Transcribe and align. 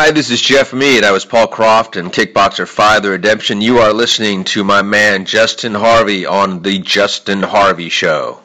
Hi, 0.00 0.12
this 0.12 0.30
is 0.30 0.40
Geoff 0.40 0.72
Meed. 0.72 1.02
I 1.02 1.10
was 1.10 1.24
Paul 1.24 1.48
Croft 1.48 1.96
in 1.96 2.10
Kickboxer 2.10 2.68
5 2.68 3.02
The 3.02 3.10
Redemption. 3.10 3.60
You 3.60 3.78
are 3.78 3.92
listening 3.92 4.44
to 4.44 4.62
my 4.62 4.80
man 4.80 5.24
Justin 5.24 5.74
Harvey 5.74 6.24
on 6.24 6.62
The 6.62 6.78
Justin 6.78 7.42
Harvey 7.42 7.88
Show. 7.88 8.40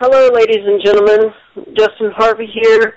Hello, 0.00 0.30
ladies 0.32 0.64
and 0.64 0.82
gentlemen. 0.82 1.34
Justin 1.76 2.10
Harvey 2.16 2.46
here 2.46 2.94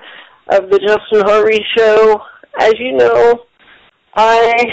of 0.48 0.70
The 0.70 0.80
Justin 0.80 1.28
Harvey 1.28 1.60
Show. 1.78 2.22
As 2.58 2.76
you 2.80 2.94
know, 2.94 3.44
I 4.16 4.68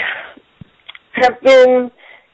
have 1.15 1.41
been 1.41 1.91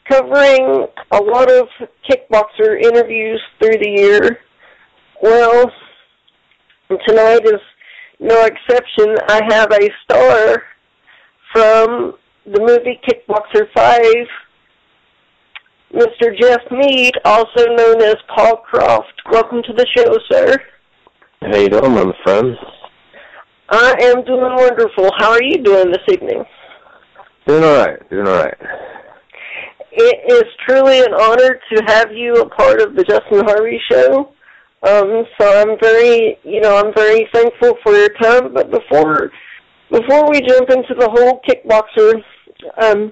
covering 0.07 0.85
a 1.13 1.17
lot 1.19 1.49
of 1.49 1.67
kickboxer 2.07 2.79
interviews 2.79 3.41
through 3.57 3.79
the 3.79 3.89
year. 3.89 4.37
Well, 5.19 5.71
tonight 7.07 7.43
is 7.45 7.61
no 8.19 8.45
exception. 8.45 9.17
I 9.27 9.41
have 9.49 9.71
a 9.71 9.89
star 10.03 10.63
from 11.53 12.13
the 12.45 12.59
movie 12.59 12.99
Kickboxer 13.07 13.67
5, 13.73 14.01
Mr. 15.93 16.39
Geoff 16.39 16.61
Meed, 16.71 17.13
also 17.25 17.65
known 17.75 18.01
as 18.01 18.15
Paul 18.35 18.57
Croft. 18.57 19.21
Welcome 19.31 19.61
to 19.63 19.73
the 19.73 19.85
show, 19.95 20.17
sir. 20.31 20.57
How 21.41 21.57
you 21.57 21.69
doing, 21.69 21.93
my 21.93 22.11
friend? 22.23 22.55
I 23.69 23.95
am 24.01 24.23
doing 24.25 24.55
wonderful. 24.55 25.09
How 25.17 25.31
are 25.31 25.43
you 25.43 25.63
doing 25.63 25.91
this 25.91 26.03
evening? 26.11 26.43
Doing 27.47 27.63
all 27.63 27.85
right. 27.85 28.09
Doing 28.09 28.27
all 28.27 28.43
right. 28.43 28.57
It 29.91 30.31
is 30.31 30.43
truly 30.67 30.99
an 30.99 31.13
honor 31.13 31.59
to 31.73 31.83
have 31.87 32.11
you 32.13 32.35
a 32.35 32.49
part 32.49 32.81
of 32.81 32.95
the 32.95 33.03
Justin 33.03 33.45
Harvey 33.45 33.79
Show. 33.89 34.31
Um, 34.83 35.25
so 35.39 35.61
I'm 35.61 35.77
very, 35.81 36.37
you 36.43 36.61
know, 36.61 36.77
I'm 36.77 36.93
very 36.95 37.27
thankful 37.33 37.77
for 37.83 37.93
your 37.93 38.09
time. 38.21 38.53
But 38.53 38.71
before 38.71 39.31
before 39.91 40.29
we 40.29 40.41
jump 40.41 40.69
into 40.69 40.95
the 40.97 41.09
whole 41.09 41.41
kickboxer 41.47 42.23
um, 42.81 43.11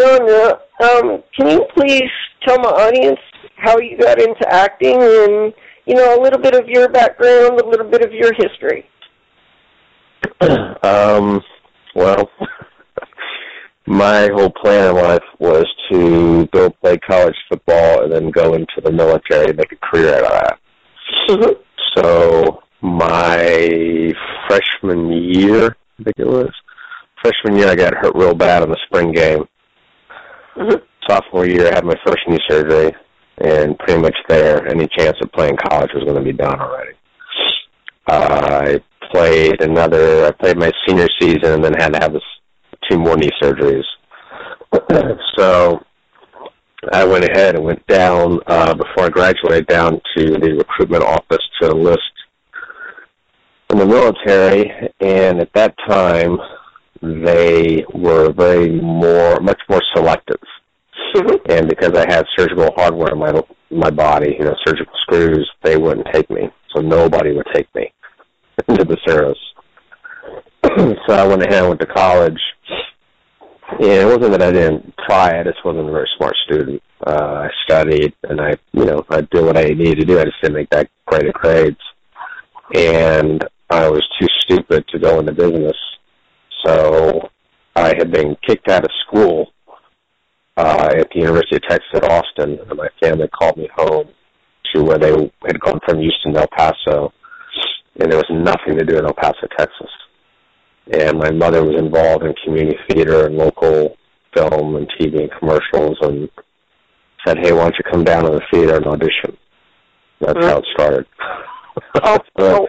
genre, 0.00 0.60
um, 0.82 1.22
can 1.36 1.48
you 1.48 1.66
please 1.76 2.10
tell 2.46 2.58
my 2.58 2.70
audience 2.70 3.18
how 3.56 3.78
you 3.78 3.98
got 3.98 4.20
into 4.20 4.46
acting 4.48 4.96
and, 5.00 5.52
you 5.86 5.94
know, 5.94 6.18
a 6.18 6.20
little 6.20 6.40
bit 6.40 6.54
of 6.54 6.68
your 6.68 6.88
background, 6.88 7.60
a 7.60 7.66
little 7.66 7.88
bit 7.88 8.04
of 8.04 8.12
your 8.12 8.32
history? 8.34 8.88
um, 10.82 11.42
well, 11.94 12.30
my 13.86 14.28
whole 14.32 14.50
plan 14.50 14.90
in 14.90 15.02
life 15.02 15.22
was 15.38 15.66
to 15.90 16.46
go 16.46 16.70
play 16.70 16.96
college 16.98 17.36
football 17.48 18.04
and 18.04 18.12
then 18.12 18.30
go 18.30 18.54
into 18.54 18.80
the 18.82 18.92
military 18.92 19.48
and 19.48 19.56
make 19.56 19.72
a 19.72 19.76
career 19.76 20.14
out 20.14 20.24
of 20.24 20.30
that. 20.30 20.58
Mm-hmm. 21.28 21.52
So 21.96 22.62
my 22.80 24.12
freshman 24.48 25.12
year, 25.12 25.76
I 26.00 26.04
think 26.04 26.18
it 26.18 26.26
was. 26.26 26.50
Freshman 27.22 27.56
year, 27.58 27.68
I 27.68 27.74
got 27.74 27.94
hurt 27.94 28.14
real 28.14 28.34
bad 28.34 28.62
in 28.62 28.70
the 28.70 28.78
spring 28.86 29.12
game. 29.12 29.44
Mm-hmm. 30.56 30.84
Sophomore 31.08 31.46
year, 31.46 31.68
I 31.68 31.74
had 31.74 31.84
my 31.84 31.94
first 32.04 32.20
knee 32.28 32.38
surgery, 32.48 32.92
and 33.38 33.78
pretty 33.78 34.00
much 34.00 34.16
there, 34.28 34.66
any 34.68 34.88
chance 34.96 35.16
of 35.22 35.32
playing 35.32 35.56
college 35.68 35.90
was 35.94 36.04
going 36.04 36.16
to 36.16 36.22
be 36.22 36.36
done 36.36 36.60
already. 36.60 36.92
Uh, 38.06 38.60
I 38.62 38.80
played 39.12 39.62
another. 39.62 40.26
I 40.26 40.30
played 40.32 40.58
my 40.58 40.70
senior 40.86 41.08
season, 41.20 41.52
and 41.52 41.64
then 41.64 41.74
had 41.74 41.94
to 41.94 42.00
have 42.00 42.12
this, 42.12 42.22
two 42.90 42.98
more 42.98 43.16
knee 43.16 43.30
surgeries. 43.42 43.84
so 45.36 45.80
I 46.92 47.04
went 47.04 47.24
ahead 47.24 47.54
and 47.54 47.64
went 47.64 47.86
down 47.86 48.40
uh, 48.46 48.74
before 48.74 49.06
I 49.06 49.08
graduated 49.08 49.66
down 49.66 50.00
to 50.16 50.24
the 50.38 50.54
recruitment 50.58 51.04
office 51.04 51.42
to 51.60 51.70
enlist 51.70 52.02
in 53.70 53.78
the 53.78 53.86
military, 53.86 54.70
and 55.00 55.40
at 55.40 55.52
that 55.54 55.74
time, 55.88 56.38
they 57.02 57.84
were 57.92 58.32
very 58.32 58.80
more, 58.80 59.40
much 59.40 59.60
more 59.68 59.82
selective. 59.94 60.40
and 61.48 61.68
because 61.68 61.92
I 61.96 62.06
had 62.08 62.24
surgical 62.36 62.70
hardware 62.76 63.12
in 63.12 63.18
my 63.18 63.32
my 63.70 63.90
body, 63.90 64.36
you 64.38 64.44
know, 64.44 64.54
surgical 64.64 64.92
screws, 65.02 65.50
they 65.62 65.76
wouldn't 65.76 66.06
take 66.12 66.30
me. 66.30 66.48
So 66.74 66.80
nobody 66.80 67.32
would 67.32 67.46
take 67.52 67.72
me 67.74 67.92
into 68.68 68.84
the 68.84 68.96
service. 69.06 69.38
so 71.06 71.14
I 71.14 71.26
went 71.26 71.42
ahead 71.42 71.64
and 71.64 71.68
went 71.68 71.80
to 71.80 71.86
college. 71.86 72.38
And 73.70 73.82
it 73.82 74.04
wasn't 74.04 74.30
that 74.32 74.42
I 74.42 74.52
didn't 74.52 74.94
try, 75.08 75.40
I 75.40 75.42
just 75.42 75.64
wasn't 75.64 75.88
a 75.88 75.92
very 75.92 76.08
smart 76.16 76.34
student. 76.44 76.82
Uh, 77.04 77.48
I 77.48 77.48
studied 77.64 78.14
and 78.22 78.40
I, 78.40 78.54
you 78.72 78.84
know, 78.84 79.04
I 79.08 79.22
did 79.22 79.44
what 79.44 79.56
I 79.56 79.64
needed 79.64 80.00
to 80.00 80.04
do. 80.04 80.20
I 80.20 80.24
just 80.24 80.40
didn't 80.40 80.56
make 80.56 80.70
that 80.70 80.88
great 81.06 81.26
of 81.26 81.34
grades. 81.34 81.80
And 82.74 83.44
I 83.74 83.88
was 83.90 84.06
too 84.20 84.28
stupid 84.42 84.86
to 84.92 85.00
go 85.00 85.18
into 85.18 85.32
business. 85.32 85.76
So 86.64 87.28
I 87.74 87.88
had 87.98 88.12
been 88.12 88.36
kicked 88.46 88.68
out 88.68 88.84
of 88.84 88.90
school 89.04 89.48
uh, 90.56 90.90
at 90.96 91.08
the 91.12 91.20
University 91.20 91.56
of 91.56 91.62
Texas 91.62 91.90
at 91.94 92.04
Austin, 92.04 92.56
and 92.60 92.78
my 92.78 92.86
family 93.02 93.26
called 93.36 93.56
me 93.56 93.68
home 93.74 94.08
to 94.72 94.82
where 94.84 94.98
they 94.98 95.10
had 95.44 95.58
gone 95.58 95.80
from 95.84 95.98
Houston 95.98 96.34
to 96.34 96.42
El 96.42 96.46
Paso, 96.56 97.12
and 97.98 98.12
there 98.12 98.18
was 98.18 98.30
nothing 98.30 98.78
to 98.78 98.84
do 98.84 98.96
in 98.96 99.06
El 99.06 99.12
Paso, 99.14 99.48
Texas. 99.58 99.90
And 100.92 101.18
my 101.18 101.32
mother 101.32 101.64
was 101.64 101.74
involved 101.76 102.22
in 102.24 102.32
community 102.44 102.78
theater 102.88 103.26
and 103.26 103.36
local 103.36 103.96
film 104.36 104.76
and 104.76 104.88
TV 105.00 105.18
and 105.22 105.32
commercials, 105.40 105.98
and 106.02 106.30
said, 107.26 107.38
"Hey, 107.42 107.52
why 107.52 107.62
don't 107.62 107.76
you 107.76 107.90
come 107.90 108.04
down 108.04 108.22
to 108.24 108.30
the 108.30 108.42
theater 108.52 108.76
and 108.76 108.86
audition?" 108.86 109.36
That's 110.20 110.38
Mhm. 110.38 110.48
how 110.48 110.58
it 110.58 110.66
started. 110.74 111.06
Oh, 112.04 112.18
oh, 112.38 112.68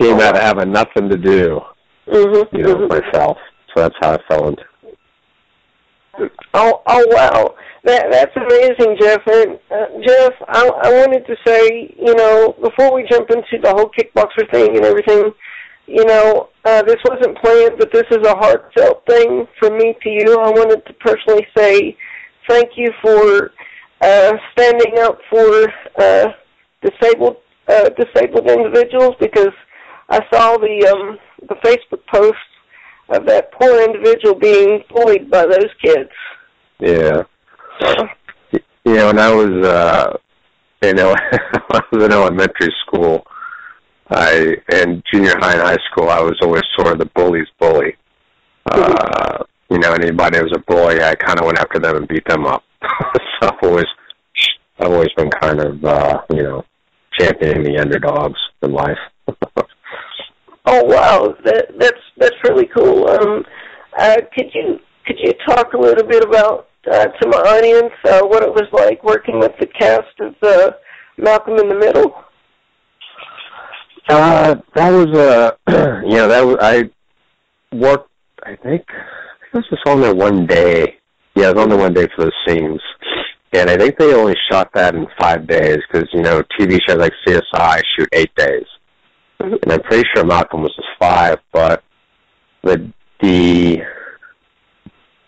Came 0.00 0.20
out 0.20 0.36
of 0.36 0.42
having 0.42 0.72
nothing 0.72 1.08
to 1.10 1.18
do, 1.18 1.60
mm-hmm, 2.06 2.56
you 2.56 2.62
know, 2.62 2.76
mhm. 2.76 2.88
myself. 2.88 3.36
So 3.74 3.82
that's 3.82 3.94
how 4.00 4.14
I 4.14 4.18
fell 4.28 4.48
into. 4.48 4.62
Oh, 6.54 6.82
oh 6.86 7.06
wow, 7.08 7.54
that 7.84 8.10
that's 8.10 8.36
amazing, 8.36 8.96
Geoff. 9.00 9.22
And 9.26 9.58
uh, 9.70 9.86
Geoff, 10.06 10.32
I, 10.48 10.70
I 10.84 10.92
wanted 10.92 11.26
to 11.26 11.36
say, 11.46 11.94
you 11.98 12.14
know, 12.14 12.54
before 12.62 12.94
we 12.94 13.06
jump 13.10 13.30
into 13.30 13.58
the 13.62 13.70
whole 13.70 13.90
kickboxer 13.90 14.50
thing 14.50 14.76
and 14.76 14.84
everything, 14.84 15.32
you 15.86 16.04
know, 16.04 16.48
uh, 16.64 16.82
this 16.82 16.96
wasn't 17.08 17.36
planned, 17.38 17.78
but 17.78 17.92
this 17.92 18.04
is 18.10 18.26
a 18.26 18.36
heartfelt 18.36 19.04
thing 19.06 19.46
from 19.58 19.76
me 19.78 19.94
to 20.02 20.08
you. 20.08 20.38
I 20.38 20.50
wanted 20.50 20.84
to 20.86 20.92
personally 20.94 21.46
say 21.56 21.96
thank 22.48 22.70
you 22.76 22.90
for 23.02 23.50
uh, 24.00 24.32
standing 24.52 24.98
up 25.00 25.18
for 25.30 25.68
uh, 25.98 26.28
disabled 26.82 27.36
uh, 27.68 27.88
disabled 27.90 28.50
individuals 28.50 29.14
because 29.20 29.52
I 30.12 30.20
saw 30.30 30.58
the 30.58 30.86
um, 30.92 31.18
the 31.48 31.54
Facebook 31.64 32.04
post 32.12 32.36
of 33.08 33.24
that 33.24 33.50
poor 33.52 33.80
individual 33.82 34.34
being 34.34 34.84
bullied 34.90 35.30
by 35.30 35.46
those 35.46 35.70
kids. 35.82 36.10
Yeah. 36.78 37.22
So, 37.80 37.94
You 38.84 38.94
know, 38.94 39.06
when 39.06 39.18
I 39.18 39.34
was, 39.34 39.66
uh, 39.66 40.16
you 40.82 40.92
know, 40.98 41.14
when 41.14 41.62
I 41.70 41.80
was 41.90 42.04
in 42.04 42.12
elementary 42.12 42.74
school, 42.84 43.24
I 44.10 44.56
and 44.70 45.02
junior 45.10 45.32
high 45.38 45.54
and 45.54 45.62
high 45.62 45.78
school, 45.90 46.10
I 46.10 46.20
was 46.20 46.38
always 46.42 46.62
sort 46.76 46.92
of 46.92 46.98
the 46.98 47.10
bully's 47.14 47.48
bully. 47.58 47.96
Uh, 48.70 49.44
you 49.70 49.78
know, 49.78 49.92
anybody 49.92 50.36
who 50.36 50.44
was 50.44 50.52
a 50.54 50.70
bully, 50.70 51.02
I 51.02 51.14
kind 51.14 51.40
of 51.40 51.46
went 51.46 51.58
after 51.58 51.78
them 51.78 51.96
and 51.96 52.06
beat 52.06 52.26
them 52.28 52.44
up. 52.44 52.62
so 53.40 53.48
I've 53.48 53.62
always, 53.62 53.86
I've 54.78 54.92
always 54.92 55.12
been 55.16 55.30
kind 55.30 55.58
of, 55.58 55.82
uh, 55.82 56.20
you 56.34 56.42
know, 56.42 56.66
championing 57.18 57.62
the 57.62 57.80
underdogs 57.80 58.38
in 58.60 58.72
life. 58.72 58.98
oh 60.66 60.84
wow, 60.84 61.34
that 61.44 61.66
that's 61.78 62.00
that's 62.18 62.36
really 62.44 62.68
cool. 62.76 63.08
Um, 63.08 63.44
uh, 63.98 64.16
could 64.34 64.50
you 64.54 64.78
could 65.06 65.16
you 65.18 65.32
talk 65.46 65.72
a 65.74 65.78
little 65.78 66.06
bit 66.06 66.24
about 66.24 66.68
uh, 66.90 67.06
to 67.06 67.28
my 67.28 67.38
audience 67.38 67.92
uh, 68.04 68.26
what 68.26 68.42
it 68.42 68.50
was 68.50 68.68
like 68.72 69.02
working 69.04 69.38
with 69.38 69.52
the 69.60 69.66
cast 69.66 70.18
of 70.20 70.34
uh, 70.42 70.72
Malcolm 71.18 71.58
in 71.58 71.68
the 71.68 71.74
Middle? 71.74 72.14
Uh, 74.08 74.56
that 74.74 74.90
was 74.90 75.16
uh 75.16 75.52
you 76.04 76.16
know 76.16 76.28
that 76.28 76.44
was 76.44 76.56
I 76.60 76.90
worked. 77.72 78.10
I 78.44 78.56
think 78.56 78.84
I 78.90 79.58
was 79.58 79.64
just 79.70 79.86
on 79.86 80.00
there 80.00 80.14
one 80.14 80.46
day. 80.46 80.96
Yeah, 81.36 81.48
I 81.48 81.52
was 81.52 81.62
on 81.62 81.68
there 81.68 81.78
one 81.78 81.94
day 81.94 82.08
for 82.16 82.24
the 82.24 82.32
scenes, 82.46 82.80
and 83.52 83.70
I 83.70 83.76
think 83.76 83.96
they 83.98 84.12
only 84.12 84.34
shot 84.50 84.70
that 84.74 84.94
in 84.94 85.06
five 85.20 85.46
days 85.46 85.78
because 85.90 86.08
you 86.12 86.22
know 86.22 86.42
TV 86.58 86.80
shows 86.86 86.98
like 86.98 87.12
CSI 87.26 87.80
shoot 87.96 88.08
eight 88.12 88.34
days. 88.34 88.66
And 89.42 89.72
I'm 89.72 89.82
pretty 89.82 90.08
sure 90.14 90.24
Malcolm 90.24 90.62
was 90.62 90.74
just 90.74 90.88
five. 90.98 91.38
But 91.52 91.82
the 92.62 92.92
the 93.20 93.82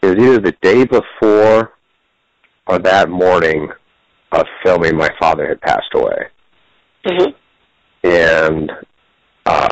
it 0.03 0.07
was 0.07 0.19
either 0.19 0.41
the 0.41 0.57
day 0.63 0.85
before 0.85 1.73
or 2.67 2.79
that 2.79 3.09
morning 3.09 3.69
of 4.33 4.47
filming. 4.65 4.97
My 4.97 5.11
father 5.19 5.49
had 5.49 5.61
passed 5.61 5.93
away 5.95 6.29
Mm-hmm. 7.07 7.33
and 8.09 8.73
uh 9.45 9.69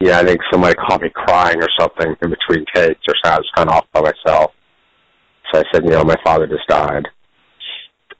yeah, 0.00 0.18
I 0.18 0.24
think 0.24 0.40
somebody 0.50 0.74
caught 0.74 1.02
me 1.02 1.10
crying 1.14 1.62
or 1.62 1.68
something 1.78 2.16
in 2.20 2.30
between 2.30 2.64
takes 2.74 3.00
or 3.08 3.14
so 3.22 3.30
I 3.30 3.36
was 3.36 3.50
kinda 3.56 3.72
off 3.72 3.86
by 3.92 4.00
myself. 4.00 4.52
So 5.52 5.60
I 5.60 5.64
said, 5.72 5.84
you 5.84 5.90
know, 5.90 6.04
my 6.04 6.16
father 6.24 6.46
just 6.46 6.66
died. 6.68 7.06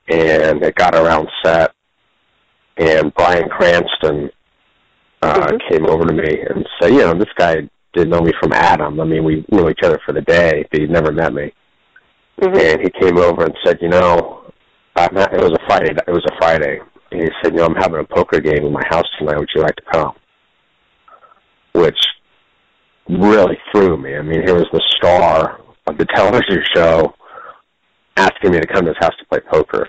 And 0.08 0.62
it 0.62 0.74
got 0.76 0.94
around 0.94 1.28
set 1.44 1.72
and 2.78 3.12
Bryan 3.14 3.48
Cranston 3.48 4.30
uh 5.22 5.48
Mhm. 5.48 5.68
came 5.68 5.86
over 5.86 6.04
to 6.06 6.12
me 6.12 6.40
and 6.48 6.66
said, 6.80 6.92
you 6.92 6.98
know, 7.00 7.14
this 7.14 7.32
guy 7.36 7.68
didn't 7.92 8.10
know 8.10 8.20
me 8.20 8.32
from 8.40 8.52
Adam. 8.52 9.00
I 9.00 9.04
mean, 9.04 9.24
we 9.24 9.44
knew 9.50 9.68
each 9.68 9.82
other 9.82 9.98
for 10.06 10.12
the 10.12 10.20
day, 10.20 10.64
but 10.70 10.80
he'd 10.80 10.90
never 10.90 11.10
met 11.12 11.32
me. 11.32 11.52
hmm 12.40 12.54
And 12.56 12.80
he 12.80 12.90
came 12.90 13.18
over 13.18 13.44
and 13.44 13.54
said, 13.64 13.78
you 13.80 13.88
know, 13.88 14.42
I'm 14.94 15.12
not, 15.14 15.32
it 15.32 15.40
was 15.40 15.52
a 15.52 15.66
Friday. 15.66 15.92
It 16.06 16.10
was 16.12 16.24
a 16.30 16.36
Friday. 16.38 16.80
And 17.10 17.22
he 17.22 17.28
said, 17.42 17.52
you 17.52 17.58
know, 17.58 17.66
I'm 17.66 17.74
having 17.74 18.00
a 18.00 18.04
poker 18.04 18.40
game 18.40 18.64
in 18.64 18.72
my 18.72 18.82
house 18.88 19.06
tonight. 19.18 19.38
Would 19.38 19.48
you 19.54 19.62
like 19.62 19.76
to 19.76 19.82
come? 19.92 20.12
Which 21.72 21.98
really 23.08 23.58
threw 23.72 23.96
me. 23.96 24.16
I 24.16 24.22
mean, 24.22 24.42
here 24.42 24.54
was 24.54 24.68
the 24.72 24.82
star 24.96 25.60
of 25.86 25.98
the 25.98 26.04
television 26.14 26.62
show 26.74 27.14
asking 28.16 28.52
me 28.52 28.60
to 28.60 28.66
come 28.66 28.84
to 28.84 28.90
his 28.90 28.98
house 29.00 29.16
to 29.18 29.26
play 29.26 29.40
poker. 29.50 29.88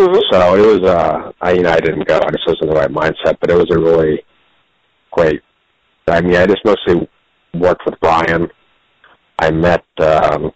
Hmm 0.00 0.16
So 0.30 0.54
it 0.56 0.80
was, 0.80 0.90
uh, 0.90 1.32
I, 1.42 1.52
you 1.52 1.62
know, 1.62 1.72
I 1.72 1.80
didn't 1.80 2.08
go. 2.08 2.16
I 2.16 2.30
just 2.30 2.46
wasn't 2.46 2.62
in 2.62 2.68
the 2.70 2.74
right 2.74 2.90
mindset, 2.90 3.36
but 3.38 3.50
it 3.50 3.54
was 3.54 3.70
a 3.70 3.78
really 3.78 4.24
great. 5.10 5.42
I 6.08 6.22
mean, 6.22 6.36
I 6.36 6.46
just 6.46 6.64
mostly 6.64 7.06
worked 7.52 7.82
with 7.84 8.00
Bryan. 8.00 8.48
I 9.38 9.50
met, 9.50 9.84
um, 9.98 10.52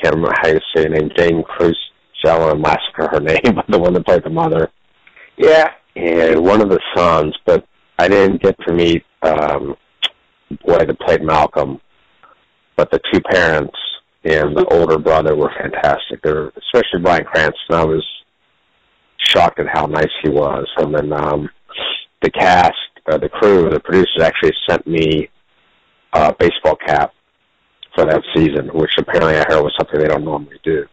can't 0.00 0.14
remember 0.14 0.34
how 0.40 0.48
you 0.48 0.60
say 0.74 0.84
her 0.84 0.88
name, 0.88 1.10
Jane 1.16 1.42
Cruz, 1.42 1.76
and 2.24 2.60
massacre 2.60 3.08
her 3.10 3.20
name, 3.20 3.40
but 3.54 3.66
the 3.68 3.78
one 3.78 3.92
that 3.94 4.06
played 4.06 4.24
the 4.24 4.30
mother, 4.30 4.70
Yeah. 5.36 5.70
and 5.96 6.44
one 6.44 6.60
of 6.60 6.70
the 6.70 6.80
sons, 6.96 7.36
but 7.44 7.64
I 7.98 8.08
didn't 8.08 8.42
get 8.42 8.56
to 8.66 8.72
meet, 8.72 9.04
um, 9.22 9.76
the 10.50 10.58
boy 10.64 10.78
that 10.84 11.00
played 11.00 11.22
Malcolm, 11.22 11.80
but 12.76 12.90
the 12.90 13.00
two 13.12 13.20
parents 13.20 13.76
and 14.24 14.56
the 14.56 14.64
older 14.72 14.98
brother 14.98 15.36
were 15.36 15.52
fantastic. 15.58 16.22
They 16.22 16.32
were, 16.32 16.52
especially 16.56 17.00
Bryan 17.02 17.24
Cranston. 17.24 17.74
I 17.74 17.84
was 17.84 18.04
shocked 19.18 19.60
at 19.60 19.66
how 19.72 19.86
nice 19.86 20.10
he 20.22 20.30
was. 20.30 20.66
And 20.76 20.94
then 20.94 21.12
um, 21.12 21.48
the 22.22 22.30
cast, 22.30 22.72
uh, 23.10 23.18
the 23.18 23.28
crew, 23.28 23.68
the 23.70 23.80
producers 23.80 24.22
actually 24.22 24.52
sent 24.68 24.86
me 24.86 25.28
a 26.12 26.34
baseball 26.38 26.76
cap 26.86 27.12
for 27.94 28.04
that 28.04 28.22
season, 28.34 28.68
which 28.74 28.90
apparently 28.98 29.36
I 29.36 29.44
heard 29.48 29.62
was 29.62 29.74
something 29.78 29.98
they 29.98 30.08
don't 30.08 30.24
normally 30.24 30.58
do. 30.64 30.86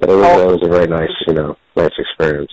But 0.00 0.10
it 0.10 0.16
was, 0.16 0.26
Oh. 0.26 0.48
it 0.48 0.52
was 0.52 0.62
a 0.66 0.68
very 0.68 0.86
nice, 0.86 1.10
you 1.26 1.34
know, 1.34 1.56
nice 1.76 1.92
experience. 1.98 2.52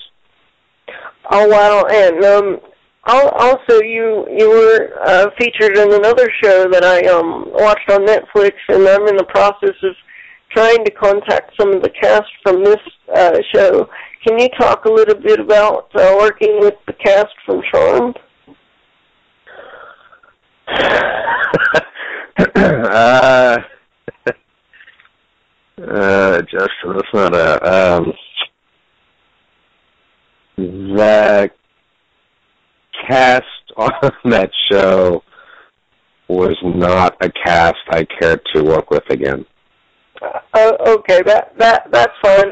Oh 1.31 1.47
wow! 1.47 1.85
And 1.89 2.23
um, 2.25 2.59
also 3.05 3.81
you 3.83 4.25
you 4.35 4.49
were 4.49 4.89
uh, 5.03 5.27
featured 5.39 5.77
in 5.77 5.93
another 5.93 6.29
show 6.43 6.67
that 6.69 6.83
I 6.83 7.01
um 7.07 7.45
watched 7.51 7.89
on 7.89 8.05
Netflix, 8.05 8.53
and 8.69 8.87
I'm 8.87 9.07
in 9.07 9.15
the 9.15 9.25
process 9.25 9.75
of 9.83 9.95
trying 10.51 10.83
to 10.85 10.91
contact 10.91 11.51
some 11.59 11.73
of 11.73 11.81
the 11.81 11.89
cast 11.89 12.27
from 12.43 12.63
this 12.63 12.77
uh, 13.15 13.37
show. 13.53 13.89
Can 14.25 14.39
you 14.39 14.49
talk 14.59 14.85
a 14.85 14.91
little 14.91 15.15
bit 15.15 15.39
about 15.39 15.89
uh, 15.95 16.15
working 16.19 16.59
with 16.59 16.75
the 16.87 16.93
cast 16.93 17.33
from 17.45 17.61
Charmed? 17.71 18.19
uh, 22.55 23.57
uh, 25.81 26.41
Justin, 26.41 26.93
that's 26.93 27.13
not 27.13 27.35
a, 27.35 27.95
um, 27.97 28.13
the 30.57 31.49
cast 33.07 33.45
on 33.77 33.91
that 34.25 34.51
show 34.71 35.23
was 36.27 36.55
not 36.63 37.15
a 37.21 37.31
cast 37.31 37.77
I 37.89 38.05
cared 38.19 38.41
to 38.53 38.63
work 38.63 38.91
with 38.91 39.03
again. 39.09 39.45
Uh, 40.21 40.39
oh, 40.55 40.95
okay, 40.99 41.21
that 41.23 41.53
that 41.57 41.87
that's 41.91 42.13
fine. 42.21 42.51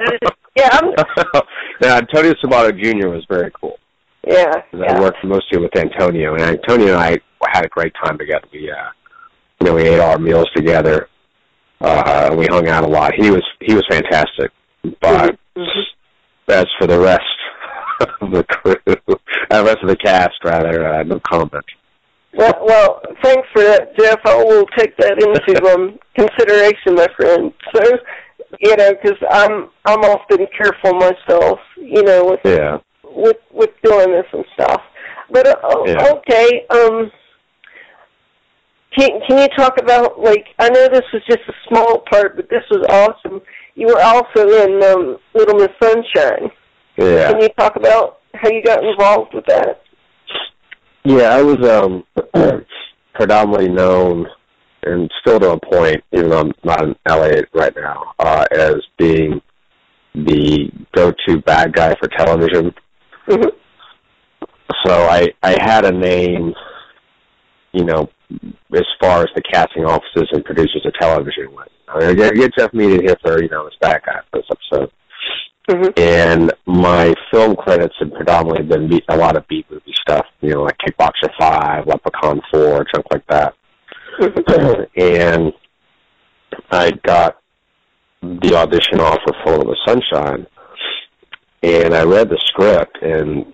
yeah, 0.56 0.69
I'm, 0.72 0.92
now, 1.81 1.98
Antonio 1.98 2.34
Sabato 2.44 2.72
Jr. 2.72 3.10
was 3.10 3.25
very 3.30 3.52
cool. 3.60 3.78
yeah, 4.25 4.52
'cause 4.72 4.81
I 4.88 5.00
worked 5.00 5.24
mostly 5.24 5.60
with 5.60 5.75
Antonio, 5.78 6.34
and 6.34 6.44
Antonio 6.44 6.94
and 6.94 7.04
I 7.04 7.18
had 7.54 7.66
a 7.66 7.69
great 7.69 7.94
time 8.04 8.18
together. 8.18 8.48
We, 8.54 8.72
uh, 8.72 8.75
you 9.60 9.68
know, 9.68 9.74
we 9.75 9.84
ate 9.84 10.00
our 10.00 10.18
meals 10.18 10.48
together. 10.56 11.10
Uh, 11.81 12.34
we 12.38 12.46
hung 12.48 12.68
out 12.68 12.84
a 12.84 12.88
lot. 12.88 13.14
He 13.16 13.30
was 13.30 13.44
he 13.62 13.74
was 13.75 13.86
fantastic. 13.90 14.52
But 15.02 15.38
Mhm. 15.58 15.84
as 16.50 16.66
for 16.80 16.88
the 16.88 17.00
rest 17.00 17.22
of 18.22 18.31
the 18.31 18.44
crew, 18.44 18.75
uh, 18.88 19.62
the 19.62 19.64
rest 19.64 19.78
of 19.84 19.90
the 19.90 19.96
cast, 19.98 20.36
rather, 20.44 20.88
uh, 20.88 21.04
no 21.04 21.19
comment. 21.19 21.66
Well, 22.33 22.53
well, 22.65 23.01
thanks 23.24 23.47
for 23.53 23.63
that, 23.63 23.95
Geoff. 23.97 24.19
I 24.25 24.35
will 24.35 24.65
take 24.77 24.95
that 24.97 25.18
into 25.21 25.71
um, 25.74 25.97
consideration, 26.15 26.95
my 26.95 27.07
friend. 27.15 27.53
So, 27.75 27.97
you 28.59 28.75
know, 28.75 28.91
because 28.94 29.18
I'm 29.29 29.69
I'm 29.85 30.00
often 30.01 30.45
careful 30.57 30.94
myself, 30.94 31.59
you 31.77 32.03
know, 32.03 32.25
with 32.25 32.39
Yeah. 32.44 32.77
with 33.03 33.38
with 33.51 33.71
doing 33.83 34.12
this 34.12 34.25
and 34.33 34.45
stuff. 34.53 34.81
But 35.31 35.47
uh, 35.47 35.56
o- 35.63 35.85
Yeah. 35.88 36.13
okay, 36.13 36.65
um, 36.69 37.12
can 38.97 39.09
can 39.27 39.38
you 39.39 39.47
talk 39.57 39.80
about 39.80 40.19
like 40.19 40.45
I 40.59 40.69
know 40.69 40.88
this 40.88 41.03
was 41.13 41.21
just 41.27 41.41
a 41.47 41.53
small 41.68 42.03
part, 42.12 42.35
but 42.35 42.50
this 42.50 42.63
was 42.69 42.85
awesome. 42.89 43.41
You 43.75 43.88
were 43.88 44.01
also 44.01 44.47
in 44.47 44.83
um, 44.83 45.18
Little 45.33 45.56
Miss 45.59 45.69
Sunshine. 45.81 46.50
Yeah. 46.97 47.31
Can 47.31 47.41
you 47.41 47.50
talk 47.59 47.75
about 47.75 48.19
how 48.33 48.50
you 48.50 48.63
got 48.63 48.83
involved 48.83 49.33
with 49.33 49.45
that? 49.47 49.81
Yeah, 51.07 51.30
I 51.30 51.42
was 51.42 51.65
um 51.65 52.04
predominantly 53.13 53.69
known 53.69 54.27
and 54.83 55.09
still 55.21 55.39
to 55.39 55.51
a 55.54 55.59
point, 55.59 56.04
even 56.12 56.30
though 56.30 56.42
I'm 56.42 56.51
not 56.65 56.83
in 56.83 56.95
LA 57.07 57.44
right 57.54 57.74
now, 57.77 58.13
uh, 58.19 58.45
as 58.51 58.75
being 58.98 59.42
the 60.13 60.69
go-to 60.94 61.42
bad 61.44 61.71
guy 61.74 61.95
for 61.95 62.09
television. 62.09 62.74
Mhm. 63.25 63.51
So 64.86 65.04
I 65.06 65.30
I 65.44 65.56
had 65.62 65.86
a 65.86 65.94
name, 65.94 66.54
you 67.71 67.86
know, 67.86 68.09
as 68.75 68.86
far 69.00 69.21
as 69.21 69.30
the 69.33 69.42
casting 69.50 69.86
offices 69.86 70.27
and 70.33 70.44
producers 70.44 70.86
of 70.86 70.94
television 71.00 71.54
went. 71.56 71.71
I 71.88 72.00
mean, 72.00 72.09
I 72.09 72.13
get, 72.15 72.54
Geoff 72.57 72.74
Meed 72.74 73.01
here 73.01 73.15
for 73.24 73.42
you 73.42 73.48
know 73.48 73.63
this 73.63 73.77
bad 73.80 74.01
guy 74.06 74.19
for 74.30 74.42
this 74.42 74.50
episode, 74.51 74.92
Mhm. 75.68 76.00
and 76.00 76.54
my 76.66 77.14
film 77.31 77.56
credits 77.58 77.96
have 78.00 78.14
predominantly 78.14 78.64
been 78.64 78.88
beat, 78.88 79.04
a 79.10 79.18
lot 79.18 79.36
of 79.36 79.46
beat 79.50 79.69
movie 79.69 79.94
stuff, 80.02 80.25
you 80.40 80.54
know, 80.54 80.64
like 80.64 80.78
Kickboxer 80.78 81.30
Five, 81.38 81.86
Leprechaun 81.88 82.42
Four, 82.52 82.86
junk 82.94 83.06
like 83.12 83.28
that. 83.28 83.54
Mhm. 84.19 84.88
and 84.98 85.54
I 86.72 86.92
got 87.04 87.38
the 88.22 88.56
audition 88.56 89.00
offer 89.00 89.34
for 89.44 89.58
Full 89.58 89.66
the 89.66 89.78
Sunshine, 89.86 90.48
and 91.64 91.94
I 91.94 92.04
read 92.04 92.30
the 92.30 92.40
script, 92.46 92.98
and 93.02 93.54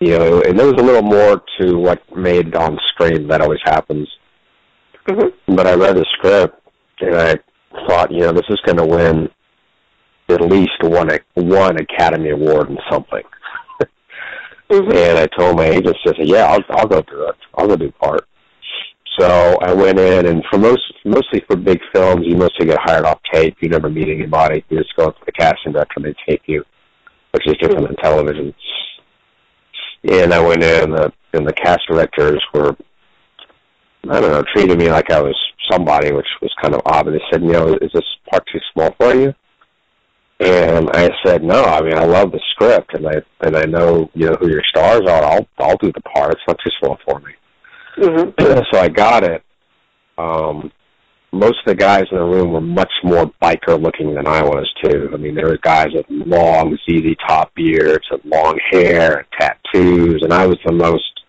you 0.00 0.16
know, 0.16 0.40
and 0.42 0.56
there 0.56 0.66
was 0.66 0.80
a 0.80 0.84
little 0.84 1.02
more 1.02 1.42
to 1.60 1.78
what 1.78 2.00
made 2.16 2.54
on 2.54 2.78
screen. 2.90 3.26
That 3.26 3.40
always 3.40 3.60
happens. 3.64 4.08
Mhm. 5.08 5.32
But 5.48 5.66
I 5.66 5.74
read 5.74 5.96
the 5.96 6.06
script, 6.16 6.60
and 7.00 7.16
I 7.16 7.36
thought, 7.88 8.12
you 8.12 8.20
know, 8.20 8.32
this 8.32 8.48
is 8.48 8.60
going 8.64 8.76
to 8.76 8.86
win 8.86 9.28
at 10.28 10.40
least 10.42 10.82
one 10.82 11.08
one 11.34 11.76
Academy 11.80 12.30
Award 12.30 12.70
in 12.70 12.78
something. 12.90 13.22
Mhm. 14.70 14.94
And 14.94 15.18
I 15.18 15.26
told 15.28 15.56
my 15.56 15.64
agent, 15.64 15.96
I 16.04 16.08
said, 16.08 16.28
"Yeah, 16.28 16.44
I'll 16.44 16.62
I'll 16.70 16.86
go 16.86 17.00
do 17.00 17.22
it. 17.28 17.36
I'll 17.54 17.66
go 17.66 17.76
do 17.76 17.90
part." 17.92 18.26
So 19.18 19.58
I 19.62 19.72
went 19.72 19.98
in, 19.98 20.26
and 20.26 20.44
for 20.50 20.58
most 20.58 20.82
mostly 21.04 21.40
for 21.48 21.56
big 21.56 21.80
films, 21.94 22.26
you 22.26 22.36
mostly 22.36 22.66
get 22.66 22.78
hired 22.80 23.04
off 23.06 23.18
tape. 23.32 23.56
You 23.60 23.70
never 23.70 23.88
meet 23.88 24.08
anybody. 24.08 24.64
You 24.68 24.78
just 24.78 24.94
go 24.96 25.06
up 25.06 25.18
to 25.18 25.24
the 25.24 25.32
casting 25.32 25.72
director, 25.72 25.94
and 25.96 26.04
they 26.04 26.14
take 26.28 26.42
you, 26.46 26.64
which 27.32 27.46
is 27.46 27.54
different 27.60 27.88
than 27.88 27.96
television. 27.96 28.54
And 30.04 30.32
I 30.32 30.40
went 30.40 30.62
in, 30.62 30.84
and 30.84 30.92
the 30.92 31.12
and 31.32 31.46
the 31.46 31.52
cast 31.52 31.80
directors 31.88 32.44
were, 32.54 32.76
I 34.08 34.20
don't 34.20 34.32
know, 34.32 34.44
treated 34.54 34.78
me 34.78 34.90
like 34.90 35.10
I 35.10 35.20
was 35.20 35.36
somebody, 35.70 36.12
which 36.12 36.28
was 36.40 36.52
kind 36.62 36.74
of 36.74 36.82
odd. 36.86 37.06
And 37.08 37.16
they 37.16 37.24
said, 37.30 37.42
"You 37.42 37.52
know, 37.52 37.74
is 37.80 37.90
this 37.92 38.04
part 38.30 38.44
too 38.52 38.60
small 38.72 38.94
for 39.00 39.14
you?" 39.14 39.34
And 40.40 40.88
I 40.90 41.10
said, 41.24 41.42
no, 41.42 41.64
I 41.64 41.80
mean, 41.82 41.98
I 41.98 42.04
love 42.04 42.30
the 42.30 42.40
script 42.52 42.94
and 42.94 43.08
I, 43.08 43.14
and 43.40 43.56
I 43.56 43.64
know, 43.64 44.08
you 44.14 44.26
know, 44.26 44.36
who 44.38 44.48
your 44.48 44.62
stars 44.68 45.02
are. 45.08 45.24
I'll, 45.24 45.48
I'll 45.58 45.76
do 45.78 45.90
the 45.92 46.00
part. 46.02 46.32
It's 46.32 46.42
not 46.46 46.58
too 46.64 46.70
small 46.78 46.98
for 47.04 47.18
me. 47.20 47.32
Mhm. 47.98 48.64
so 48.72 48.78
I 48.78 48.88
got 48.88 49.24
it. 49.24 49.42
Um, 50.16 50.70
most 51.32 51.58
of 51.58 51.66
the 51.66 51.74
guys 51.74 52.04
in 52.10 52.18
the 52.18 52.24
room 52.24 52.52
were 52.52 52.60
much 52.60 52.92
more 53.02 53.30
biker 53.42 53.80
looking 53.80 54.14
than 54.14 54.26
I 54.26 54.42
was 54.42 54.70
too. 54.82 55.10
I 55.12 55.16
mean, 55.16 55.34
there 55.34 55.48
were 55.48 55.58
guys 55.58 55.88
with 55.92 56.06
long 56.08 56.76
ZZ 56.88 57.16
top 57.26 57.52
beards 57.54 58.06
and 58.10 58.20
long 58.24 58.58
hair 58.70 59.18
and 59.18 59.26
tattoos 59.38 60.22
and 60.22 60.32
I 60.32 60.46
was 60.46 60.58
the 60.64 60.72
most, 60.72 61.20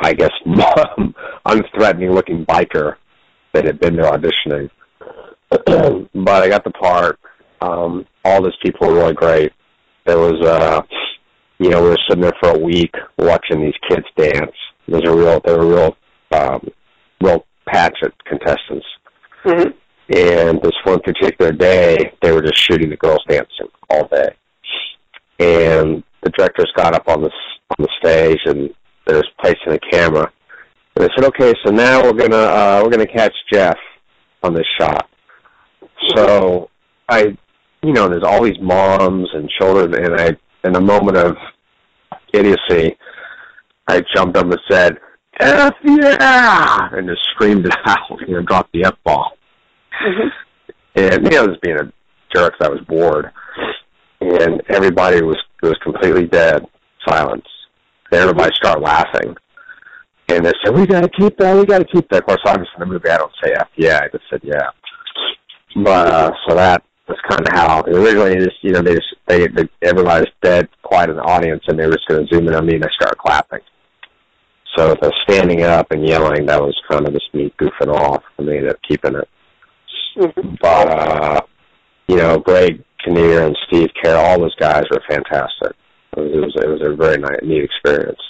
I 0.00 0.12
guess, 0.12 0.30
unthreatening 1.46 2.14
looking 2.14 2.44
biker 2.44 2.96
that 3.54 3.64
had 3.64 3.80
been 3.80 3.96
there 3.96 4.10
auditioning. 4.10 4.70
but 5.50 6.42
I 6.42 6.48
got 6.48 6.64
the 6.64 6.70
part. 6.70 7.18
Um, 7.60 8.06
all 8.24 8.42
those 8.42 8.56
people 8.62 8.88
were 8.88 8.94
really 8.94 9.14
great. 9.14 9.52
There 10.06 10.18
was, 10.18 10.40
uh, 10.42 10.82
you 11.58 11.70
know, 11.70 11.82
we 11.82 11.90
were 11.90 11.98
sitting 12.08 12.22
there 12.22 12.32
for 12.40 12.50
a 12.50 12.58
week 12.58 12.94
watching 13.18 13.60
these 13.60 13.74
kids 13.88 14.06
dance. 14.16 14.54
Those 14.86 15.04
are 15.04 15.16
real. 15.16 15.40
They 15.44 15.56
were 15.56 15.66
real, 15.66 15.96
um, 16.32 16.68
real 17.20 17.44
patchet 17.66 18.12
contestants. 18.24 18.86
Mhm. 19.44 19.74
And 20.10 20.62
this 20.62 20.72
one 20.84 21.00
particular 21.00 21.52
day, 21.52 22.12
they 22.22 22.32
were 22.32 22.40
just 22.40 22.56
shooting 22.56 22.88
the 22.88 22.96
girls 22.96 23.22
dancing 23.28 23.68
all 23.90 24.06
day. 24.06 24.30
And 25.38 26.02
the 26.22 26.30
directors 26.30 26.72
got 26.76 26.94
up 26.94 27.08
on 27.08 27.22
the 27.22 27.30
on 27.70 27.76
the 27.78 27.88
stage 27.98 28.40
and 28.46 28.72
they 29.06 29.14
was 29.14 29.28
placing 29.40 29.72
a 29.72 29.78
camera. 29.90 30.32
And 30.96 31.04
they 31.04 31.08
said, 31.14 31.26
okay, 31.26 31.52
so 31.64 31.70
now 31.70 32.02
we're 32.02 32.14
gonna 32.14 32.36
uh, 32.36 32.80
we're 32.82 32.90
gonna 32.90 33.06
catch 33.06 33.34
Geoff 33.52 33.76
on 34.42 34.54
this 34.54 34.66
shot. 34.78 35.08
So 36.14 36.70
I, 37.08 37.36
you 37.82 37.92
know, 37.92 38.08
there's 38.08 38.24
all 38.24 38.42
these 38.42 38.58
moms 38.60 39.28
and 39.32 39.48
children, 39.58 39.94
and 39.94 40.20
I, 40.20 40.36
in 40.64 40.76
a 40.76 40.80
moment 40.80 41.16
of 41.16 41.36
idiocy, 42.32 42.96
I 43.86 44.02
jumped 44.14 44.36
up 44.36 44.44
and 44.44 44.60
said, 44.70 44.98
"F 45.40 45.74
yeah!" 45.84 46.88
and 46.92 47.08
just 47.08 47.22
screamed 47.34 47.66
it 47.66 47.76
out, 47.86 48.20
you 48.26 48.34
know, 48.34 48.42
dropped 48.42 48.72
the 48.72 48.84
f 48.84 48.94
bomb. 49.04 49.30
Mhm. 50.04 50.30
And 50.96 51.24
you 51.24 51.30
know, 51.30 51.46
just 51.46 51.60
being 51.62 51.78
a 51.78 51.92
jerk, 52.34 52.54
I 52.60 52.68
was 52.68 52.80
bored, 52.88 53.30
and 54.20 54.60
everybody 54.68 55.22
was 55.22 55.38
was 55.62 55.76
completely 55.82 56.26
dead, 56.26 56.66
silence. 57.08 57.46
Then 58.10 58.22
everybody 58.22 58.54
started 58.56 58.80
laughing, 58.80 59.36
and 60.28 60.44
they 60.44 60.52
said, 60.64 60.74
"We 60.74 60.86
got 60.86 61.02
to 61.02 61.08
keep 61.08 61.36
that. 61.38 61.56
We 61.56 61.64
got 61.64 61.78
to 61.78 61.84
keep 61.84 62.08
that." 62.10 62.22
Of 62.22 62.26
course, 62.26 62.40
obviously 62.44 62.74
in 62.76 62.80
the 62.80 62.86
movie, 62.86 63.08
I 63.08 63.18
don't 63.18 63.32
say 63.42 63.52
"f 63.52 63.68
yeah." 63.76 64.00
I 64.02 64.08
just 64.08 64.24
said 64.28 64.40
"yeah." 64.42 64.70
But 65.76 66.08
uh, 66.08 66.32
so 66.48 66.54
that 66.56 66.82
was 67.08 67.18
kind 67.28 67.46
of 67.46 67.52
how 67.52 67.82
originally 67.82 68.36
just 68.36 68.56
you 68.62 68.72
know 68.72 68.82
they 68.82 68.94
just 68.94 69.14
they, 69.26 69.46
they 69.48 69.68
everybody 69.82 70.22
was 70.22 70.32
dead, 70.42 70.68
quiet 70.82 71.10
in 71.10 71.16
the 71.16 71.22
audience, 71.22 71.62
and 71.68 71.78
they 71.78 71.86
were 71.86 71.92
just 71.92 72.08
going 72.08 72.26
to 72.26 72.34
zoom 72.34 72.48
in 72.48 72.54
on 72.54 72.66
me, 72.66 72.74
and 72.74 72.84
I 72.84 72.88
started 72.94 73.18
clapping. 73.18 73.60
So 74.76 74.94
the 75.00 75.12
standing 75.28 75.62
up 75.62 75.90
and 75.90 76.06
yelling, 76.06 76.46
that 76.46 76.60
was 76.60 76.76
kind 76.90 77.06
of 77.06 77.12
just 77.12 77.34
me 77.34 77.52
goofing 77.58 77.94
off, 77.94 78.22
and 78.36 78.46
they 78.46 78.58
ended 78.58 78.70
up 78.70 78.80
keeping 78.86 79.16
it. 79.16 79.28
Mhm. 80.16 80.58
But 80.60 80.88
uh, 80.88 81.40
you 82.08 82.16
know, 82.16 82.38
Greg 82.38 82.82
Kinnear 83.04 83.46
and 83.46 83.56
Steve 83.66 83.88
Carell, 84.02 84.24
all 84.24 84.40
those 84.40 84.54
guys 84.56 84.84
were 84.90 85.02
fantastic. 85.08 85.76
It 86.16 86.20
was 86.20 86.32
it 86.32 86.40
was, 86.40 86.54
it 86.62 86.68
was 86.68 86.80
a 86.86 86.96
very 86.96 87.18
nice, 87.18 87.40
neat 87.42 87.64
experience. 87.64 88.20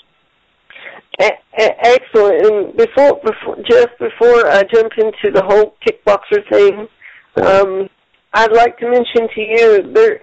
Excellent. 1.20 2.47
And 2.47 2.76
before, 2.76 3.20
before 3.25 3.56
Geoff, 3.68 3.90
before 3.99 4.47
I 4.47 4.62
jump 4.73 4.92
into 4.97 5.32
the 5.32 5.42
whole 5.44 5.75
kickboxer 5.85 6.49
thing, 6.49 6.87
um, 7.44 7.88
I'd 8.35 8.52
like 8.52 8.78
to 8.78 8.90
mention 8.90 9.28
to 9.35 9.40
you 9.40 9.92
there, 9.92 10.20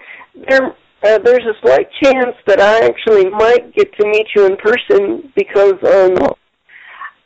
there, 0.47 0.75
uh, 1.03 1.19
there's 1.19 1.45
a 1.45 1.59
slight 1.61 1.87
chance 2.03 2.35
that 2.47 2.59
I 2.59 2.85
actually 2.85 3.29
might 3.29 3.73
get 3.73 3.91
to 3.97 4.07
meet 4.07 4.27
you 4.35 4.45
in 4.45 4.57
person 4.57 5.31
because 5.35 5.75
um, 5.83 6.35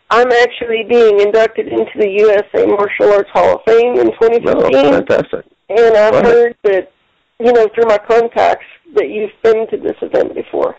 I'm 0.09 0.31
actually 0.31 0.85
being 0.89 1.19
inducted 1.19 1.67
into 1.67 1.91
the 1.97 2.09
USA 2.09 2.65
Martial 2.65 3.13
Arts 3.13 3.29
Hall 3.31 3.55
of 3.55 3.61
Fame 3.65 3.99
in 3.99 4.07
No, 4.07 4.29
2015, 4.29 5.05
fantastic. 5.05 5.45
and 5.69 5.95
I've 5.97 6.25
heard 6.25 6.55
that 6.63 6.91
you 7.39 7.53
know 7.53 7.67
through 7.75 7.85
my 7.85 7.97
contacts 7.97 8.65
that 8.95 9.09
you've 9.09 9.31
been 9.43 9.67
to 9.69 9.77
this 9.77 9.97
event 10.01 10.33
before. 10.33 10.75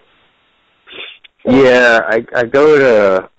Yeah, 1.45 2.00
I 2.07 2.25
I 2.35 2.45
go 2.45 2.78
to 2.78 3.30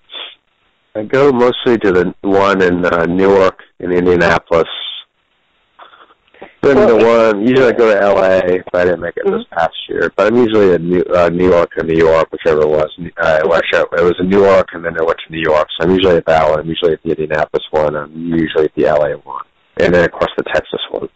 I 0.94 1.02
go 1.04 1.30
mostly 1.30 1.78
to 1.78 1.92
the 1.92 2.14
one 2.22 2.62
in 2.62 2.84
uh, 2.84 3.06
Newark 3.06 3.60
in 3.80 3.92
Indianapolis. 3.92 4.68
Then 6.62 6.76
the 6.86 6.94
one 6.96 7.44
usually 7.44 7.68
I 7.68 7.72
go 7.72 7.92
to 7.92 8.00
L.A. 8.00 8.62
but 8.70 8.82
I 8.82 8.84
didn't 8.84 9.00
make 9.00 9.16
it 9.16 9.24
this 9.26 9.42
past 9.50 9.74
year, 9.88 10.12
but 10.16 10.28
I'm 10.28 10.36
usually 10.36 10.74
in 10.74 10.88
New, 10.90 11.02
uh, 11.12 11.28
New 11.28 11.50
York 11.50 11.70
or 11.76 11.82
New 11.82 11.96
York, 11.98 12.30
whichever 12.30 12.62
it 12.62 12.68
was. 12.68 12.88
Uh, 13.18 13.40
well, 13.42 13.54
actually, 13.54 13.80
it 13.98 14.04
was 14.04 14.14
in 14.20 14.28
New 14.30 14.44
York, 14.44 14.68
and 14.72 14.84
then 14.84 14.96
I 14.96 15.02
went 15.02 15.18
to 15.26 15.32
New 15.32 15.40
York. 15.42 15.66
So 15.76 15.84
I'm 15.84 15.90
usually 15.94 16.16
at 16.18 16.26
that 16.26 16.48
one. 16.48 16.60
I'm 16.60 16.68
usually 16.68 16.92
at 16.92 17.02
the 17.02 17.10
Indianapolis 17.10 17.64
one. 17.72 17.96
I'm 17.96 18.12
usually 18.14 18.66
at 18.66 18.74
the 18.76 18.86
L.A. 18.86 19.16
one, 19.18 19.44
and 19.78 19.92
then 19.92 20.04
of 20.04 20.12
course 20.12 20.30
the 20.36 20.44
Texas 20.44 20.80
one. 20.92 21.08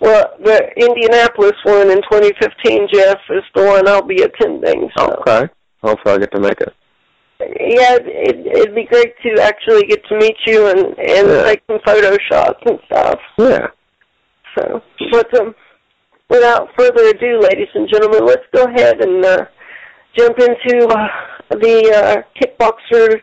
Well, 0.00 0.34
the 0.42 0.68
Indianapolis 0.76 1.54
one 1.62 1.88
in 1.92 1.98
2015, 2.10 2.88
Geoff, 2.92 3.18
is 3.30 3.44
the 3.54 3.62
one 3.64 3.86
I'll 3.86 4.02
be 4.02 4.22
attending. 4.22 4.90
So, 4.98 5.14
Okay, 5.20 5.46
hopefully 5.80 6.14
I 6.16 6.18
get 6.18 6.32
to 6.32 6.40
make 6.40 6.60
it. 6.60 6.74
yeah, 7.38 7.98
it, 8.02 8.46
it'd 8.46 8.74
be 8.74 8.82
great 8.90 9.14
to 9.24 9.40
actually 9.40 9.84
get 9.84 10.04
to 10.08 10.16
meet 10.18 10.34
you 10.44 10.66
and 10.66 10.80
and 10.98 11.28
Yeah. 11.28 11.42
take 11.44 11.62
some 11.70 11.78
photo 11.86 12.16
shots 12.28 12.58
and 12.66 12.80
stuff. 12.86 13.20
Yeah. 13.38 13.68
So, 14.58 14.82
but 15.10 15.40
um, 15.40 15.54
without 16.28 16.68
further 16.76 17.08
ado, 17.08 17.40
ladies 17.40 17.68
and 17.74 17.88
gentlemen, 17.88 18.26
let's 18.26 18.44
go 18.54 18.64
ahead 18.64 19.00
and 19.00 19.24
uh, 19.24 19.44
jump 20.16 20.38
into 20.38 20.86
uh, 20.88 21.06
the 21.50 21.92
uh, 21.94 22.22
kickboxer 22.38 23.20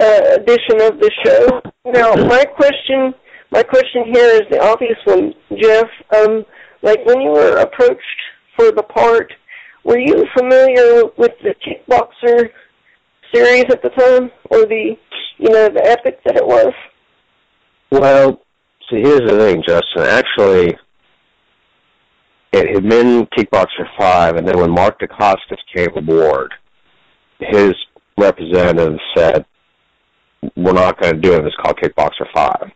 uh, 0.00 0.40
edition 0.40 0.80
of 0.80 0.98
the 1.00 1.10
show. 1.24 1.60
Now, 1.86 2.14
my 2.14 2.44
question, 2.44 3.14
my 3.50 3.62
question 3.62 4.04
here 4.12 4.30
is 4.34 4.42
the 4.50 4.60
obvious 4.62 4.98
one, 5.04 5.34
Geoff. 5.60 5.88
Um, 6.16 6.44
like 6.82 7.04
when 7.04 7.20
you 7.20 7.30
were 7.30 7.58
approached 7.58 8.20
for 8.56 8.72
the 8.72 8.82
part, 8.82 9.32
were 9.84 9.98
you 9.98 10.26
familiar 10.36 11.04
with 11.18 11.32
the 11.42 11.54
kickboxer 11.64 12.50
series 13.34 13.64
at 13.70 13.82
the 13.82 13.90
time, 13.90 14.30
or 14.50 14.64
the, 14.66 14.96
you 15.38 15.50
know, 15.50 15.68
the 15.68 15.84
epic 15.84 16.20
that 16.24 16.36
it 16.36 16.46
was? 16.46 16.72
Well, 17.90 18.43
see, 18.94 19.00
here's 19.00 19.28
the 19.28 19.38
thing, 19.38 19.62
Justin. 19.66 20.02
Actually, 20.02 20.78
it 22.52 22.74
had 22.74 22.88
been 22.88 23.26
Kickboxer 23.36 23.88
5, 23.98 24.36
and 24.36 24.46
then 24.46 24.58
when 24.58 24.70
Mark 24.70 25.00
Dacascos 25.00 25.58
came 25.74 25.96
aboard, 25.96 26.52
his 27.40 27.74
representative 28.16 28.98
said, 29.16 29.44
we're 30.56 30.72
not 30.72 31.00
going 31.00 31.14
to 31.14 31.20
do 31.20 31.34
it. 31.34 31.44
It's 31.44 31.56
called 31.56 31.78
Kickboxer 31.78 32.26
5. 32.34 32.70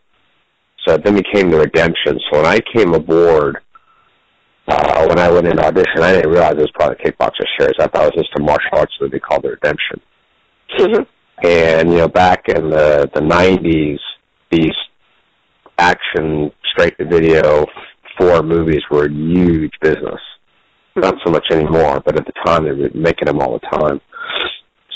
So 0.87 0.97
then 0.97 1.15
became 1.15 1.51
the 1.51 1.59
Redemption. 1.59 2.19
So 2.31 2.39
when 2.39 2.47
I 2.47 2.61
came 2.75 2.95
aboard, 2.95 3.59
uh, 4.67 5.07
when 5.07 5.19
I 5.19 5.31
went 5.31 5.47
in 5.47 5.59
audition, 5.59 6.03
I 6.03 6.13
didn't 6.13 6.31
realize 6.31 6.53
it 6.53 6.59
was 6.59 6.73
part 6.79 6.93
of 6.93 6.99
the 6.99 7.11
Kickboxer 7.11 7.45
series. 7.59 7.77
I 7.79 7.87
thought 7.89 8.07
it 8.07 8.15
was 8.17 8.25
just 8.25 8.39
a 8.39 8.43
martial 8.43 8.79
arts 8.79 8.93
movie 9.01 9.21
called 9.21 9.43
The 9.43 9.51
Redemption. 9.51 10.01
And, 11.45 11.91
you 11.91 11.99
know, 11.99 12.09
back 12.09 12.49
in 12.49 12.71
the, 12.71 13.09
the 13.15 13.21
90s, 13.21 13.99
these 14.51 14.73
action 15.79 16.51
straight 16.73 16.97
to 16.99 17.05
video 17.05 17.67
four 18.19 18.43
movies 18.43 18.83
were 18.91 19.07
a 19.07 19.13
huge 19.13 19.73
business. 19.81 20.21
Not 20.97 21.15
so 21.25 21.31
much 21.31 21.45
anymore, 21.51 22.03
but 22.05 22.19
at 22.19 22.27
the 22.27 22.33
time 22.45 22.65
they 22.65 22.73
were 22.73 22.91
making 22.95 23.27
them 23.27 23.41
all 23.41 23.53
the 23.53 23.79
time. 23.79 24.01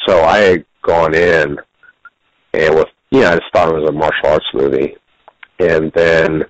So 0.07 0.23
I 0.23 0.39
had 0.39 0.65
gone 0.85 1.15
in 1.15 1.57
and 2.55 2.75
with 2.75 2.89
you 3.13 3.21
know, 3.21 3.29
I 3.29 3.35
just 3.35 3.53
thought 3.53 3.69
it 3.69 3.79
was 3.79 3.89
a 3.89 3.93
martial 3.93 4.27
arts 4.27 4.47
movie. 4.55 4.97
And 5.59 5.93
then 5.95 6.43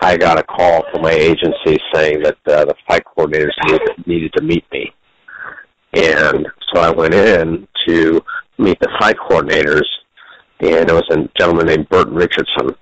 I 0.00 0.16
got 0.16 0.38
a 0.38 0.42
call 0.42 0.84
from 0.90 1.02
my 1.02 1.10
agency 1.10 1.78
saying 1.92 2.22
that 2.22 2.38
uh, 2.46 2.64
the 2.64 2.74
fight 2.88 3.02
coordinators 3.04 3.52
needed, 3.66 4.06
needed 4.06 4.32
to 4.36 4.42
meet 4.42 4.64
me. 4.72 4.90
And 5.92 6.46
so 6.72 6.80
I 6.80 6.90
went 6.90 7.12
in 7.12 7.68
to 7.86 8.22
meet 8.58 8.80
the 8.80 8.88
fight 8.98 9.16
coordinators, 9.16 9.84
and 10.60 10.88
it 10.88 10.92
was 10.92 11.06
a 11.10 11.28
gentleman 11.38 11.66
named 11.66 11.88
Burton 11.90 12.14
Richardson, 12.14 12.74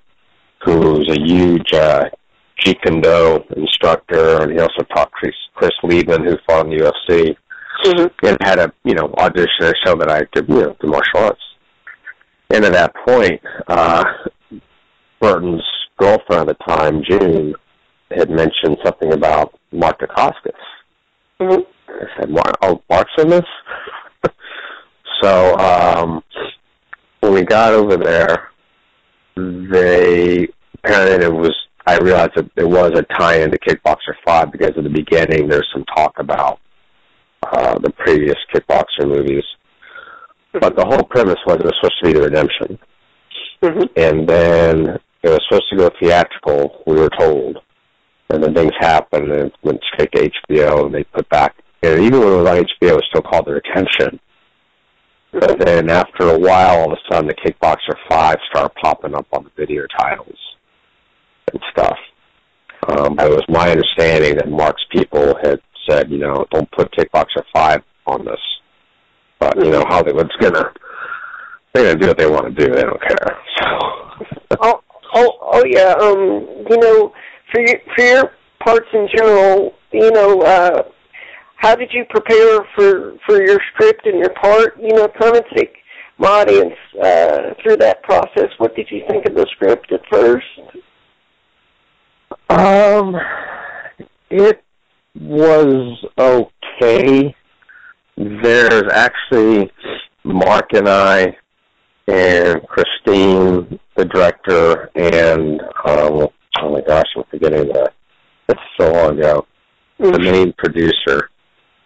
who 0.63 0.79
was 0.79 1.09
a 1.09 1.19
huge 1.19 1.73
uh, 1.73 2.05
Jeet 2.59 2.81
Kune 2.81 3.01
Do 3.01 3.43
instructor, 3.55 4.41
and 4.41 4.51
he 4.51 4.59
also 4.59 4.83
taught 4.93 5.11
Chris, 5.11 5.33
Chris 5.55 5.71
Liebman, 5.83 6.25
who 6.25 6.37
fought 6.47 6.65
in 6.65 6.77
the 6.77 6.83
UFC, 6.83 7.35
and 8.23 8.37
had 8.41 8.59
a 8.59 8.73
you 8.83 8.93
know 8.93 9.13
audition 9.17 9.73
show 9.85 9.95
that 9.95 10.09
I 10.09 10.23
could 10.33 10.47
you 10.47 10.61
know 10.61 10.75
do 10.81 10.87
martial 10.87 11.19
arts. 11.19 11.41
And 12.49 12.65
at 12.65 12.73
that 12.73 12.93
point, 13.07 13.41
uh, 13.67 14.03
Burton's 15.19 15.63
girlfriend 15.97 16.49
at 16.49 16.57
the 16.57 16.63
time, 16.65 17.03
June, 17.09 17.55
had 18.11 18.29
mentioned 18.29 18.77
something 18.83 19.13
about 19.13 19.57
Mark 19.71 19.99
Dacascos. 19.99 20.51
Mhm. 21.39 21.65
I 21.89 22.19
said, 22.19 22.29
Mark, 22.29 22.57
oh, 22.61 22.81
Mark's 22.89 23.11
in 23.17 23.29
this? 23.29 23.45
so, 25.21 25.57
um, 25.57 26.23
when 27.21 27.33
we 27.33 27.43
got 27.43 27.73
over 27.73 27.97
there, 27.97 28.52
they, 29.35 30.47
apparently 30.83 31.25
it 31.25 31.33
was, 31.33 31.55
I 31.85 31.97
realized 31.97 32.31
that 32.35 32.49
there 32.55 32.67
was 32.67 32.91
a 32.95 33.03
tie-in 33.03 33.51
to 33.51 33.59
Kickboxer 33.59 34.15
5 34.25 34.51
because 34.51 34.71
at 34.77 34.83
the 34.83 34.89
beginning 34.89 35.47
there's 35.47 35.67
some 35.73 35.85
talk 35.95 36.13
about, 36.17 36.59
uh, 37.51 37.77
the 37.79 37.91
previous 37.91 38.37
Kickboxer 38.53 39.07
movies. 39.07 39.43
But 40.53 40.75
the 40.75 40.85
whole 40.85 41.03
premise 41.03 41.39
was 41.45 41.57
it 41.57 41.65
was 41.65 41.73
supposed 41.81 41.99
to 42.03 42.05
be 42.05 42.13
the 42.13 42.21
redemption. 42.21 42.79
Mhm. 43.61 43.89
And 43.97 44.27
then 44.27 44.99
it 45.23 45.29
was 45.29 45.39
supposed 45.47 45.69
to 45.71 45.77
go 45.77 45.89
theatrical, 45.99 46.83
we 46.85 46.95
were 46.95 47.09
told. 47.09 47.59
And 48.29 48.43
then 48.43 48.53
things 48.53 48.71
happened 48.79 49.31
and 49.31 49.47
it 49.47 49.53
went 49.63 49.81
straight 49.93 50.11
to 50.13 50.23
HBO 50.23 50.85
and 50.85 50.93
they 50.95 51.03
put 51.03 51.27
back 51.29 51.55
and 51.83 51.99
even 52.01 52.19
when 52.19 52.29
it 52.29 52.37
was 52.37 52.49
on 52.49 52.57
HBO 52.57 52.93
it 52.93 52.95
was 52.95 53.05
still 53.09 53.21
called 53.21 53.45
the 53.45 53.53
retention. 53.53 54.19
But 55.33 55.59
then 55.59 55.89
after 55.89 56.29
a 56.29 56.37
while 56.37 56.79
all 56.79 56.91
of 56.91 56.97
a 56.97 57.13
sudden 57.13 57.27
the 57.27 57.33
Kickboxer 57.33 57.95
five 58.09 58.37
started 58.49 58.73
popping 58.81 59.15
up 59.15 59.27
on 59.33 59.43
the 59.43 59.51
video 59.57 59.85
titles 59.97 60.37
and 61.51 61.61
stuff. 61.71 61.97
Um, 62.87 63.15
but 63.15 63.31
it 63.31 63.35
was 63.35 63.45
my 63.49 63.71
understanding 63.71 64.35
that 64.35 64.49
Mark's 64.49 64.83
people 64.91 65.35
had 65.41 65.59
said, 65.89 66.11
you 66.11 66.17
know, 66.19 66.45
don't 66.51 66.69
put 66.71 66.91
Kickboxer 66.91 67.43
five 67.53 67.81
on 68.05 68.25
this. 68.25 68.39
But 69.39 69.57
you 69.57 69.71
know 69.71 69.83
Hollywood's 69.87 70.35
gonna 70.39 70.71
they're 71.73 71.83
gonna 71.83 71.99
do 71.99 72.07
what 72.07 72.17
they 72.17 72.29
want 72.29 72.55
to 72.55 72.65
do. 72.65 72.73
They 72.73 72.83
don't 72.83 73.01
care. 73.01 73.37
So 74.53 74.57
oh, 74.61 74.81
oh, 75.15 75.37
oh, 75.41 75.63
yeah. 75.65 75.95
Um, 75.99 76.65
you 76.69 76.77
know, 76.77 77.13
for 77.51 77.61
your 77.61 77.79
for 77.95 78.03
your 78.03 78.31
parts 78.63 78.87
in 78.93 79.07
general, 79.13 79.73
you 79.91 80.11
know, 80.11 80.41
uh, 80.41 80.83
how 81.63 81.75
did 81.75 81.89
you 81.93 82.03
prepare 82.09 82.59
for 82.75 83.13
for 83.25 83.41
your 83.41 83.57
script 83.73 84.05
and 84.05 84.19
your 84.19 84.33
part? 84.41 84.77
You 84.79 84.93
know, 84.93 85.07
kind 85.07 85.37
of 85.37 85.45
take 85.55 85.73
my 86.17 86.41
audience 86.41 86.75
uh, 87.01 87.53
through 87.63 87.77
that 87.77 88.03
process. 88.03 88.49
What 88.57 88.75
did 88.75 88.87
you 88.91 89.01
think 89.09 89.25
of 89.25 89.33
the 89.33 89.47
script 89.55 89.91
at 89.93 90.01
first? 90.11 90.45
Um, 92.49 93.15
it 94.29 94.61
was 95.19 96.05
okay. 96.19 97.33
There's 98.17 98.91
actually 98.91 99.71
Mark 100.25 100.73
and 100.73 100.89
I 100.89 101.37
and 102.07 102.61
Christine, 102.67 103.79
the 103.95 104.03
director, 104.03 104.89
and 104.95 105.61
um, 105.85 106.27
oh 106.59 106.71
my 106.73 106.81
gosh, 106.85 107.07
I'm 107.15 107.23
forgetting 107.31 107.69
that. 107.71 107.93
It's 108.49 108.59
so 108.77 108.91
long 108.91 109.17
ago. 109.17 109.47
The 109.99 110.19
main 110.19 110.51
producer, 110.57 111.29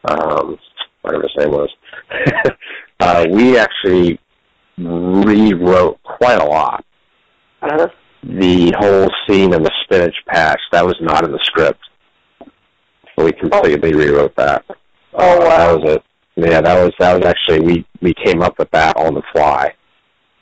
um, 0.06 0.58
whatever 1.02 1.24
his 1.24 1.32
name 1.38 1.52
was. 1.52 1.70
uh, 3.00 3.26
we 3.30 3.58
actually 3.58 4.20
rewrote 4.78 6.02
quite 6.04 6.40
a 6.40 6.46
lot. 6.46 6.86
Uh-huh. 7.62 7.88
The 8.24 8.74
whole 8.78 9.10
scene 9.28 9.54
in 9.54 9.64
the 9.64 9.72
spinach 9.84 10.16
patch 10.28 10.60
that 10.72 10.86
was 10.86 10.96
not 11.02 11.24
in 11.24 11.32
the 11.32 11.40
script. 11.44 11.80
So 13.18 13.26
we 13.26 13.32
completely 13.32 13.94
rewrote 13.94 14.36
that. 14.36 14.64
Oh, 15.14 15.38
Uh, 15.38 15.40
wow. 15.40 15.58
That 15.58 15.80
was 15.80 15.94
it. 15.96 16.04
Yeah, 16.36 16.62
that 16.62 16.84
was 16.84 16.94
that 17.00 17.16
was 17.18 17.26
actually 17.26 17.62
we 17.62 17.86
we 18.02 18.14
came 18.24 18.44
up 18.44 18.60
with 18.60 18.70
that 18.72 18.96
on 18.96 19.16
the 19.16 19.24
fly. 19.34 19.74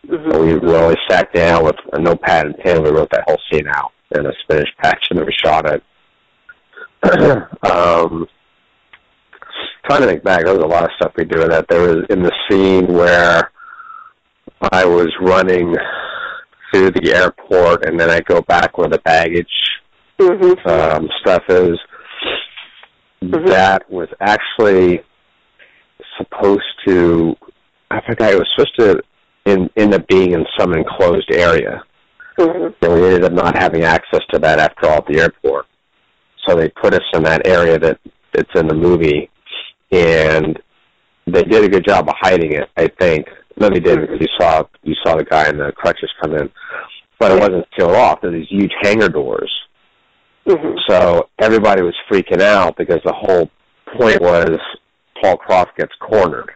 Mhm. 0.06 0.32
So 0.32 0.44
we 0.44 0.54
really 0.56 0.98
sat 1.10 1.32
down 1.34 1.64
with 1.64 1.76
a 1.94 2.00
notepad 2.00 2.48
and 2.48 2.58
pen. 2.58 2.84
We 2.84 2.90
wrote 2.90 3.10
that 3.12 3.24
whole 3.28 3.40
scene 3.50 3.68
out 3.68 3.92
in 4.12 4.26
a 4.26 4.32
spinach 4.44 4.68
patch, 4.82 5.08
and 5.10 5.20
then 5.20 5.26
we 5.26 5.34
shot 5.44 5.66
it. 5.70 5.84
um, 7.72 8.28
trying 9.88 10.02
to 10.02 10.08
think 10.08 10.24
back, 10.24 10.44
there 10.44 10.54
was 10.54 10.64
a 10.64 10.68
lot 10.68 10.84
of 10.84 10.92
stuff 10.96 11.14
we 11.16 11.26
did 11.26 11.40
with 11.40 11.52
that. 11.52 11.68
There 11.70 11.82
was 11.82 12.06
in 12.10 12.24
the 12.24 12.32
scene 12.50 12.88
where 12.88 13.52
I 14.72 14.86
was 14.86 15.12
running 15.22 15.76
through 16.72 16.92
the 16.92 17.14
airport, 17.14 17.86
and 17.86 18.00
then 18.00 18.10
I 18.10 18.20
go 18.22 18.42
back 18.42 18.78
where 18.78 18.90
the 18.90 19.00
baggage 19.00 19.48
Mhm. 20.20 20.66
um, 20.68 21.10
stuff 21.22 21.44
is. 21.50 21.78
Mhm. 23.24 23.48
That 23.48 23.90
was 23.90 24.10
actually 24.22 25.04
supposed 26.18 26.64
to. 26.86 27.36
I 27.92 28.02
forgot 28.02 28.34
it 28.34 28.40
was 28.40 28.50
supposed 28.56 28.76
to 28.80 29.02
in, 29.46 29.70
end 29.78 29.94
up 29.94 30.08
being 30.08 30.32
in 30.32 30.46
some 30.58 30.74
enclosed 30.74 31.32
area, 31.32 31.84
Mhm. 32.38 32.74
and 32.82 32.94
we 32.94 33.06
ended 33.06 33.26
up 33.26 33.32
not 33.34 33.58
having 33.58 33.84
access 33.84 34.22
to 34.32 34.40
that 34.40 34.60
after 34.60 34.88
all 34.88 34.98
at 34.98 35.06
the 35.06 35.20
airport. 35.20 35.68
So 36.46 36.56
they 36.56 36.70
put 36.70 36.94
us 36.94 37.04
in 37.14 37.24
that 37.24 37.46
area 37.48 37.78
that 37.80 38.00
it's 38.34 38.54
in 38.56 38.68
the 38.68 38.76
movie, 38.76 39.30
and 39.92 40.60
they 41.28 41.44
did 41.44 41.64
a 41.64 41.70
good 41.70 41.86
job 41.86 42.08
of 42.08 42.16
hiding 42.20 42.54
it. 42.54 42.70
I 42.78 42.88
think. 43.00 43.28
No, 43.58 43.70
they 43.70 43.80
didn't 43.80 44.02
because 44.02 44.20
you 44.22 44.28
saw 44.40 44.64
you 44.84 44.96
saw 45.06 45.16
the 45.16 45.24
guy 45.24 45.50
in 45.50 45.58
the 45.58 45.72
crutches 45.72 46.12
come 46.22 46.36
in, 46.36 46.50
but 47.20 47.32
it 47.32 47.40
wasn't 47.40 47.66
sealed 47.78 47.96
off. 47.96 48.22
There 48.22 48.32
were 48.32 48.38
these 48.38 48.50
huge 48.50 48.74
hangar 48.82 49.10
doors. 49.10 49.52
Mhm. 50.46 50.76
So 50.88 51.30
everybody 51.40 51.82
was 51.82 51.96
freaking 52.10 52.42
out 52.42 52.76
because 52.78 53.00
the 53.04 53.14
whole 53.14 53.50
point 53.98 54.22
was 54.22 54.60
Paul 55.22 55.38
Croft 55.38 55.78
gets 55.78 55.94
cornered 56.00 56.52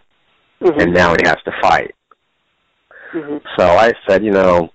Mhm. 0.61 0.81
and 0.81 0.93
now 0.93 1.11
he 1.11 1.25
has 1.25 1.37
to 1.45 1.51
fight. 1.61 1.95
Mhm. 3.13 3.41
So 3.57 3.65
I 3.65 3.93
said, 4.07 4.23
you 4.23 4.31
know, 4.31 4.71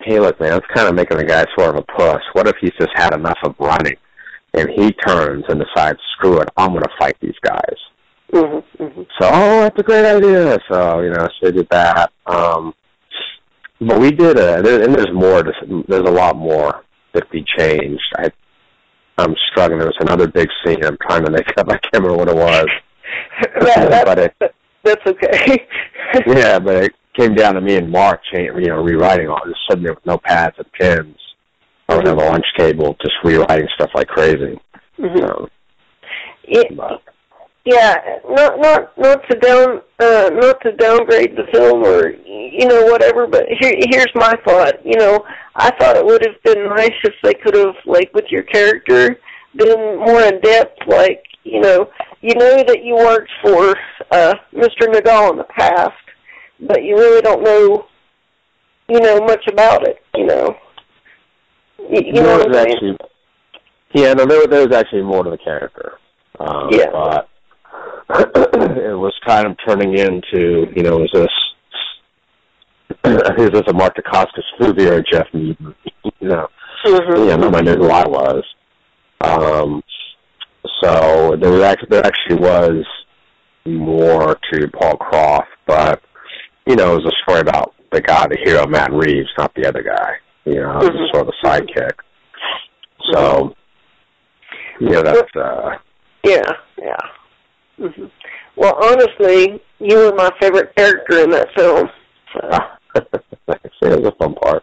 hey, 0.00 0.20
look, 0.20 0.38
man, 0.38 0.58
it's 0.58 0.66
kind 0.74 0.88
of 0.88 0.94
making 0.94 1.16
the 1.16 1.24
guy 1.24 1.44
sort 1.58 1.74
of 1.74 1.76
a 1.76 1.82
puss. 1.82 2.22
What 2.34 2.46
if 2.46 2.56
he's 2.60 2.74
just 2.78 2.92
had 2.94 3.14
enough 3.14 3.38
of 3.42 3.56
running 3.58 3.96
and 4.56 4.70
he 4.70 4.92
turns 4.92 5.44
and 5.48 5.60
decides, 5.60 5.98
screw 6.14 6.40
it, 6.40 6.48
I'm 6.56 6.70
going 6.70 6.82
to 6.82 6.90
fight 6.98 7.16
these 7.20 7.38
guys. 7.42 7.76
Mhm. 8.32 8.64
Mhm. 8.78 9.06
So, 9.20 9.28
oh, 9.32 9.60
that's 9.62 9.78
a 9.78 9.82
great 9.82 10.04
idea. 10.04 10.58
So, 10.70 11.00
you 11.00 11.10
know, 11.10 11.28
so 11.28 11.32
we 11.42 11.52
did 11.52 11.68
that. 11.70 12.10
Um, 12.26 12.74
but 13.80 14.00
we 14.00 14.10
did 14.10 14.38
a, 14.38 14.62
there, 14.62 14.82
and 14.82 14.94
there's 14.94 15.12
more, 15.12 15.42
to, 15.42 15.84
there's 15.86 16.08
a 16.08 16.12
lot 16.12 16.36
more 16.36 16.82
that 17.12 17.30
we 17.32 17.44
changed. 17.56 18.02
I, 18.16 18.30
I'm 19.18 19.34
struggling. 19.50 19.78
There 19.78 19.88
was 19.88 19.96
another 20.00 20.26
big 20.26 20.48
scene. 20.64 20.84
I'm 20.84 20.98
trying 21.08 21.24
to 21.24 21.30
make 21.30 21.46
up. 21.58 21.68
I 21.68 21.78
can't 21.78 22.02
remember 22.02 22.16
what 22.16 22.28
it 22.28 22.36
was. 22.36 22.66
that, 23.60 24.04
but 24.06 24.18
it, 24.18 24.34
that's 24.82 25.06
okay. 25.06 25.66
yeah, 26.26 26.58
but 26.58 26.84
it 26.84 26.92
came 27.16 27.34
down 27.34 27.54
to 27.54 27.60
me 27.60 27.76
and 27.76 27.90
Mark, 27.90 28.20
you 28.32 28.52
know, 28.52 28.82
rewriting 28.82 29.28
all, 29.28 29.40
sitting 29.68 29.84
there 29.84 29.94
with 29.94 30.06
no 30.06 30.18
pads 30.18 30.56
and 30.58 30.72
pens. 30.72 31.16
I 31.88 31.96
would 31.96 32.06
have 32.06 32.18
a 32.18 32.24
lunch 32.24 32.46
table, 32.56 32.96
just 33.00 33.14
rewriting 33.22 33.68
stuff 33.74 33.90
like 33.94 34.08
crazy. 34.08 34.58
Mhm. 34.98 35.20
So, 35.20 35.48
It, 36.44 36.76
but, 36.76 37.02
yeah, 37.64 38.18
not 38.28 38.60
not 38.60 38.96
not 38.96 39.28
to 39.28 39.38
down 39.38 39.82
uh 39.98 40.30
not 40.32 40.60
to 40.62 40.72
downgrade 40.72 41.36
the 41.36 41.46
film 41.52 41.84
or 41.84 42.10
you 42.10 42.66
know 42.66 42.84
whatever, 42.86 43.26
but 43.26 43.46
here 43.48 43.74
here's 43.90 44.12
my 44.14 44.34
thought. 44.44 44.84
You 44.86 44.96
know, 44.96 45.24
I 45.56 45.70
thought 45.76 45.96
it 45.96 46.04
would 46.04 46.24
have 46.24 46.40
been 46.44 46.68
nice 46.68 46.94
if 47.02 47.14
they 47.22 47.34
could 47.34 47.56
have 47.56 47.74
like 47.84 48.12
with 48.14 48.26
your 48.30 48.44
character 48.44 49.18
been 49.56 49.98
more 49.98 50.22
in 50.22 50.40
depth. 50.40 50.78
Like 50.86 51.24
you 51.42 51.60
know, 51.60 51.90
you 52.20 52.34
know 52.34 52.62
that 52.62 52.84
you 52.84 52.94
worked 52.94 53.32
for 53.42 53.76
uh 54.12 54.34
Mr. 54.54 54.86
Nadal 54.86 55.32
in 55.32 55.38
the 55.38 55.44
past, 55.44 55.92
but 56.60 56.84
you 56.84 56.96
really 56.96 57.22
don't 57.22 57.42
know 57.42 57.86
you 58.88 59.00
know 59.00 59.20
much 59.20 59.44
about 59.48 59.86
it. 59.86 60.02
You 60.14 60.26
know, 60.26 60.56
you, 61.78 62.02
you 62.06 62.12
know 62.12 62.22
there 62.22 62.38
what 62.38 62.48
was 62.48 62.56
I'm 62.56 62.70
actually, 62.70 62.96
yeah, 63.94 64.12
no, 64.14 64.26
there, 64.26 64.46
there 64.46 64.66
was 64.66 64.76
actually 64.76 65.02
more 65.02 65.24
to 65.24 65.30
the 65.30 65.38
character. 65.38 65.92
Um, 66.38 66.68
Yeah. 66.70 66.90
But 66.92 67.28
it 68.30 68.96
was 68.96 69.14
kind 69.26 69.46
of 69.46 69.56
turning 69.66 69.98
into, 69.98 70.66
you 70.76 70.82
know, 70.82 71.02
is 71.02 71.10
this 71.12 71.28
is 73.04 73.50
this 73.50 73.62
a 73.68 73.72
Mark 73.72 73.96
Dacascos 73.96 74.42
movie 74.60 74.86
or 74.86 74.98
a 74.98 75.02
Geoff 75.02 75.26
movie? 75.32 75.56
you 76.20 76.28
know, 76.28 76.48
Mhm. 76.84 77.28
yeah, 77.28 77.36
nobody 77.36 77.64
knew 77.64 77.82
who 77.82 77.90
I 77.90 78.06
was. 78.06 78.44
Um, 79.22 79.82
so 80.82 81.36
there 81.40 81.50
was 81.50 81.62
actually 81.62 81.88
there 81.90 82.06
actually 82.06 82.36
was 82.36 82.84
more 83.64 84.36
to 84.52 84.68
Paul 84.68 84.96
Croft, 84.98 85.48
but 85.66 86.00
you 86.66 86.76
know, 86.76 86.92
it 86.92 87.02
was 87.04 87.12
a 87.12 87.22
story 87.22 87.40
about 87.40 87.74
the 87.92 88.00
guy, 88.00 88.26
the 88.28 88.38
hero, 88.44 88.66
Matt 88.66 88.92
Reeves, 88.92 89.28
not 89.38 89.52
the 89.54 89.66
other 89.66 89.82
guy. 89.82 90.12
You 90.46 90.60
know, 90.62 90.78
was 90.78 90.88
Mhm. 90.90 91.10
sort 91.12 91.28
of 91.28 91.34
a 91.34 91.46
sidekick. 91.46 91.92
So, 93.12 93.54
you 94.80 94.90
know, 94.90 95.02
that's 95.02 95.36
uh, 95.36 95.76
Yeah, 96.24 96.52
yeah. 96.78 96.96
hmm 97.78 98.06
Well, 98.56 98.78
honestly, 98.82 99.60
you 99.80 99.96
were 99.96 100.14
my 100.14 100.30
favorite 100.40 100.74
character 100.76 101.18
in 101.24 101.30
that 101.30 101.48
film. 101.56 101.90
So, 102.32 102.48
it 102.94 104.00
was 104.00 104.06
a 104.06 104.12
fun 104.12 104.34
part. 104.34 104.62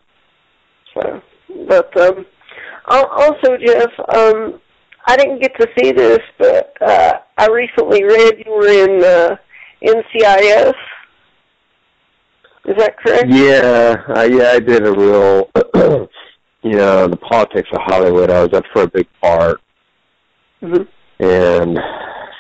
so. 0.94 1.22
but 1.68 1.96
um, 2.02 2.26
al- 2.90 3.08
also, 3.08 3.58
Geoff, 3.58 3.92
um, 4.16 4.60
I 5.06 5.16
didn't 5.18 5.40
get 5.42 5.52
to 5.60 5.68
see 5.78 5.92
this, 5.92 6.20
but 6.40 6.74
uh, 6.82 7.20
I 7.38 7.48
recently 7.48 8.04
read 8.04 8.42
you 8.46 8.52
were 8.52 8.68
in 8.68 9.04
uh, 9.04 9.36
NCIS. 9.84 10.74
Is 12.66 12.76
that 12.78 12.98
correct? 12.98 13.26
Yeah, 13.28 14.04
uh, 14.16 14.24
yeah, 14.24 14.52
I 14.54 14.60
did 14.60 14.86
a 14.88 14.92
real, 14.92 15.50
you 16.64 16.72
know, 16.72 17.08
the 17.08 17.18
politics 17.18 17.70
of 17.74 17.82
Hollywood. 17.84 18.30
I 18.30 18.44
was 18.44 18.54
up 18.54 18.64
for 18.74 18.84
a 18.84 18.88
big 18.88 19.08
part, 19.22 19.62
hmm 20.62 20.84
and 21.20 21.78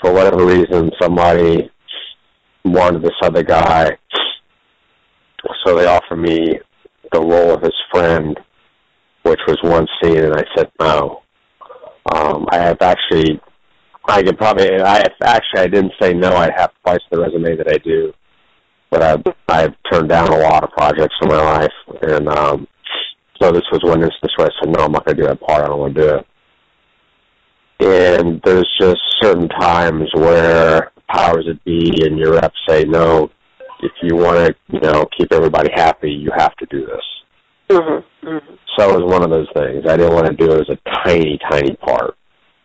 for 0.01 0.11
whatever 0.11 0.45
reason, 0.45 0.91
somebody 1.01 1.69
wanted 2.65 3.01
this 3.01 3.11
other 3.21 3.43
guy, 3.43 3.91
so 5.65 5.75
they 5.75 5.85
offered 5.85 6.17
me 6.17 6.59
the 7.11 7.19
role 7.19 7.51
of 7.51 7.61
his 7.61 7.75
friend, 7.91 8.37
which 9.23 9.39
was 9.47 9.57
one 9.61 9.87
scene, 10.01 10.17
and 10.17 10.35
I 10.35 10.43
said 10.55 10.69
no. 10.79 11.21
Um, 12.13 12.45
I 12.49 12.57
have 12.57 12.81
actually, 12.81 13.39
I 14.05 14.23
could 14.23 14.37
probably, 14.37 14.69
I 14.81 14.97
have, 14.97 15.13
actually, 15.23 15.61
I 15.61 15.67
didn't 15.67 15.93
say 16.01 16.13
no. 16.13 16.35
I 16.35 16.49
have 16.55 16.71
twice 16.83 16.99
the 17.11 17.19
resume 17.21 17.55
that 17.55 17.69
I 17.69 17.77
do, 17.77 18.13
but 18.89 19.01
I've 19.01 19.23
I've 19.47 19.75
turned 19.91 20.09
down 20.09 20.33
a 20.33 20.37
lot 20.37 20.63
of 20.63 20.71
projects 20.71 21.15
in 21.21 21.29
my 21.29 21.41
life, 21.41 22.01
and 22.01 22.27
um, 22.27 22.67
so 23.43 23.51
this 23.51 23.63
was 23.71 23.81
one 23.83 24.01
instance 24.01 24.31
where 24.37 24.47
I 24.47 24.51
said 24.59 24.73
no, 24.73 24.85
I'm 24.85 24.91
not 24.91 25.05
going 25.05 25.17
to 25.17 25.23
do 25.23 25.27
that 25.27 25.41
part. 25.41 25.63
I 25.63 25.67
don't 25.67 25.79
want 25.79 25.95
to 25.95 26.01
do 26.01 26.15
it. 26.15 26.25
And 27.79 28.41
there's 28.45 28.69
just 28.79 29.01
certain 29.21 29.49
times 29.49 30.09
where 30.13 30.91
powers 31.09 31.45
that 31.47 31.63
be 31.65 32.05
and 32.05 32.17
your 32.17 32.33
reps 32.35 32.57
say 32.67 32.85
no. 32.85 33.29
If 33.81 33.91
you 34.01 34.15
want 34.15 34.37
to, 34.37 34.55
you 34.71 34.79
know, 34.79 35.05
keep 35.17 35.33
everybody 35.33 35.69
happy, 35.75 36.09
you 36.09 36.31
have 36.37 36.55
to 36.55 36.65
do 36.67 36.85
this. 36.85 37.03
hmm 37.69 37.99
hmm 38.21 38.55
So 38.77 38.89
it 38.89 39.01
was 39.01 39.11
one 39.11 39.23
of 39.23 39.29
those 39.29 39.47
things. 39.53 39.85
I 39.87 39.97
didn't 39.97 40.13
want 40.13 40.27
to 40.27 40.33
do 40.33 40.53
it 40.53 40.61
as 40.61 40.69
a 40.69 41.03
tiny, 41.03 41.37
tiny 41.49 41.75
part. 41.75 42.15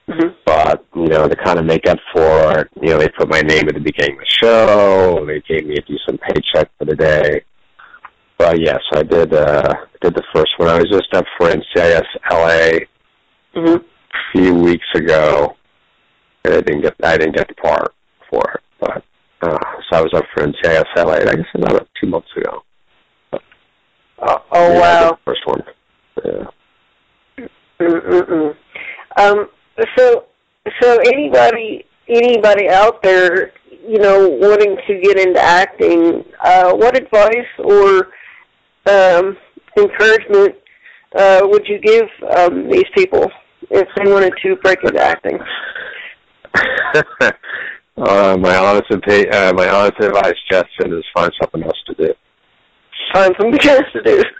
hmm 0.07 0.29
But, 0.47 0.85
you 0.95 1.09
know, 1.09 1.27
to 1.27 1.35
kind 1.35 1.59
of 1.59 1.65
make 1.65 1.89
up 1.89 1.99
for 2.15 2.61
it, 2.61 2.69
you 2.81 2.91
know, 2.91 2.99
they 2.99 3.09
put 3.09 3.29
my 3.29 3.41
name 3.41 3.69
at 3.69 3.75
the 3.75 3.81
beginning 3.81 4.19
of 4.19 4.21
the 4.21 4.27
show. 4.27 5.27
They 5.27 5.41
gave 5.41 5.67
me 5.67 5.75
a 5.75 5.83
decent 5.83 6.21
paycheck 6.21 6.71
for 6.79 6.85
the 6.85 6.95
day. 6.95 7.43
But 8.39 8.61
yes, 8.61 8.81
I 8.93 9.03
did 9.03 9.35
uh 9.35 9.75
did 10.01 10.15
the 10.15 10.23
first 10.35 10.51
one. 10.59 10.69
I 10.69 10.79
was 10.79 10.91
just 10.91 11.13
up 11.15 11.27
for 11.37 11.51
NCIS 11.51 12.07
LA 12.31 12.79
hmm 13.55 13.77
a 13.77 14.33
few 14.33 14.55
weeks 14.55 14.87
ago 14.95 15.57
and 16.45 16.55
I 16.55 16.61
didn't 16.61 16.83
get 16.83 16.95
I 17.03 17.17
didn't 17.17 17.37
get 17.37 17.49
the 17.49 17.55
part 17.55 17.95
for 18.31 18.43
it. 18.55 18.61
But 18.81 19.05
uh 19.43 19.59
so 19.91 19.99
I 19.99 20.03
was 20.03 20.15
up 20.15 20.25
for 20.35 20.47
NCIS 20.47 20.85
LA, 20.97 21.15
I 21.15 21.35
guess 21.35 21.47
about 21.55 21.89
two 22.01 22.09
months 22.09 22.29
ago. 22.37 22.63
Oh, 24.21 24.43
oh 24.53 24.73
yeah, 24.73 24.81
wow. 24.81 25.19
First 25.25 25.47
one. 25.47 25.63
Yeah. 26.25 26.45
Mm-mm-mm. 27.81 28.57
Um, 29.17 29.49
so, 29.97 30.25
so 30.81 30.99
anybody, 31.07 31.85
anybody 32.09 32.69
out 32.69 33.03
there, 33.03 33.53
you 33.87 33.99
know, 33.99 34.29
wanting 34.29 34.77
to 34.87 35.01
get 35.01 35.19
into 35.19 35.41
acting, 35.41 36.25
uh, 36.45 36.73
what 36.75 36.97
advice 36.97 37.47
or 37.59 38.09
um, 38.89 39.37
encouragement 39.77 40.55
uh, 41.15 41.41
would 41.45 41.67
you 41.67 41.79
give 41.79 42.05
um, 42.37 42.71
these 42.71 42.85
people 42.95 43.31
if 43.71 43.89
they 43.97 44.11
wanted 44.11 44.33
to 44.43 44.57
break 44.57 44.79
into 44.85 45.03
acting? 45.03 45.39
uh, 47.97 48.37
my 48.39 48.57
honest 48.57 48.91
opi- 48.91 49.33
uh, 49.33 49.53
my 49.55 49.69
honest 49.69 50.01
advice, 50.01 50.35
Justin, 50.51 50.93
is 50.93 51.05
find 51.15 51.33
something 51.41 51.63
else 51.63 51.79
to 51.87 51.95
do. 51.95 52.15
Find 53.15 53.35
something 53.41 53.71
else 53.71 53.87
to 53.93 54.03
do. 54.03 54.25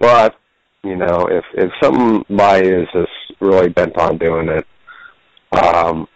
But 0.00 0.34
you 0.82 0.96
know, 0.96 1.28
if 1.30 1.44
if 1.52 1.70
somebody 1.82 2.68
is 2.68 2.88
just 2.94 3.12
really 3.40 3.68
bent 3.68 3.98
on 3.98 4.16
doing 4.16 4.48
it, 4.48 4.66
um, 5.52 6.08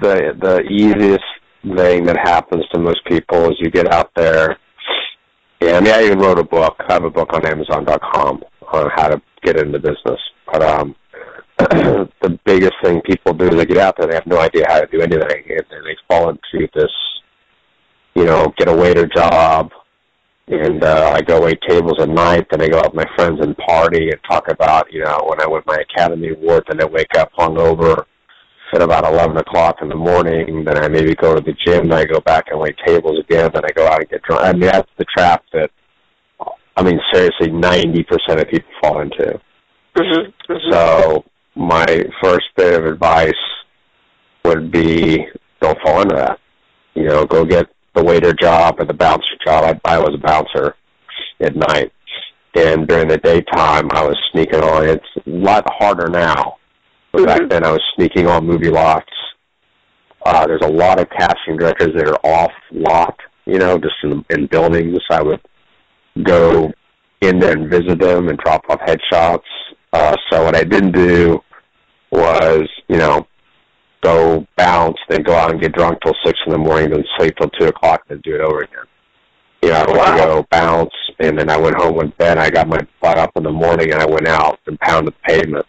the 0.00 0.32
the 0.40 0.60
easiest 0.70 1.24
thing 1.76 2.04
that 2.04 2.16
happens 2.16 2.64
to 2.72 2.78
most 2.78 3.04
people 3.06 3.50
is 3.50 3.56
you 3.58 3.68
get 3.68 3.92
out 3.92 4.12
there. 4.14 4.58
Yeah, 5.60 5.76
I 5.76 5.80
mean, 5.80 5.94
I 5.94 6.04
even 6.04 6.18
wrote 6.18 6.38
a 6.38 6.44
book. 6.44 6.76
I 6.80 6.92
have 6.92 7.04
a 7.04 7.10
book 7.10 7.32
on 7.32 7.46
Amazon.com 7.46 8.44
on 8.72 8.90
how 8.94 9.08
to 9.08 9.22
get 9.42 9.56
into 9.56 9.78
business. 9.78 10.20
But 10.46 10.62
um, 10.62 10.96
the 11.58 12.38
biggest 12.44 12.74
thing 12.82 13.00
people 13.02 13.32
do 13.32 13.48
is 13.48 13.56
they 13.56 13.66
get 13.66 13.78
out 13.78 13.96
there, 13.96 14.08
they 14.08 14.14
have 14.14 14.26
no 14.26 14.38
idea 14.38 14.66
how 14.68 14.80
to 14.80 14.86
do 14.86 15.00
anything, 15.00 15.44
and 15.48 15.86
they 15.86 15.96
fall 16.08 16.30
into 16.30 16.68
this, 16.74 16.90
you 18.14 18.24
know, 18.24 18.52
get 18.58 18.68
a 18.68 18.74
waiter 18.74 19.06
job, 19.06 19.70
and 20.48 20.82
uh, 20.84 21.12
I 21.14 21.22
go 21.22 21.40
wait 21.42 21.60
tables 21.66 22.00
at 22.00 22.08
night, 22.08 22.46
then 22.50 22.60
I 22.60 22.68
go 22.68 22.78
out 22.78 22.94
with 22.94 23.06
my 23.06 23.16
friends 23.16 23.40
and 23.40 23.56
party 23.56 24.10
and 24.10 24.20
talk 24.28 24.48
about, 24.48 24.92
you 24.92 25.02
know, 25.02 25.24
when 25.28 25.40
I 25.40 25.46
win 25.46 25.62
my 25.66 25.76
Academy 25.76 26.30
Award, 26.30 26.64
then 26.68 26.80
I 26.80 26.84
wake 26.84 27.14
up 27.16 27.32
hungover 27.38 28.04
at 28.72 28.82
about 28.82 29.06
11 29.06 29.36
o'clock 29.36 29.76
in 29.82 29.88
the 29.88 29.94
morning, 29.94 30.64
then 30.64 30.76
I 30.76 30.88
maybe 30.88 31.14
go 31.14 31.34
to 31.34 31.40
the 31.40 31.54
gym, 31.64 31.88
then 31.88 31.98
I 31.98 32.04
go 32.04 32.20
back 32.20 32.46
and 32.50 32.58
wait 32.58 32.76
tables 32.84 33.18
again, 33.20 33.50
then 33.54 33.64
I 33.64 33.70
go 33.72 33.86
out 33.86 34.00
and 34.00 34.08
get 34.08 34.22
drunk. 34.22 34.42
I 34.42 34.52
mean, 34.52 34.62
that's 34.62 34.90
the 34.98 35.04
trap 35.16 35.44
that, 35.52 35.70
I 36.76 36.82
mean, 36.82 36.98
seriously, 37.12 37.48
90% 37.48 38.04
of 38.40 38.48
people 38.48 38.70
fall 38.82 39.00
into. 39.00 39.40
Mm-hmm. 39.96 40.52
Mm-hmm. 40.52 40.72
So 40.72 41.24
my 41.54 42.04
first 42.22 42.46
bit 42.56 42.74
of 42.74 42.86
advice 42.86 43.32
would 44.44 44.70
be 44.70 45.24
don't 45.60 45.78
fall 45.84 46.02
into 46.02 46.16
that. 46.16 46.38
You 46.94 47.04
know, 47.04 47.24
go 47.24 47.44
get 47.44 47.66
the 47.94 48.04
waiter 48.04 48.32
job 48.32 48.76
or 48.78 48.84
the 48.84 48.94
bouncer 48.94 49.24
job. 49.44 49.80
I, 49.84 49.94
I 49.94 49.98
was 49.98 50.14
a 50.14 50.26
bouncer 50.26 50.74
at 51.40 51.56
night, 51.56 51.92
and 52.54 52.86
during 52.86 53.08
the 53.08 53.18
daytime 53.18 53.88
I 53.92 54.04
was 54.04 54.16
sneaking 54.32 54.62
on. 54.62 54.88
It's 54.88 55.04
a 55.26 55.30
lot 55.30 55.64
harder 55.78 56.08
now, 56.08 56.56
but 57.14 57.26
back 57.26 57.48
then 57.48 57.64
I 57.64 57.70
was 57.70 57.82
sneaking 57.96 58.26
on 58.26 58.46
movie 58.46 58.70
lots. 58.70 59.10
Uh, 60.24 60.46
there's 60.46 60.62
a 60.62 60.70
lot 60.70 60.98
of 60.98 61.08
casting 61.10 61.56
directors 61.56 61.94
that 61.94 62.08
are 62.08 62.20
off 62.24 62.52
lot, 62.72 63.18
you 63.44 63.58
know, 63.58 63.78
just 63.78 63.94
in, 64.02 64.24
in 64.30 64.46
buildings. 64.46 64.98
I 65.10 65.22
would 65.22 65.40
go 66.22 66.72
in 67.20 67.38
there 67.38 67.52
and 67.52 67.70
visit 67.70 67.98
them 68.00 68.28
and 68.28 68.38
drop 68.38 68.62
off 68.68 68.80
headshots. 68.80 69.40
Uh, 69.92 70.16
so 70.30 70.44
what 70.44 70.56
I 70.56 70.64
didn't 70.64 70.92
do 70.92 71.40
was, 72.10 72.68
you 72.88 72.96
know, 72.96 73.26
go 74.02 74.46
bounce, 74.56 74.96
then 75.08 75.22
go 75.22 75.34
out 75.34 75.50
and 75.50 75.60
get 75.60 75.72
drunk 75.72 75.98
till 76.04 76.14
six 76.24 76.38
in 76.46 76.52
the 76.52 76.58
morning, 76.58 76.90
then 76.90 77.04
sleep 77.18 77.34
till 77.40 77.50
two 77.50 77.66
o'clock, 77.66 78.02
then 78.08 78.20
do 78.24 78.34
it 78.34 78.40
over 78.40 78.60
again. 78.60 78.84
You 79.62 79.70
know, 79.70 79.76
I 79.76 79.86
went 79.86 79.98
Wow. 79.98 80.16
go 80.16 80.46
bounce, 80.50 80.94
and 81.20 81.38
then 81.38 81.48
I 81.48 81.56
went 81.56 81.76
home 81.76 81.96
with 81.96 82.16
bed. 82.18 82.38
I 82.38 82.50
got 82.50 82.68
my 82.68 82.78
butt 83.00 83.18
up 83.18 83.30
in 83.36 83.44
the 83.44 83.50
morning, 83.50 83.92
and 83.92 84.02
I 84.02 84.06
went 84.06 84.28
out 84.28 84.58
and 84.66 84.78
pounded 84.80 85.14
the 85.14 85.32
pavement. 85.32 85.66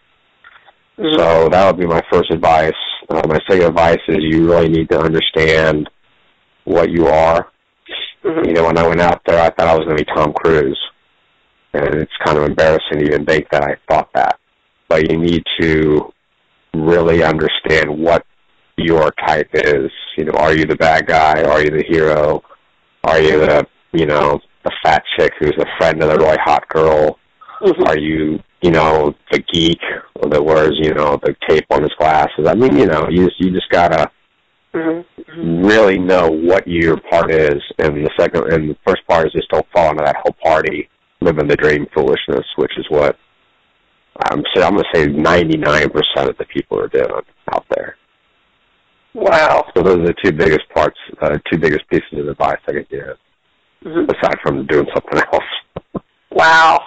So 0.96 1.48
that 1.50 1.66
would 1.66 1.78
be 1.80 1.86
my 1.86 2.02
first 2.10 2.30
advice. 2.30 2.72
Uh, 3.08 3.22
my 3.26 3.38
second 3.48 3.66
advice 3.66 3.98
is 4.08 4.16
you 4.20 4.50
really 4.50 4.68
need 4.68 4.88
to 4.90 4.98
understand 4.98 5.88
what 6.64 6.90
you 6.90 7.06
are. 7.06 7.48
Mhm. 8.24 8.46
You 8.46 8.52
know, 8.54 8.64
when 8.64 8.78
I 8.78 8.88
went 8.88 9.00
out 9.00 9.20
there, 9.26 9.40
I 9.40 9.50
thought 9.50 9.68
I 9.68 9.76
was 9.76 9.84
going 9.84 9.96
to 9.96 10.04
be 10.04 10.12
Tom 10.14 10.32
Cruise, 10.32 10.78
and 11.74 11.94
it's 11.96 12.16
kind 12.24 12.38
of 12.38 12.44
embarrassing 12.44 12.98
to 12.98 13.04
even 13.04 13.26
think 13.26 13.48
that 13.50 13.62
I 13.62 13.76
thought 13.88 14.08
that. 14.14 14.38
But 14.88 15.10
you 15.10 15.18
need 15.18 15.42
to 15.60 16.12
really 16.74 17.22
understand 17.22 17.90
what 17.90 18.24
your 18.76 19.12
type 19.26 19.50
is. 19.52 19.90
You 20.16 20.24
know, 20.24 20.32
are 20.38 20.54
you 20.54 20.64
the 20.64 20.76
bad 20.76 21.06
guy? 21.06 21.42
Are 21.42 21.62
you 21.62 21.70
the 21.70 21.84
hero? 21.86 22.42
Are 23.04 23.20
you 23.20 23.40
the 23.40 23.66
you 23.92 24.06
know 24.06 24.40
the 24.64 24.72
fat 24.82 25.02
chick 25.16 25.32
who's 25.38 25.56
a 25.58 25.66
friend 25.78 26.02
of 26.02 26.08
the 26.10 26.18
really 26.18 26.38
hot 26.44 26.66
girl? 26.68 27.18
Mhm. 27.60 27.86
Are 27.86 27.98
you 27.98 28.40
you 28.66 28.72
know 28.72 29.14
the 29.30 29.38
geek 29.52 29.78
that 30.30 30.44
wears 30.44 30.76
you 30.82 30.92
know 30.92 31.18
the 31.22 31.36
tape 31.48 31.66
on 31.70 31.82
his 31.82 31.92
glasses? 31.98 32.46
I 32.46 32.54
mean, 32.54 32.76
you 32.76 32.86
know, 32.86 33.06
you 33.08 33.26
just, 33.26 33.40
you 33.40 33.50
just 33.52 33.70
gotta 33.70 34.10
Mhm. 34.74 35.04
Mhm. 35.18 35.70
really 35.70 35.98
know 35.98 36.28
what 36.28 36.66
your 36.66 36.96
part 37.10 37.30
is, 37.30 37.62
and 37.78 38.04
the 38.04 38.10
second 38.18 38.52
and 38.52 38.70
the 38.70 38.76
first 38.86 39.06
part 39.06 39.26
is 39.26 39.32
just 39.32 39.48
don't 39.50 39.66
fall 39.74 39.90
into 39.90 40.04
that 40.04 40.16
whole 40.16 40.36
party, 40.42 40.88
living 41.20 41.46
the 41.46 41.56
dream 41.56 41.86
foolishness, 41.94 42.44
which 42.56 42.76
is 42.76 42.84
what 42.90 43.16
I'm 44.30 44.42
say 44.54 44.62
I'm 44.64 44.74
gonna 44.74 44.92
say 44.94 45.06
99 45.06 45.90
percent 45.90 46.28
of 46.28 46.36
the 46.38 46.44
people 46.46 46.80
are 46.80 46.88
doing 46.88 47.08
out 47.54 47.64
there. 47.70 47.96
Wow. 49.14 49.64
So 49.74 49.82
those 49.82 49.98
are 49.98 50.06
the 50.06 50.14
two 50.22 50.32
biggest 50.32 50.68
parts, 50.74 50.98
uh, 51.22 51.38
two 51.50 51.58
biggest 51.58 51.88
pieces 51.88 52.18
of 52.18 52.28
advice 52.28 52.58
I 52.68 52.72
could 52.72 52.88
give, 52.90 53.16
Mhm. 53.84 54.10
aside 54.12 54.38
from 54.42 54.66
doing 54.66 54.88
something 54.92 55.22
else. 55.32 56.02
Wow. 56.30 56.82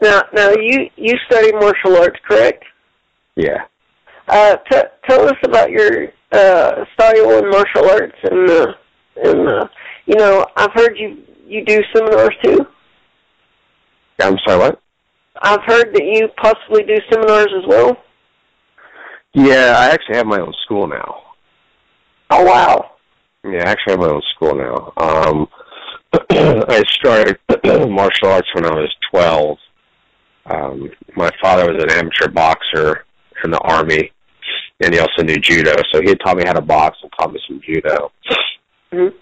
Now, 0.00 0.22
now 0.32 0.50
you 0.50 0.88
you 0.96 1.14
study 1.26 1.52
martial 1.52 1.96
arts, 1.96 2.18
correct? 2.26 2.64
yeah. 3.36 3.64
Uh, 4.28 4.56
t- 4.70 4.82
tell 5.08 5.26
us 5.26 5.36
about 5.42 5.70
your 5.70 6.08
uh, 6.32 6.84
style 6.94 7.38
in 7.38 7.50
martial 7.50 7.88
arts, 7.90 8.16
and 8.24 8.50
uh, 8.50 8.72
and 9.24 9.48
uh, 9.48 9.68
you 10.06 10.16
know, 10.16 10.46
I've 10.56 10.72
heard 10.72 10.96
you 10.98 11.22
you 11.46 11.64
do 11.64 11.80
seminars 11.94 12.34
too. 12.42 12.66
I'm 14.20 14.36
sorry, 14.46 14.58
what? 14.58 14.80
I've 15.40 15.62
heard 15.64 15.94
that 15.94 16.04
you 16.04 16.28
possibly 16.36 16.82
do 16.82 16.96
seminars 17.10 17.48
as 17.56 17.66
well. 17.66 17.96
Yeah, 19.34 19.74
I 19.78 19.90
actually 19.90 20.16
have 20.16 20.26
my 20.26 20.40
own 20.40 20.52
school 20.64 20.86
now. 20.86 21.22
Oh 22.30 22.44
wow. 22.44 22.92
Yeah, 23.44 23.66
I 23.66 23.70
actually 23.70 23.92
have 23.92 24.00
my 24.00 24.08
own 24.08 24.22
school 24.34 24.54
now. 24.54 24.92
Um, 24.96 25.48
I 26.68 26.82
started 26.88 27.38
martial 27.90 28.28
arts 28.28 28.48
when 28.54 28.66
I 28.66 28.74
was 28.74 28.94
12. 29.12 29.58
Um, 30.48 30.90
my 31.16 31.30
father 31.42 31.70
was 31.72 31.82
an 31.82 31.90
amateur 31.90 32.28
boxer 32.28 33.04
in 33.44 33.50
the 33.50 33.58
army, 33.60 34.12
and 34.80 34.92
he 34.94 35.00
also 35.00 35.22
knew 35.22 35.36
judo. 35.36 35.74
So 35.92 36.00
he 36.00 36.08
had 36.08 36.18
taught 36.24 36.36
me 36.36 36.44
how 36.46 36.54
to 36.54 36.60
box 36.60 36.98
and 37.02 37.12
taught 37.18 37.32
me 37.32 37.40
some 37.46 37.60
judo. 37.60 38.12
Mhm. 38.92 39.14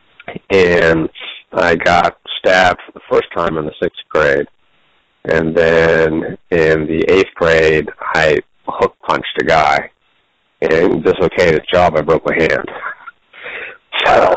And 0.51 1.11
I 1.53 1.77
got 1.77 2.19
stabbed 2.39 2.81
for 2.87 2.93
the 2.93 3.01
first 3.11 3.27
time 3.35 3.59
in 3.59 3.65
the 3.65 3.75
sixth 3.81 4.03
grade, 4.09 4.47
and 5.25 5.55
then 5.55 6.39
in 6.51 6.87
the 6.87 7.05
eighth 7.09 7.35
grade, 7.35 7.89
I 8.15 8.39
hook 8.69 8.97
punched 9.07 9.39
a 9.41 9.45
guy 9.45 9.91
and 10.61 11.03
dislocated 11.05 11.61
his 11.61 11.69
jaw. 11.73 11.91
I 11.95 12.01
broke 12.03 12.27
my 12.27 12.35
hand. 12.35 12.71
So 14.05 14.35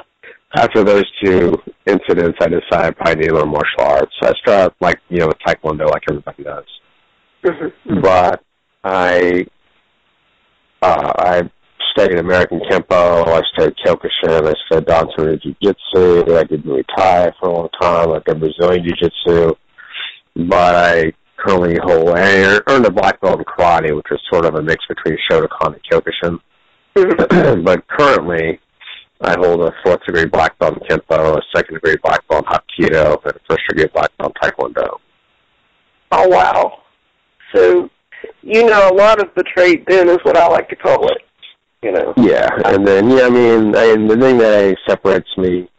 after 0.55 0.83
those 0.83 1.05
two 1.23 1.55
incidents, 1.85 2.37
I 2.41 2.47
decided 2.47 2.63
I 2.71 2.91
probably 2.91 3.15
need 3.15 3.27
to 3.29 3.35
learn 3.35 3.49
martial 3.49 3.81
arts. 3.81 4.11
So 4.21 4.29
I 4.29 4.33
started 4.41 4.75
like 4.81 4.99
you 5.09 5.19
know 5.19 5.27
with 5.27 5.37
taekwondo, 5.45 5.89
like 5.89 6.03
everybody 6.09 6.43
does. 6.43 6.65
Mhm. 7.43 8.01
But 8.01 8.41
I 8.83 9.45
uh, 10.81 11.13
I 11.17 11.49
studied 11.91 12.19
American 12.19 12.61
Kempo. 12.61 13.27
I 13.27 13.41
studied 13.53 13.75
Kyokushin. 13.85 14.47
I 14.47 14.53
studied 14.65 14.87
Dansu 14.87 15.41
Jiu-Jitsu. 15.41 16.35
I 16.35 16.43
did 16.43 16.63
Muay 16.63 16.83
Thai 16.95 17.31
for 17.39 17.49
a 17.49 17.53
long 17.53 17.69
time. 17.79 18.11
I 18.11 18.19
did 18.25 18.39
Brazilian 18.39 18.85
Jiu-Jitsu. 18.85 19.53
But 20.47 20.75
I 20.75 21.13
currently 21.37 21.77
hold 21.81 22.09
I 22.17 22.59
earned 22.67 22.85
a 22.85 22.91
black 22.91 23.19
belt 23.21 23.39
in 23.39 23.45
karate, 23.45 23.95
which 23.95 24.05
is 24.11 24.19
sort 24.31 24.45
of 24.45 24.55
a 24.55 24.61
mix 24.61 24.83
between 24.87 25.17
Shotokan 25.29 25.75
and 25.75 25.83
Kyokushin. 25.83 26.39
Mhm. 26.95 27.63
but 27.65 27.87
currently, 27.87 28.59
I 29.21 29.35
hold 29.37 29.61
a 29.61 29.73
fourth 29.83 29.99
degree 30.05 30.25
black 30.25 30.57
belt 30.59 30.77
in 30.77 30.87
Kempo, 30.87 31.37
a 31.37 31.41
second 31.53 31.75
degree 31.75 31.97
black 32.01 32.25
belt 32.27 32.45
in 32.45 32.53
Hapkido, 32.87 33.23
and 33.25 33.35
a 33.35 33.39
first 33.49 33.63
degree 33.67 33.87
black 33.93 34.15
belt 34.17 34.33
in 34.41 34.49
Taekwondo. 34.49 34.99
Oh 36.11 36.27
wow. 36.27 36.81
So 37.53 37.89
you 38.41 38.65
know 38.65 38.89
a 38.89 38.93
lot 38.93 39.21
of 39.21 39.29
the 39.35 39.43
trade 39.43 39.83
then 39.87 40.09
is 40.09 40.19
what 40.23 40.37
I 40.37 40.47
like 40.47 40.69
to 40.69 40.75
call 40.75 41.07
it. 41.07 41.21
You 41.81 41.91
know. 41.91 42.13
Yeah, 42.17 42.49
and 42.65 42.85
then 42.87 43.09
yeah, 43.09 43.25
I 43.25 43.29
mean, 43.29 43.75
and 43.75 44.09
the 44.09 44.17
thing 44.17 44.37
that 44.37 44.77
separates 44.87 45.29
me, 45.37 45.69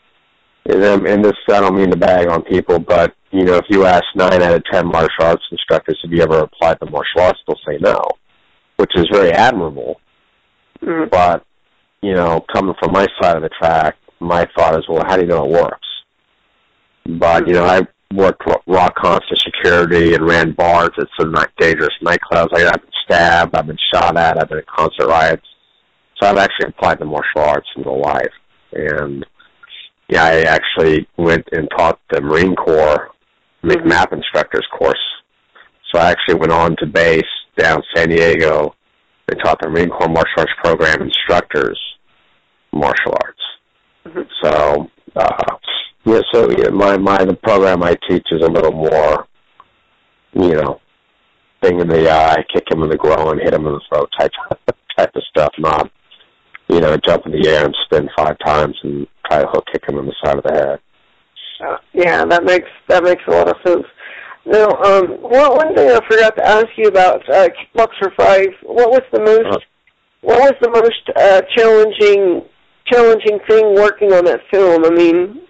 and, 0.67 0.85
um, 0.85 1.07
and 1.07 1.25
this 1.25 1.35
I 1.49 1.61
don't 1.61 1.77
mean 1.77 1.91
to 1.91 1.97
bag 1.97 2.29
on 2.29 2.43
people, 2.43 2.79
but 2.79 3.15
you 3.31 3.45
know, 3.45 3.57
if 3.57 3.67
you 3.69 3.85
ask 3.87 4.05
nine 4.15 4.43
out 4.43 4.55
of 4.55 4.65
ten 4.71 4.87
martial 4.87 5.25
arts 5.25 5.43
instructors, 5.51 5.99
have 6.03 6.13
you 6.13 6.23
ever 6.23 6.41
applied 6.41 6.79
the 6.81 6.91
martial 6.91 7.21
arts? 7.21 7.39
They'll 7.47 7.57
say 7.67 7.79
no, 7.81 8.03
which 8.77 8.91
is 8.97 9.07
very 9.13 9.31
admirable. 9.31 10.01
Mhm. 10.83 11.11
But 11.11 11.45
you 12.03 12.15
know, 12.15 12.45
coming 12.53 12.75
from 12.81 12.93
my 12.93 13.07
side 13.21 13.37
of 13.37 13.43
the 13.43 13.51
track, 13.61 13.97
my 14.21 14.47
thought 14.57 14.79
is, 14.79 14.85
well, 14.89 15.05
how 15.07 15.17
do 15.17 15.23
you 15.23 15.29
know 15.29 15.45
it 15.45 15.51
works? 15.51 15.89
But 17.07 17.47
you 17.47 17.55
know, 17.55 17.65
I 17.65 17.83
worked 18.15 18.43
rock 18.67 18.95
concert 18.97 19.39
security 19.39 20.15
and 20.15 20.27
ran 20.27 20.53
bars 20.53 20.91
at 20.99 21.07
some 21.19 21.33
night, 21.33 21.49
dangerous 21.59 21.95
nightclubs. 22.03 22.53
Like 22.53 22.65
I've 22.65 22.83
been 22.83 22.91
stabbed, 23.05 23.55
I've 23.55 23.67
been 23.67 23.79
shot 23.93 24.17
at, 24.17 24.41
I've 24.41 24.49
been 24.49 24.59
at 24.59 24.67
concert 24.67 25.07
riots. 25.07 25.47
So 26.21 26.29
I've 26.29 26.39
actually 26.39 26.69
applied 26.69 26.99
the 26.99 27.07
martial 27.07 27.41
arts 27.41 27.69
in 27.77 27.83
real 27.83 28.01
life. 28.01 28.33
And 28.73 29.25
yeah, 30.09 30.25
I 30.25 30.41
actually 30.43 31.09
went 31.17 31.47
and 31.53 31.69
taught 31.77 32.01
the 32.11 32.21
Marine 32.21 32.55
Corps 32.57 33.11
mm-hmm. 33.65 33.71
MCMAP 33.71 34.13
instructors 34.13 34.67
course. 34.77 34.99
So 35.93 35.99
I 35.99 36.11
actually 36.11 36.37
went 36.37 36.53
on 36.53 36.77
to 36.77 36.87
base 36.87 37.23
down 37.57 37.83
San 37.95 38.11
Diego 38.11 38.75
and 39.29 39.41
taught 39.43 39.61
the 39.61 39.69
Marine 39.69 39.91
Corps 39.91 40.09
martial 40.09 40.35
arts 40.39 40.53
program 40.63 41.03
instructors 41.03 41.79
martial 42.73 43.13
arts. 43.25 43.43
Mhm. 44.07 44.27
So 44.43 44.91
uh, 45.17 45.57
yeah, 46.05 46.21
so 46.33 46.51
yeah, 46.51 46.69
my 46.71 46.97
my 46.97 47.25
the 47.25 47.35
program 47.35 47.83
I 47.83 47.97
teach 48.09 48.27
is 48.31 48.43
a 48.43 48.51
little 48.51 48.73
more, 48.73 49.27
you 50.33 50.55
know, 50.55 50.81
thing 51.63 51.81
in 51.81 51.89
the 51.89 52.11
eye, 52.11 52.45
kick 52.53 52.65
him 52.71 52.83
in 52.83 52.91
the 52.91 52.97
groin, 52.97 53.39
hit 53.39 53.53
him 53.53 53.67
in 53.67 53.73
the 53.73 53.81
throat 53.89 54.09
type 54.19 54.33
type 54.97 55.11
of 55.15 55.23
stuff, 55.31 55.53
not 55.59 55.91
you 56.69 56.81
know, 56.81 56.97
jump 57.05 57.27
in 57.27 57.33
the 57.33 57.49
air 57.49 57.65
and 57.65 57.77
spin 57.85 58.09
five 58.17 58.37
times 58.45 58.77
and 58.85 59.07
try 59.27 59.41
to 59.41 59.49
hook 59.49 59.65
kick 59.73 59.83
him 59.89 59.99
in 59.99 60.07
the 60.07 60.15
side 60.25 60.37
of 60.39 60.45
the 60.45 60.53
head. 60.53 60.79
Uh, 61.63 61.77
yeah, 61.93 62.25
that 62.25 62.45
makes 62.45 62.69
that 62.89 63.03
makes 63.03 63.23
a 63.27 63.31
lot 63.31 63.49
of 63.49 63.57
sense. 63.67 63.85
Now, 64.47 64.69
um, 64.85 65.09
one 65.21 65.57
one 65.57 65.75
thing 65.75 65.91
I 65.91 66.01
forgot 66.09 66.37
to 66.37 66.47
ask 66.47 66.69
you 66.77 66.87
about 66.87 67.29
uh, 67.29 67.49
Kickboxer 67.49 68.15
Five. 68.17 68.49
What 68.63 68.91
was 68.91 69.03
the 69.13 69.21
most 69.21 69.57
Uh. 69.57 69.59
what 70.23 70.39
was 70.41 70.55
the 70.63 70.71
most 70.71 71.11
uh, 71.17 71.43
challenging 71.57 72.43
challenging 72.91 73.39
thing 73.49 73.75
working 73.75 74.13
on 74.13 74.25
that 74.25 74.41
film? 74.53 74.85
I 74.85 74.91
mean, 74.91 75.43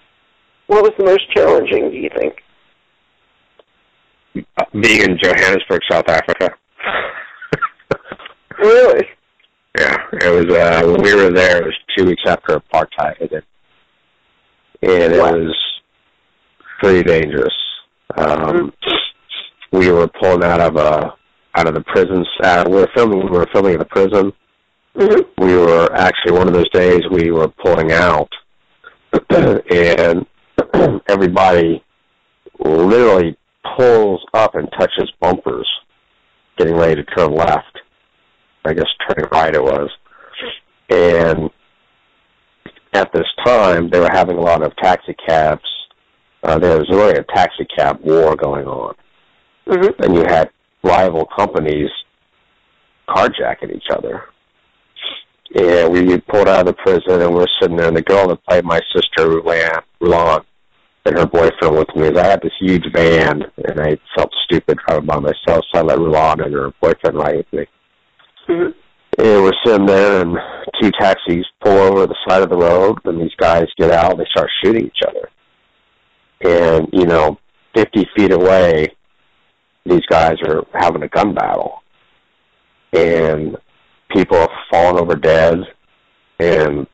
what 0.67 0.83
was 0.83 0.93
the 0.99 1.05
most 1.05 1.31
challenging? 1.35 1.91
Do 1.91 1.97
you 1.97 2.11
think? 2.17 2.35
Uh, 4.57 4.65
Being 4.81 5.03
in 5.03 5.19
Johannesburg, 5.23 5.81
South 5.91 6.09
Africa. 6.09 6.51
Really? 8.59 9.07
Yeah, 9.79 9.97
it 10.13 10.29
was 10.29 10.55
uh 10.55 10.83
when 10.87 11.03
we 11.03 11.15
were 11.15 11.31
there. 11.31 11.63
It 11.63 11.65
was 11.65 11.75
two 11.97 12.05
weeks 12.05 12.23
after 12.27 12.59
apartheid 12.61 13.17
hit 13.19 13.33
it, 13.33 13.45
and 14.83 15.15
it 15.15 15.19
Wow. 15.19 15.33
was 15.33 15.57
pretty 16.81 17.03
dangerous. 17.05 17.55
Um, 18.19 18.73
we 19.73 19.91
were 19.91 20.09
pulling 20.09 20.45
out 20.45 20.61
of 20.61 20.77
a 20.77 21.15
out 21.55 21.69
of 21.69 21.75
the 21.75 21.81
prisons. 21.85 22.29
Uh, 22.43 22.65
we 22.69 22.75
were 22.77 22.89
filming. 22.95 23.21
We 23.31 23.39
were 23.39 23.49
filming 23.51 23.75
in 23.75 23.79
the 23.79 23.85
prison. 23.87 24.31
We 25.39 25.57
were 25.57 25.91
actually 25.95 26.33
one 26.33 26.47
of 26.47 26.53
those 26.53 26.69
days 26.71 27.01
we 27.11 27.31
were 27.31 27.49
pulling 27.49 27.91
out, 27.93 28.29
and 29.31 30.27
everybody 31.09 31.83
literally 32.59 33.37
pulls 33.79 34.23
up 34.35 34.55
and 34.55 34.69
touches 34.79 35.11
bumpers, 35.19 35.69
getting 36.59 36.77
ready 36.77 36.97
to 36.97 37.05
turn 37.05 37.35
left. 37.35 37.79
I 38.67 38.75
guess 38.75 38.85
turning 39.09 39.31
right 39.33 39.55
it 39.55 39.63
was. 39.63 39.89
And 40.91 41.49
at 42.93 43.11
this 43.15 43.27
time, 43.43 43.89
they 43.89 44.01
were 44.01 44.11
having 44.13 44.37
a 44.37 44.43
lot 44.43 44.63
of 44.63 44.77
taxi 44.77 45.15
cabs. 45.27 45.63
Uh, 46.43 46.59
there 46.59 46.79
was 46.79 46.89
really 46.91 47.15
a 47.19 47.25
taxi 47.35 47.65
cab 47.77 48.01
war 48.03 48.37
going 48.37 48.67
on, 48.67 48.95
Mm-hmm. 49.67 50.03
and 50.03 50.15
you 50.15 50.25
had 50.25 50.51
rival 50.83 51.27
companies 51.37 51.91
carjacking 53.09 53.75
each 53.75 53.85
other. 53.91 54.25
And 55.55 55.93
we 55.93 56.17
pulled 56.21 56.49
out 56.49 56.61
of 56.61 56.67
the 56.67 56.73
prison, 56.75 57.21
and 57.21 57.31
we 57.31 57.41
were 57.41 57.49
sitting 57.61 57.77
there, 57.77 57.89
and 57.89 57.97
the 57.97 58.03
girl 58.03 58.29
that 58.29 58.45
played 58.47 58.65
my 58.65 58.81
sister, 58.95 59.29
Rulan, 59.29 59.83
Rulan 60.01 60.45
and 61.07 61.19
her 61.19 61.27
boyfriend 61.27 61.77
with 61.77 61.89
me. 61.97 62.09
I 62.19 62.27
had 62.27 62.43
this 62.43 62.53
huge 62.61 62.85
van, 62.93 63.43
and 63.65 63.81
I 63.81 63.99
felt 64.17 64.31
stupid 64.45 64.79
driving 64.87 65.07
by 65.07 65.19
myself, 65.19 65.65
so 65.73 65.81
I 65.81 65.83
let 65.83 65.99
Rulan 65.99 66.45
and 66.45 66.55
her 66.55 66.73
boyfriend 66.81 67.17
ride 67.17 67.37
with 67.37 67.53
me. 67.53 67.67
Mm-hmm. 68.49 68.79
And 69.19 69.43
we're 69.43 69.53
sitting 69.65 69.87
there, 69.87 70.23
and 70.23 70.37
two 70.81 70.91
taxis 70.93 71.47
pull 71.63 71.79
over 71.79 72.07
the 72.07 72.17
side 72.29 72.43
of 72.43 72.51
the 72.51 72.57
road, 72.57 72.99
and 73.05 73.21
these 73.21 73.35
guys 73.39 73.67
get 73.77 73.91
out, 73.91 74.13
and 74.13 74.21
they 74.21 74.27
start 74.31 74.51
shooting 74.63 74.87
each 74.87 75.01
other. 75.07 75.31
And, 76.43 76.89
you 76.93 77.07
know, 77.07 77.39
50 77.75 78.07
feet 78.17 78.33
away, 78.33 78.95
these 79.85 80.05
guys 80.09 80.37
are 80.47 80.65
having 80.75 81.03
a 81.03 81.09
gun 81.09 81.35
battle. 81.35 81.83
And 82.93 83.57
people 84.11 84.37
are 84.37 84.51
falling 84.71 85.01
over 85.01 85.15
dead. 85.15 85.59
And 86.39 86.87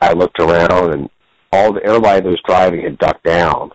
I 0.00 0.12
looked 0.12 0.40
around, 0.40 0.92
and 0.92 1.08
all 1.52 1.72
the, 1.72 1.82
everybody 1.84 2.20
that 2.20 2.28
was 2.28 2.42
driving 2.46 2.82
had 2.82 2.98
ducked 2.98 3.24
down. 3.24 3.70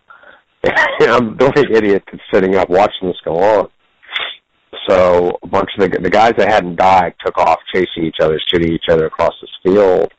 And 1.02 1.10
I'm 1.10 1.38
the 1.38 1.46
only 1.46 1.78
idiot 1.78 2.04
that's 2.12 2.22
sitting 2.34 2.56
up 2.56 2.70
watching 2.70 3.08
this 3.08 3.16
go 3.24 3.38
on. 3.40 3.70
So 4.90 5.40
a 5.42 5.48
bunch 5.48 5.70
of 5.78 5.90
the 5.90 6.00
the 6.00 6.10
guys 6.10 6.34
that 6.38 6.50
hadn't 6.50 6.76
died 6.76 7.14
took 7.26 7.38
off 7.38 7.60
chasing 7.74 8.04
each 8.04 8.18
other, 8.20 8.38
shooting 8.50 8.74
each 8.74 8.90
other 8.90 9.06
across 9.06 9.34
this 9.40 9.50
field. 9.64 10.12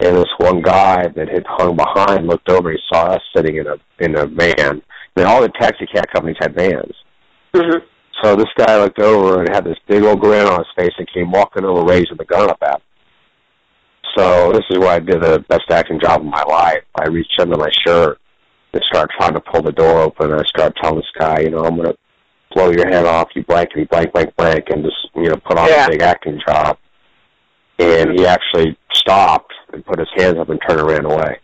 And 0.00 0.16
this 0.16 0.32
one 0.38 0.62
guy 0.62 1.08
that 1.08 1.28
had 1.28 1.44
hung 1.46 1.76
behind 1.76 2.26
looked 2.26 2.48
over. 2.48 2.70
He 2.70 2.78
saw 2.90 3.06
us 3.06 3.22
sitting 3.36 3.56
in 3.56 3.66
a 3.66 3.76
in 3.98 4.16
a 4.16 4.26
van. 4.26 4.80
And 5.16 5.26
all 5.26 5.42
the 5.42 5.50
taxi 5.60 5.86
cab 5.86 6.06
companies 6.14 6.36
had 6.40 6.54
vans. 6.54 6.94
Mm-hmm. 7.54 7.84
So 8.22 8.34
this 8.36 8.48
guy 8.56 8.78
looked 8.80 8.98
over 8.98 9.40
and 9.40 9.54
had 9.54 9.64
this 9.64 9.76
big 9.86 10.02
old 10.02 10.20
grin 10.20 10.46
on 10.46 10.58
his 10.58 10.66
face 10.76 10.92
and 10.98 11.08
came 11.12 11.30
walking 11.30 11.64
over, 11.64 11.84
raising 11.84 12.16
the 12.16 12.24
gun 12.24 12.50
up 12.50 12.58
at 12.62 12.74
him. 12.76 12.80
So 14.16 14.52
this 14.52 14.64
is 14.70 14.78
where 14.78 14.88
I 14.90 14.98
did 14.98 15.22
the 15.22 15.44
best 15.48 15.70
acting 15.70 16.00
job 16.00 16.20
of 16.20 16.26
my 16.26 16.42
life. 16.42 16.82
I 17.00 17.06
reached 17.08 17.38
under 17.38 17.56
my 17.56 17.70
shirt 17.86 18.18
and 18.72 18.82
started 18.88 19.12
trying 19.16 19.34
to 19.34 19.40
pull 19.40 19.62
the 19.62 19.72
door 19.72 20.00
open. 20.00 20.32
And 20.32 20.40
I 20.40 20.44
started 20.46 20.76
telling 20.82 20.96
this 20.96 21.06
guy, 21.18 21.40
you 21.40 21.50
know, 21.50 21.58
I'm 21.64 21.76
going 21.76 21.88
to 21.92 21.96
blow 22.54 22.70
your 22.70 22.88
head 22.88 23.04
off, 23.04 23.28
you 23.36 23.44
blankety 23.44 23.84
blank, 23.84 24.12
blank, 24.12 24.34
blank, 24.36 24.64
and 24.70 24.82
just, 24.82 24.96
you 25.14 25.28
know, 25.28 25.36
put 25.48 25.58
on 25.58 25.68
Yeah. 25.68 25.86
a 25.86 25.90
big 25.90 26.02
acting 26.02 26.40
job. 26.46 26.78
And 27.78 28.18
he 28.18 28.26
actually 28.26 28.76
stopped 28.92 29.52
and 29.72 29.84
put 29.86 30.00
his 30.00 30.08
hands 30.16 30.38
up 30.38 30.48
and 30.48 30.58
turned 30.66 30.80
and 30.80 30.88
ran 30.88 31.04
away. 31.04 31.38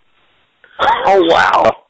Oh 1.07 1.23
wow. 1.29 1.84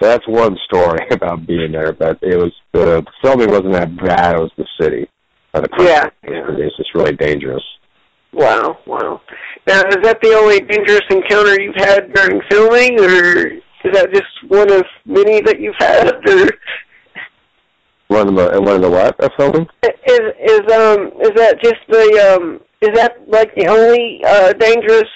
So 0.00 0.08
that's 0.08 0.26
one 0.28 0.56
story 0.64 0.98
about 1.10 1.46
being 1.46 1.72
there, 1.72 1.92
but 1.92 2.18
it 2.22 2.36
was 2.36 2.52
the 2.72 3.04
filming 3.22 3.50
wasn't 3.50 3.72
that 3.72 3.96
bad. 3.96 4.36
It 4.36 4.40
was 4.40 4.52
the 4.56 4.66
city, 4.80 5.08
or 5.54 5.62
the 5.62 5.68
country. 5.68 5.86
Yeah, 5.86 6.08
yeah. 6.28 6.46
It's 6.58 6.76
just 6.76 6.94
really 6.94 7.16
dangerous. 7.16 7.64
Wow, 8.32 8.78
wow. 8.86 9.20
Now, 9.66 9.80
is 9.88 9.96
that 10.02 10.20
the 10.20 10.34
only 10.34 10.60
dangerous 10.60 11.00
encounter 11.10 11.60
you've 11.60 11.74
had 11.76 12.12
during 12.12 12.40
filming, 12.50 13.00
or 13.00 13.46
is 13.84 13.92
that 13.94 14.12
just 14.12 14.26
one 14.48 14.70
of 14.70 14.84
many 15.06 15.40
that 15.40 15.58
you've 15.60 15.74
had? 15.78 16.12
Or 16.28 16.50
One 18.08 18.28
of 18.28 18.34
the 18.36 18.60
one 18.60 18.76
of 18.76 18.82
the 18.82 18.90
what 18.90 19.18
of 19.20 19.30
filming? 19.38 19.66
is 19.82 20.20
is 20.44 20.60
um 20.72 21.10
is 21.22 21.30
that 21.36 21.56
just 21.62 21.80
the 21.88 22.34
um 22.36 22.60
is 22.82 22.90
that 22.94 23.16
like 23.26 23.54
the 23.56 23.66
only 23.66 24.20
uh 24.26 24.52
dangerous 24.52 25.08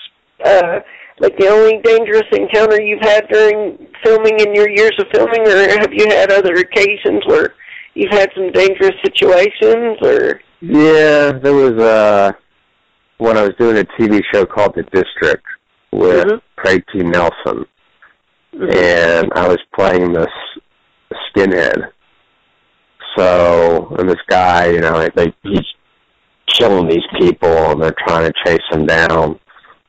uh 0.45 0.81
like 1.21 1.37
the 1.39 1.49
only 1.49 1.79
dangerous 1.85 2.27
encounter 2.33 2.81
you've 2.83 3.03
had 3.03 3.29
during 3.29 3.87
filming 4.03 4.41
in 4.41 4.55
your 4.55 4.69
years 4.69 4.95
of 4.99 5.07
filming, 5.13 5.47
or 5.47 5.69
have 5.79 5.93
you 5.93 6.07
had 6.09 6.33
other 6.33 6.55
occasions 6.55 7.23
where 7.27 7.55
you've 7.95 8.11
had 8.13 8.31
some 8.35 8.51
dangerous 8.51 8.97
situations, 9.05 9.99
or 10.03 10.41
Yeah, 10.61 11.33
there 11.33 11.55
was 11.55 11.79
uh 11.79 12.33
when 13.19 13.37
I 13.37 13.43
was 13.43 13.53
doing 13.59 13.77
a 13.77 13.85
TV 14.01 14.23
show 14.33 14.47
called 14.47 14.75
The 14.75 14.83
District 14.95 15.45
with 15.93 16.27
Mhm. 16.27 16.41
Craig 16.57 16.83
T. 16.91 17.01
Nelson, 17.01 17.67
and 18.55 19.31
I 19.35 19.47
was 19.47 19.59
playing 19.77 20.13
this 20.13 20.33
skinhead. 21.29 21.91
So, 23.17 23.95
and 23.99 24.09
this 24.09 24.23
guy, 24.29 24.69
you 24.69 24.81
know, 24.81 25.07
they 25.15 25.33
he's 25.43 25.67
killing 26.47 26.89
these 26.89 27.07
people, 27.19 27.71
and 27.71 27.83
they're 27.83 27.95
trying 28.07 28.25
to 28.27 28.33
chase 28.45 28.65
him 28.71 28.87
down. 28.87 29.39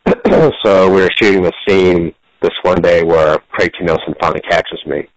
so 0.63 0.89
we 0.89 1.01
were 1.01 1.09
shooting 1.17 1.43
the 1.43 1.53
scene 1.67 2.13
this 2.41 2.51
one 2.63 2.81
day 2.81 3.03
where 3.03 3.37
Craig 3.51 3.71
T. 3.77 3.85
Nelson 3.85 4.15
finally 4.19 4.41
catches 4.41 4.79
me, 4.85 5.07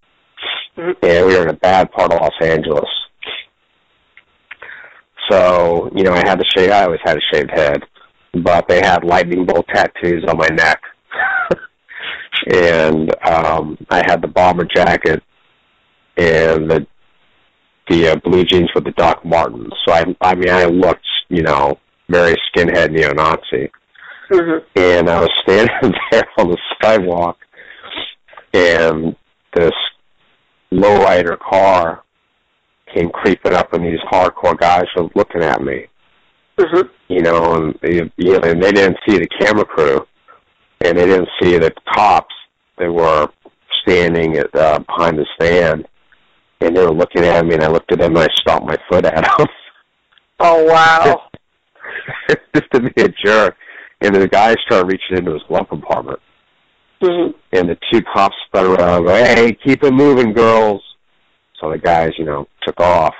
Mhm. 0.77 0.95
and 1.01 1.25
we 1.25 1.35
were 1.35 1.43
in 1.43 1.49
a 1.49 1.53
bad 1.53 1.91
part 1.91 2.13
of 2.13 2.21
Los 2.21 2.33
Angeles. 2.41 2.89
So, 5.29 5.89
you 5.95 6.03
know, 6.03 6.13
I 6.13 6.27
had 6.27 6.39
the 6.39 6.45
shave. 6.55 6.69
I 6.69 6.83
always 6.83 6.99
had 7.03 7.17
a 7.17 7.21
shaved 7.33 7.49
head, 7.49 7.83
but 8.35 8.67
they 8.67 8.79
had 8.79 9.03
lightning 9.03 9.45
bolt 9.45 9.65
tattoos 9.73 10.23
on 10.27 10.37
my 10.37 10.47
neck, 10.49 10.79
and 12.53 13.09
um, 13.25 13.77
I 13.89 14.03
had 14.05 14.21
the 14.21 14.27
bomber 14.27 14.65
jacket 14.65 15.23
and 16.17 16.69
the 16.69 16.87
the 17.87 18.09
uh, 18.09 18.15
blue 18.23 18.43
jeans 18.43 18.69
with 18.73 18.83
the 18.83 18.91
Doc 18.91 19.23
Martens. 19.23 19.71
So 19.85 19.93
I, 19.93 20.03
I 20.19 20.33
mean, 20.33 20.49
I 20.49 20.65
looked, 20.65 21.05
you 21.29 21.43
know, 21.43 21.77
very 22.09 22.35
skinhead 22.49 22.91
neo-Nazi 22.91 23.69
Mhm. 24.31 24.63
and 24.75 25.09
I 25.09 25.19
was 25.19 25.29
standing 25.43 25.93
there 26.11 26.23
on 26.37 26.49
the 26.51 26.57
sidewalk, 26.81 27.37
and 28.53 29.15
this 29.53 29.73
lowrider 30.71 31.37
car 31.39 32.03
came 32.93 33.09
creeping 33.09 33.53
up, 33.53 33.73
and 33.73 33.85
these 33.85 33.99
hardcore 34.11 34.57
guys 34.57 34.85
were 34.95 35.09
looking 35.15 35.43
at 35.43 35.61
me, 35.61 35.87
Mhm. 36.57 36.89
you 37.07 37.21
know, 37.21 37.53
and 37.55 37.79
they, 37.81 38.09
you 38.17 38.33
know, 38.33 38.39
and 38.39 38.61
they 38.61 38.71
didn't 38.71 38.97
see 39.07 39.17
the 39.17 39.27
camera 39.39 39.65
crew, 39.65 40.07
and 40.81 40.97
they 40.97 41.05
didn't 41.05 41.29
see 41.41 41.57
the 41.57 41.71
cops. 41.93 42.33
They 42.77 42.87
were 42.87 43.29
standing 43.81 44.37
at, 44.37 44.53
uh, 44.55 44.79
behind 44.79 45.17
the 45.19 45.25
stand, 45.35 45.87
and 46.61 46.75
they 46.75 46.83
were 46.83 46.91
looking 46.91 47.23
at 47.23 47.45
me, 47.45 47.53
and 47.55 47.63
I 47.63 47.67
looked 47.67 47.91
at 47.91 47.99
them, 47.99 48.15
and 48.17 48.27
I 48.29 48.33
stomped 48.35 48.67
my 48.67 48.77
foot 48.89 49.05
at 49.05 49.23
them. 49.37 49.47
Oh 50.39 50.63
wow. 50.65 51.23
just 52.53 52.71
to 52.71 52.81
be 52.81 53.01
a 53.01 53.07
jerk. 53.07 53.55
And 54.01 54.15
the 54.15 54.27
guy 54.27 54.55
started 54.65 54.87
reaching 54.87 55.17
into 55.17 55.33
his 55.33 55.43
glove 55.47 55.67
compartment. 55.69 56.19
hmm 57.01 57.29
And 57.53 57.69
the 57.69 57.77
two 57.91 58.01
cops 58.13 58.35
spun 58.47 58.65
around 58.65 59.07
hey, 59.07 59.57
keep 59.65 59.83
it 59.83 59.93
moving, 59.93 60.33
girls. 60.33 60.81
So 61.59 61.71
the 61.71 61.77
guys, 61.77 62.11
you 62.17 62.25
know, 62.25 62.47
took 62.65 62.79
off. 62.79 63.13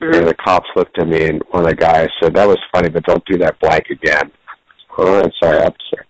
And 0.00 0.28
the 0.28 0.34
cops 0.34 0.68
looked 0.76 0.98
at 0.98 1.08
me, 1.08 1.26
and 1.26 1.42
one 1.50 1.64
of 1.64 1.70
the 1.70 1.74
guys 1.74 2.08
said, 2.22 2.34
that 2.34 2.46
was 2.46 2.58
funny, 2.70 2.90
but 2.90 3.02
don't 3.04 3.24
do 3.24 3.38
that 3.38 3.58
blank 3.60 3.86
again. 3.90 4.30
Oh, 4.98 5.20
I'm 5.22 5.30
sorry, 5.42 5.58
officer. 5.58 6.06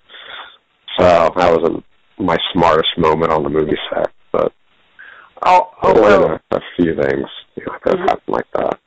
So 0.97 1.03
that 1.37 1.51
was 1.61 1.69
a, 1.69 2.23
my 2.23 2.37
smartest 2.53 2.97
moment 2.97 3.33
on 3.33 3.43
the 3.43 3.49
movie 3.49 3.77
set. 3.91 4.13
But 4.31 4.53
Oh, 5.45 5.71
oh 5.83 6.01
well. 6.01 6.25
of 6.25 6.41
a, 6.53 6.57
a 6.57 6.61
few 6.77 6.95
things 6.95 7.27
you 7.57 7.65
know, 7.67 7.77
that 7.85 7.97
Mhm. 7.97 8.09
happened 8.09 8.29
like 8.29 8.47
that. 8.55 8.79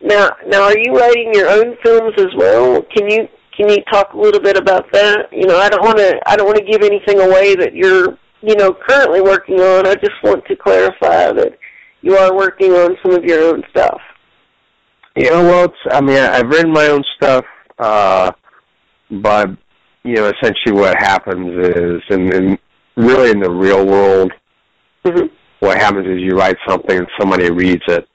Now, 0.00 0.30
now, 0.46 0.62
are 0.62 0.78
you 0.78 0.96
writing 0.96 1.34
your 1.34 1.50
own 1.50 1.76
films 1.84 2.14
as 2.16 2.34
well? 2.34 2.80
Can 2.96 3.10
you 3.10 3.28
can 3.56 3.68
you 3.68 3.82
talk 3.92 4.12
a 4.14 4.18
little 4.18 4.40
bit 4.40 4.56
about 4.56 4.90
that? 4.92 5.28
You 5.32 5.46
know, 5.46 5.58
I 5.58 5.68
don't 5.68 5.84
want 5.84 5.98
to 5.98 6.18
I 6.26 6.36
don't 6.36 6.46
want 6.46 6.58
to 6.58 6.64
give 6.64 6.82
anything 6.82 7.20
away 7.20 7.54
that 7.56 7.74
you're 7.74 8.18
you 8.42 8.54
know 8.56 8.74
currently 8.88 9.20
working 9.20 9.60
on. 9.60 9.86
I 9.86 9.94
just 9.94 10.22
want 10.22 10.44
to 10.46 10.56
clarify 10.56 11.32
that 11.32 11.58
you 12.02 12.16
are 12.16 12.34
working 12.34 12.72
on 12.72 12.96
some 13.02 13.12
of 13.12 13.24
your 13.24 13.54
own 13.54 13.62
stuff. 13.70 14.00
Yeah, 15.16 15.42
well, 15.42 15.64
it's, 15.64 15.74
I 15.90 16.00
mean, 16.00 16.16
I- 16.16 16.38
I've 16.38 16.48
written 16.48 16.72
my 16.72 16.86
own 16.86 17.02
stuff, 17.16 17.44
uh, 17.78 18.30
but, 19.10 19.50
you 20.04 20.14
know, 20.14 20.30
essentially 20.30 20.72
what 20.72 20.96
happens 20.96 21.66
is, 21.66 22.00
and, 22.10 22.32
and 22.32 22.58
really 22.96 23.30
in 23.30 23.40
the 23.40 23.50
real 23.50 23.84
world, 23.86 24.32
hmm 25.04 25.26
what 25.58 25.76
happens 25.76 26.06
is 26.06 26.20
you 26.20 26.38
write 26.38 26.56
something 26.66 26.96
and 26.96 27.06
somebody 27.18 27.50
reads 27.50 27.82
it, 27.88 28.08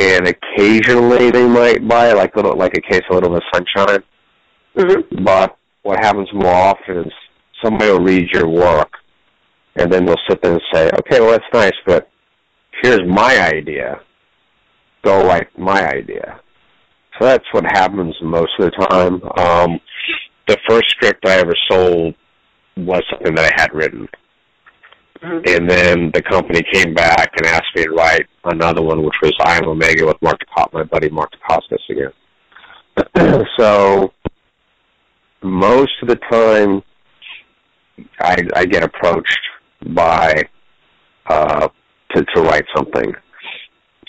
and 0.00 0.26
occasionally 0.26 1.30
they 1.30 1.46
might 1.46 1.86
buy 1.86 2.12
like 2.12 2.34
little, 2.34 2.56
like 2.56 2.76
a 2.76 2.80
case 2.80 3.02
of 3.10 3.16
a 3.16 3.20
Little 3.20 3.30
Miss 3.34 3.42
Sunshine, 3.52 4.02
hmm 4.76 5.24
but 5.24 5.56
what 5.82 5.98
happens 5.98 6.28
more 6.32 6.52
often 6.52 6.98
is 6.98 7.12
somebody 7.62 7.90
will 7.90 8.00
read 8.00 8.28
your 8.32 8.48
work, 8.48 8.92
and 9.76 9.92
then 9.92 10.04
they'll 10.04 10.16
sit 10.28 10.42
there 10.42 10.52
and 10.52 10.62
say, 10.72 10.90
okay, 10.98 11.20
well, 11.20 11.32
that's 11.32 11.44
nice, 11.52 11.72
but 11.86 12.08
here's 12.82 13.06
my 13.06 13.38
idea. 13.40 14.00
Go 15.02 15.22
like 15.22 15.48
my 15.58 15.86
idea. 15.88 16.40
So 17.18 17.26
that's 17.26 17.44
what 17.52 17.64
happens 17.64 18.14
most 18.22 18.50
of 18.58 18.70
the 18.70 18.86
time. 18.86 19.22
Um, 19.38 19.80
the 20.46 20.58
first 20.68 20.90
script 20.90 21.26
I 21.26 21.38
ever 21.38 21.54
sold 21.70 22.14
was 22.76 23.02
something 23.10 23.34
that 23.34 23.52
I 23.52 23.60
had 23.60 23.74
written. 23.74 24.08
Hmm 25.22 25.40
And 25.46 25.68
then 25.68 26.10
the 26.14 26.22
company 26.22 26.62
came 26.72 26.94
back 26.94 27.32
and 27.36 27.46
asked 27.46 27.74
me 27.76 27.84
to 27.84 27.90
write 27.90 28.26
another 28.44 28.82
one, 28.82 29.02
which 29.02 29.14
was 29.22 29.32
I 29.40 29.58
Am 29.58 29.68
Omega 29.68 30.06
with 30.06 30.20
Mark 30.22 30.38
DeCos- 30.40 30.72
my 30.72 30.84
buddy 30.84 31.10
Mark 31.10 31.30
Dacascos 31.32 32.12
again. 33.14 33.44
so 33.58 34.12
most 35.42 35.92
of 36.02 36.08
the 36.08 36.16
time, 36.30 36.82
I, 38.20 38.36
I 38.54 38.64
get 38.64 38.82
approached 38.82 39.40
by 39.94 40.48
uh, 41.26 41.68
to 42.14 42.24
to 42.24 42.40
write 42.42 42.64
something. 42.74 43.12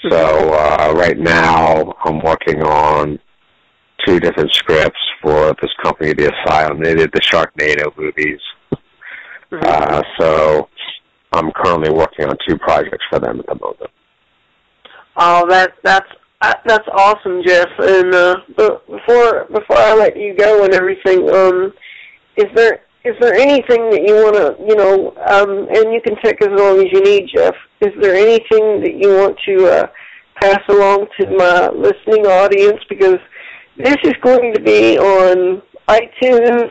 So 0.10 0.54
uh, 0.54 0.93
right 0.95 1.17
now, 1.17 1.93
I'm 2.06 2.19
working 2.21 2.63
on 2.63 3.19
two 4.06 4.19
different 4.19 4.52
scripts 4.54 5.00
for 5.21 5.56
this 5.62 5.71
company, 5.84 6.13
The 6.13 6.34
Asylum. 6.34 6.82
They 6.82 6.95
did 6.95 7.12
the 7.13 7.21
Sharknado 7.21 7.95
movies. 7.97 8.39
Mhm. 9.52 9.63
Uh, 9.63 10.02
so 10.17 10.69
I'm 11.32 11.52
currently 11.52 11.91
working 11.91 12.26
on 12.28 12.38
two 12.48 12.58
projects 12.58 13.06
for 13.10 13.20
them 13.20 13.39
at 13.39 13.46
the 13.48 13.56
moment. 13.56 13.91
Oh, 15.17 15.48
that 15.50 15.74
that's 15.84 16.10
uh, 16.41 16.54
that's 16.65 16.88
awesome, 16.94 17.44
Geoff. 17.46 17.70
And 17.80 18.13
uh, 18.13 18.36
before 18.89 19.46
before 19.46 19.78
I 19.78 19.94
let 19.94 20.17
you 20.17 20.36
go 20.36 20.63
and 20.63 20.74
everything, 20.74 21.30
um, 21.30 21.74
is 22.38 22.48
there 22.56 22.82
is 23.04 23.15
there 23.20 23.34
anything 23.34 23.89
that 23.91 24.04
you 24.06 24.15
want 24.15 24.36
to 24.36 24.56
you 24.65 24.76
know, 24.76 25.13
um, 25.28 25.67
and 25.70 25.94
you 25.94 26.02
can 26.04 26.15
take 26.24 26.41
as 26.41 26.50
long 26.52 26.80
as 26.80 26.91
you 26.91 27.02
need, 27.02 27.30
Geoff. 27.34 27.56
Is 27.82 27.94
there 28.02 28.15
anything 28.15 28.82
that 28.82 28.96
you 28.96 29.15
want 29.15 29.38
to 29.46 29.67
uh, 29.67 29.88
pass 30.41 30.60
along 30.70 31.08
to 31.20 31.30
my 31.38 31.70
listening 31.70 32.26
audience 32.26 32.80
because 32.89 33.20
this 33.78 33.98
is 34.04 34.13
going 34.22 34.54
to 34.54 34.62
be 34.62 34.98
on 34.98 35.62
iTunes, 35.88 36.70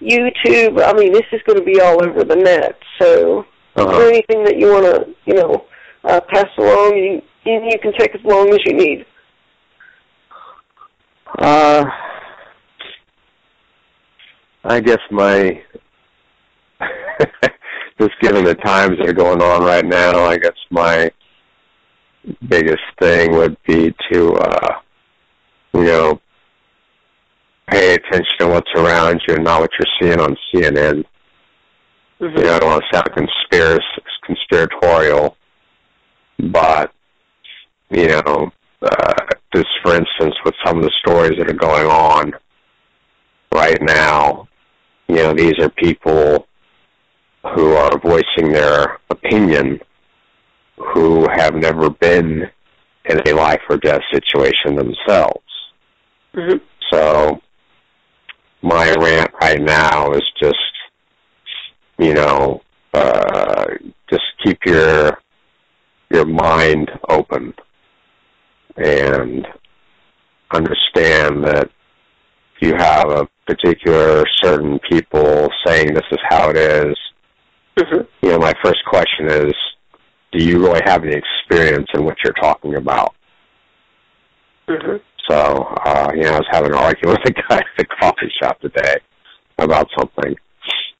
YouTube. 0.00 0.82
I 0.82 0.92
mean, 0.92 1.12
this 1.12 1.26
is 1.32 1.40
going 1.46 1.58
to 1.58 1.64
be 1.64 1.80
all 1.80 2.02
over 2.04 2.24
the 2.24 2.36
net. 2.36 2.78
So, 3.00 3.44
is 3.78 3.86
there 3.86 4.06
Uh, 4.06 4.08
anything 4.08 4.44
that 4.44 4.56
you 4.58 4.72
want 4.72 4.84
to, 4.84 5.14
you 5.26 5.34
know, 5.34 5.64
uh, 6.04 6.20
pass 6.32 6.46
along? 6.58 6.96
You, 6.96 7.22
you 7.44 7.62
you 7.70 7.78
can 7.80 7.92
take 7.98 8.14
as 8.14 8.20
long 8.24 8.48
as 8.52 8.58
you 8.66 8.74
need. 8.74 9.06
uh, 11.38 11.84
I 14.64 14.80
guess 14.80 14.98
my 15.10 15.62
just 18.00 18.12
given 18.20 18.44
the 18.44 18.54
times 18.54 18.98
that 18.98 19.08
are 19.08 19.12
going 19.12 19.40
on 19.42 19.62
right 19.62 19.84
now, 19.84 20.24
I 20.24 20.36
guess 20.38 20.56
my 20.70 21.10
biggest 22.48 22.82
thing 23.00 23.32
would 23.36 23.56
be 23.66 23.94
to 24.10 24.32
uh 24.34 24.74
you 25.74 25.84
know 25.84 26.20
pay 27.70 27.94
attention 27.94 28.34
to 28.40 28.48
what's 28.48 28.70
around 28.76 29.20
you 29.28 29.34
and 29.36 29.44
not 29.44 29.60
what 29.60 29.70
you're 29.78 29.86
seeing 30.00 30.20
on 30.20 30.36
CNN. 30.52 31.04
Mm-hmm. 32.20 32.38
you 32.38 32.44
know, 32.44 32.54
I 32.54 32.58
don't 32.58 32.70
want 32.70 32.84
to 32.90 32.96
sound 32.96 33.10
conspiracy, 33.14 33.84
conspiratorial, 34.24 35.36
but, 36.50 36.92
you 37.90 38.08
know, 38.08 38.50
uh, 38.82 39.14
just 39.54 39.68
for 39.82 39.94
instance, 39.94 40.34
with 40.44 40.54
some 40.64 40.78
of 40.78 40.82
the 40.82 40.92
stories 41.04 41.38
that 41.38 41.50
are 41.50 41.54
going 41.54 41.86
on 41.86 42.32
right 43.52 43.78
now, 43.82 44.48
you 45.08 45.16
know, 45.16 45.34
these 45.34 45.58
are 45.60 45.70
people 45.70 46.46
who 47.54 47.74
are 47.74 47.98
voicing 47.98 48.52
their 48.52 48.98
opinion 49.10 49.78
who 50.94 51.26
have 51.28 51.54
never 51.54 51.90
been 51.90 52.42
in 53.04 53.20
a 53.28 53.32
life 53.32 53.60
or 53.68 53.76
death 53.76 54.02
situation 54.12 54.74
themselves. 54.74 55.44
hmm 56.34 56.56
So 56.90 57.40
my 58.62 58.92
rant 58.94 59.30
right 59.40 59.60
now 59.60 60.12
is 60.12 60.24
just, 60.40 60.58
you 61.98 62.14
know, 62.14 62.60
uh, 62.94 63.66
just 64.10 64.24
keep 64.44 64.58
your 64.66 65.18
your 66.10 66.24
mind 66.24 66.90
open 67.08 67.52
and 68.76 69.46
understand 70.52 71.44
that 71.44 71.68
if 72.56 72.62
you 72.68 72.74
have 72.76 73.10
a 73.10 73.28
particular 73.46 74.24
certain 74.42 74.78
people 74.90 75.48
saying 75.66 75.92
this 75.94 76.04
is 76.12 76.18
how 76.28 76.50
it 76.50 76.56
is, 76.56 76.96
hmm 77.78 78.02
you 78.22 78.30
know, 78.30 78.38
my 78.38 78.54
first 78.64 78.78
question 78.86 79.26
is, 79.28 79.54
do 80.32 80.42
you 80.42 80.58
really 80.58 80.80
have 80.86 81.04
any 81.04 81.14
experience 81.14 81.86
in 81.94 82.04
what 82.04 82.16
you're 82.24 82.32
talking 82.34 82.76
about? 82.76 83.14
hmm 84.68 84.96
So, 85.28 85.36
uh, 85.84 86.10
you 86.14 86.22
know, 86.22 86.34
I 86.34 86.38
was 86.38 86.48
having 86.50 86.72
an 86.72 86.78
argument 86.78 87.20
with 87.24 87.36
a 87.36 87.42
guy 87.48 87.58
at 87.58 87.66
the 87.78 87.84
coffee 87.84 88.32
shop 88.42 88.60
today 88.60 88.96
about 89.58 89.88
something, 89.98 90.34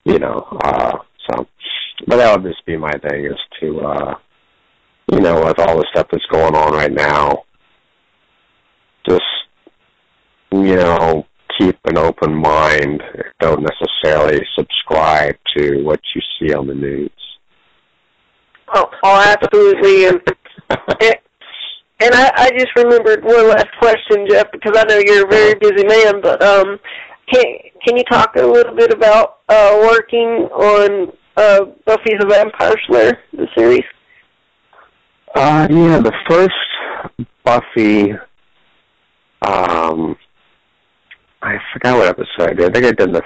you 0.06 0.20
know, 0.20 0.46
uh, 0.62 0.98
so, 1.28 1.46
but 2.06 2.16
that 2.16 2.32
would 2.32 2.48
just 2.48 2.64
be 2.64 2.76
my 2.76 2.92
thing 2.92 3.26
is 3.26 3.40
to, 3.60 3.80
uh, 3.80 4.14
you 5.12 5.20
know, 5.20 5.44
with 5.44 5.58
all 5.58 5.78
the 5.78 5.86
stuff 5.90 6.06
that's 6.12 6.24
going 6.26 6.54
on 6.54 6.72
right 6.72 6.92
now, 6.92 7.42
just, 9.08 9.22
you 10.52 10.76
know, 10.76 11.26
keep 11.58 11.76
an 11.86 11.98
open 11.98 12.34
mind. 12.34 13.02
Don't 13.40 13.66
necessarily 13.66 14.46
subscribe 14.56 15.34
to 15.56 15.82
what 15.82 16.00
you 16.14 16.22
see 16.38 16.54
on 16.54 16.68
the 16.68 16.74
news. 16.74 17.10
Oh, 18.74 18.88
oh, 19.02 19.34
absolutely. 19.36 20.06
And 20.06 20.20
and, 21.00 21.16
and 22.00 22.14
I, 22.14 22.30
I 22.36 22.50
just 22.56 22.76
remembered 22.76 23.24
one 23.24 23.48
last 23.48 23.68
question, 23.80 24.26
Geoff, 24.28 24.52
because 24.52 24.76
I 24.76 24.84
know 24.84 25.00
you're 25.04 25.26
a 25.26 25.30
very 25.30 25.54
busy 25.54 25.84
man. 25.84 26.20
But 26.20 26.42
um, 26.42 26.78
can 27.32 27.44
can 27.84 27.96
you 27.96 28.04
talk 28.04 28.36
a 28.36 28.46
little 28.46 28.74
bit 28.74 28.92
about 28.92 29.38
uh, 29.48 29.78
working 29.82 30.48
on 30.52 31.12
uh, 31.36 31.64
Buffy 31.84 32.16
the 32.18 32.26
Vampire 32.26 32.74
Slayer, 32.86 33.18
the 33.32 33.46
series? 33.56 33.84
Uh, 35.34 35.66
yeah, 35.70 35.98
the 35.98 36.12
first 36.28 36.54
Buffy, 37.44 38.12
um, 39.42 40.16
I 41.42 41.56
forgot 41.72 41.98
what 41.98 42.08
episode 42.08 42.50
I 42.50 42.54
did. 42.54 42.70
I 42.70 42.72
think 42.72 42.86
I 42.86 42.92
did 42.92 43.14
the 43.14 43.22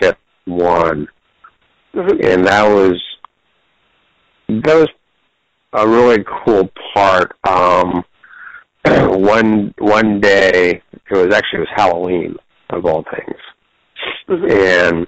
fifth 0.00 0.16
one, 0.46 1.08
Mm-hmm. 1.94 2.24
and 2.24 2.46
that 2.46 2.66
was 2.66 2.98
that 4.48 4.74
was 4.74 4.88
a 5.74 5.86
really 5.86 6.24
cool 6.44 6.70
part. 6.94 7.36
Um, 7.44 8.02
one 9.20 9.74
one 9.78 10.20
day, 10.20 10.80
it 10.92 11.10
was 11.10 11.34
actually 11.34 11.58
it 11.58 11.60
was 11.60 11.68
Halloween 11.76 12.36
of 12.72 12.84
all 12.86 13.04
things, 13.14 13.38
Mm-hmm. 14.28 14.50
and 14.50 15.06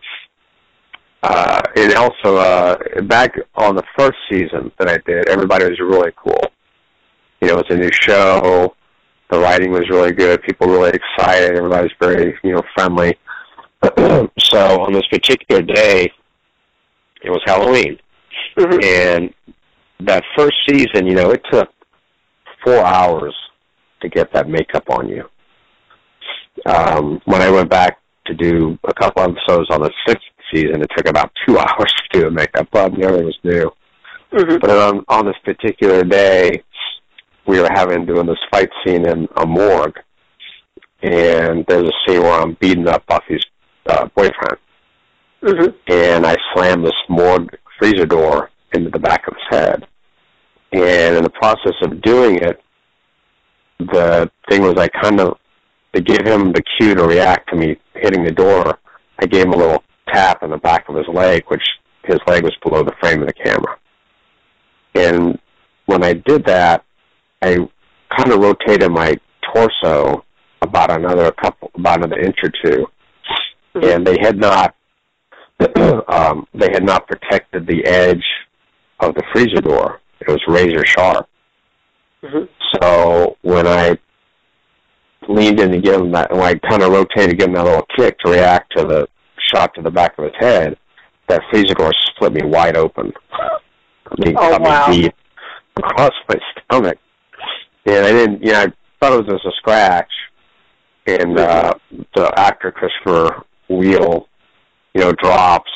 uh, 1.23 1.63
and 1.77 1.95
also 1.95 2.37
uh, 2.37 2.77
back 3.03 3.35
on 3.55 3.75
the 3.77 3.83
first 3.97 4.17
season 4.31 4.71
that 4.79 4.89
I 4.89 4.99
did, 5.07 5.29
everybody 5.29 5.65
was 5.65 5.79
really 5.81 6.13
cool. 6.17 6.41
You 7.41 7.49
know, 7.49 7.59
it 7.59 7.67
was 7.69 7.77
a 7.77 7.81
new 7.81 7.91
show. 7.93 8.75
The 9.31 9.39
writing 9.39 9.73
was 9.73 9.89
really 9.89 10.13
good. 10.13 10.43
People 10.43 10.69
were 10.69 10.79
really 10.81 10.93
excited. 11.17 11.57
Everybody 11.57 11.85
was 11.85 11.93
very, 12.01 12.39
you 12.45 12.53
know, 12.53 12.63
friendly. 12.75 13.17
so 14.39 14.83
on 14.83 14.93
this 14.93 15.07
particular 15.11 15.63
day, 15.63 16.13
it 17.23 17.31
was 17.31 17.41
Halloween, 17.47 17.99
Mhm. 18.59 18.85
and 18.85 19.35
that 20.01 20.23
first 20.37 20.57
season, 20.69 21.07
you 21.07 21.15
know, 21.15 21.31
it 21.31 21.43
took 21.51 21.69
four 22.63 22.85
hours 22.85 23.35
to 24.03 24.09
get 24.09 24.33
that 24.35 24.49
makeup 24.49 24.91
on 24.91 25.09
you. 25.09 25.25
Um, 26.67 27.21
when 27.25 27.43
I 27.43 27.51
went 27.51 27.69
back 27.71 27.99
to 28.27 28.35
do 28.35 28.79
a 28.85 28.95
couple 28.95 29.23
episodes 29.23 29.69
on 29.71 29.83
the 29.83 29.91
sixth 30.07 30.25
season, 30.53 30.83
it 30.83 30.91
took 30.97 31.09
about 31.09 31.31
two 31.47 31.59
hours 31.59 31.93
to 31.93 32.09
do 32.13 32.21
the 32.23 32.31
makeup. 32.31 32.69
But 32.71 32.93
everything 33.03 33.27
was 33.27 33.39
new. 33.43 33.71
Mhm. 34.33 34.61
But 34.61 34.71
on 34.71 35.05
on 35.09 35.27
this 35.27 35.37
particular 35.45 36.03
day, 36.05 36.63
we 37.47 37.61
were 37.61 37.69
having 37.73 38.07
doing 38.07 38.27
this 38.27 38.39
fight 38.51 38.71
scene 38.85 39.07
in 39.07 39.29
a 39.37 39.47
morgue, 39.47 39.99
and 41.03 41.65
there's 41.67 41.89
a 41.89 41.93
scene 42.07 42.23
where 42.23 42.41
I'm 42.41 42.55
beating 42.55 42.89
up 42.89 43.07
Buffy's 43.07 43.45
uh, 43.87 44.07
boyfriend, 44.15 44.59
Mhm. 45.43 45.75
and 45.89 46.27
I 46.27 46.37
slammed 46.53 46.85
this 46.87 46.95
morgue 47.09 47.57
freezer 47.79 48.07
door 48.07 48.51
into 48.73 48.91
the 48.91 48.99
back 48.99 49.27
of 49.29 49.35
his 49.35 49.59
head. 49.59 49.87
And 50.73 51.17
in 51.17 51.23
the 51.23 51.31
process 51.31 51.75
of 51.83 52.01
doing 52.03 52.37
it, 52.37 52.61
the 53.79 54.31
thing 54.49 54.63
was 54.63 54.75
I 54.77 54.89
kind 54.89 55.21
of 55.21 55.39
to 55.95 56.01
give 56.01 56.27
him 56.27 56.53
the 56.53 56.63
cue 56.77 56.95
to 56.95 57.05
react 57.05 57.49
to 57.51 57.57
me 57.57 57.77
hitting 57.95 58.25
the 58.25 58.33
door. 58.33 58.79
I 59.21 59.27
gave 59.27 59.47
him 59.47 59.53
a 59.53 59.57
little 59.57 59.83
tap 60.13 60.43
in 60.43 60.51
the 60.51 60.59
back 60.59 60.89
of 60.89 60.97
his 60.97 61.07
leg, 61.09 61.45
which 61.49 61.63
his 62.05 62.19
leg 62.27 62.43
was 62.43 62.55
below 62.65 62.83
the 62.83 62.95
frame 63.01 63.23
of 63.23 63.29
the 63.29 63.33
camera. 63.33 63.79
And 64.95 65.39
when 65.87 66.03
I 66.03 66.15
did 66.15 66.45
that, 66.47 66.85
I 67.43 67.57
kind 68.17 68.33
of 68.33 68.41
rotated 68.41 68.91
my 68.91 69.17
torso 69.53 70.25
about 70.63 70.91
another 70.91 71.31
couple, 71.33 71.71
about 71.75 71.99
another 71.99 72.19
inch 72.21 72.37
or 72.43 72.51
2 72.65 72.87
Mhm. 73.75 73.95
and 73.95 74.07
they 74.07 74.17
had 74.21 74.39
not, 74.39 74.75
um, 76.09 76.47
they 76.55 76.71
had 76.73 76.85
not 76.85 77.07
protected 77.09 77.67
the 77.67 77.85
edge 77.85 78.25
of 79.01 79.15
the 79.15 79.23
freezer 79.33 79.61
door. 79.61 80.01
It 80.21 80.29
was 80.29 80.41
razor 80.47 80.85
sharp. 80.87 81.29
Mhm. 82.23 82.49
So 82.81 83.37
when 83.43 83.67
I 83.67 83.99
leaned 85.29 85.61
in 85.61 85.71
to 85.73 85.81
give 85.81 86.01
him 86.01 86.13
that, 86.13 86.31
when 86.33 86.43
I 86.43 86.55
kind 86.69 86.83
of 86.83 86.93
rotated 86.93 87.31
to 87.31 87.37
give 87.37 87.49
him 87.49 87.55
that 87.55 87.65
little 87.65 87.87
kick 87.97 88.19
to 88.21 88.31
react 88.31 88.77
to 88.77 88.85
the 88.85 89.07
shot 89.55 89.75
to 89.75 89.83
the 89.83 89.91
back 89.91 90.17
of 90.19 90.25
his 90.25 90.33
head, 90.39 90.77
that 91.29 91.43
freezer 91.51 91.75
door 91.75 91.93
split 92.11 92.33
me 92.35 92.43
wide 92.45 92.77
open. 92.77 93.13
I 93.33 94.15
mean, 94.25 94.35
Oh, 94.39 94.59
wow. 94.59 94.89
me 94.89 95.03
deep 95.03 95.15
across 95.77 96.13
my 96.29 96.37
stomach. 96.69 96.99
And 97.87 98.05
I 98.07 98.13
didn't, 98.13 98.43
you 98.43 98.53
know, 98.53 98.61
I 98.63 98.67
thought 99.01 99.13
it 99.13 99.25
was 99.25 99.33
just 99.33 99.45
a 99.47 99.53
scratch. 99.59 100.11
And 101.07 101.39
uh, 101.39 101.75
the 102.15 102.33
actor 102.39 102.71
Christopher 102.73 103.43
Wiehl, 103.69 104.27
you 104.95 105.01
know, 105.01 105.13
drops. 105.13 105.71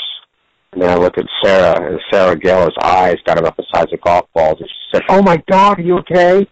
And 0.72 0.82
then 0.82 0.90
I 0.90 0.96
look 0.96 1.18
at 1.18 1.24
Sarah, 1.42 1.90
and 1.90 2.00
Sarah 2.10 2.36
Gellar's 2.36 2.74
eyes 2.82 3.16
got 3.26 3.38
about 3.38 3.56
the 3.56 3.64
size 3.74 3.86
of 3.92 4.00
golf 4.02 4.26
balls. 4.34 4.56
And 4.60 4.68
she 4.68 4.96
said, 4.96 5.02
"Oh 5.08 5.22
my 5.22 5.42
God, 5.50 5.78
are 5.78 5.82
you 5.82 5.98
okay?" 5.98 6.46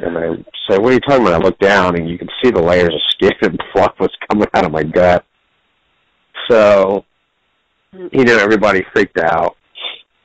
And 0.00 0.18
I 0.18 0.28
said, 0.68 0.80
"What 0.80 0.90
are 0.90 0.94
you 0.94 1.00
talking 1.00 1.26
about?" 1.26 1.40
I 1.40 1.44
look 1.44 1.58
down, 1.58 1.96
and 1.96 2.08
you 2.08 2.18
can 2.18 2.28
see 2.42 2.50
the 2.50 2.62
layers 2.62 2.94
of 2.94 3.00
skin 3.10 3.32
and 3.42 3.62
fluff 3.72 3.94
was 3.98 4.10
coming 4.30 4.48
out 4.54 4.64
of 4.64 4.72
my 4.72 4.82
gut. 4.82 5.24
So, 6.50 7.04
you 7.92 8.24
know, 8.24 8.38
everybody 8.38 8.84
freaked 8.92 9.18
out, 9.18 9.56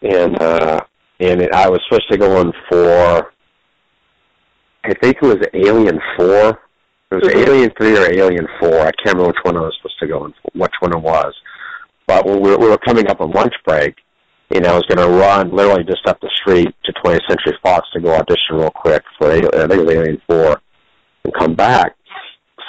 and 0.01 0.41
uh, 0.41 0.81
and 1.19 1.41
it, 1.41 1.53
I 1.53 1.69
was 1.69 1.79
supposed 1.87 2.09
to 2.11 2.17
go 2.17 2.41
in 2.41 2.51
for, 2.69 3.33
I 4.83 4.93
think 4.95 5.17
it 5.21 5.25
was 5.25 5.37
Alien 5.53 5.99
Four. 6.17 6.59
It 7.11 7.15
was 7.15 7.33
Mhm. 7.33 7.47
Alien 7.47 7.71
Three 7.77 7.97
or 7.97 8.11
Alien 8.11 8.47
Four. 8.59 8.79
I 8.81 8.91
can't 9.03 9.15
remember 9.17 9.27
which 9.27 9.37
one 9.43 9.57
I 9.57 9.61
was 9.61 9.75
supposed 9.77 9.99
to 9.99 10.07
go 10.07 10.25
in 10.25 10.33
for, 10.33 10.51
which 10.53 10.73
one 10.79 10.93
it 10.93 11.01
was. 11.01 11.33
But 12.07 12.25
we 12.25 12.35
were, 12.35 12.57
we 12.57 12.67
were 12.69 12.77
coming 12.77 13.07
up 13.07 13.21
on 13.21 13.31
lunch 13.31 13.53
break, 13.65 13.95
and 14.53 14.67
I 14.67 14.75
was 14.75 14.85
going 14.87 14.99
to 14.99 15.09
run 15.09 15.51
literally 15.51 15.83
just 15.83 16.05
up 16.07 16.19
the 16.21 16.29
street 16.41 16.73
to 16.85 16.93
20th 17.03 17.27
Century 17.27 17.57
Fox 17.63 17.87
to 17.93 17.99
go 17.99 18.13
audition 18.13 18.55
real 18.55 18.69
quick 18.69 19.03
for 19.17 19.31
I 19.31 19.39
think 19.39 19.45
it 19.53 19.85
was 19.85 19.95
Alien 19.95 20.21
Four, 20.27 20.61
and 21.23 21.33
come 21.39 21.55
back. 21.55 21.95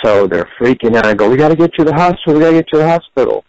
So 0.03 0.27
they're 0.27 0.49
freaking 0.61 0.97
out. 0.97 1.07
I 1.07 1.15
go, 1.15 1.29
"We 1.29 1.37
got 1.37 1.49
to 1.49 1.57
get 1.57 1.73
you 1.79 1.85
to 1.85 1.91
the 1.91 1.97
hospital. 1.97 2.35
We 2.35 2.41
got 2.41 2.51
to 2.51 2.57
get 2.57 2.67
you 2.73 2.79
to 2.79 2.85
the 2.85 2.89
hospital." 2.89 3.45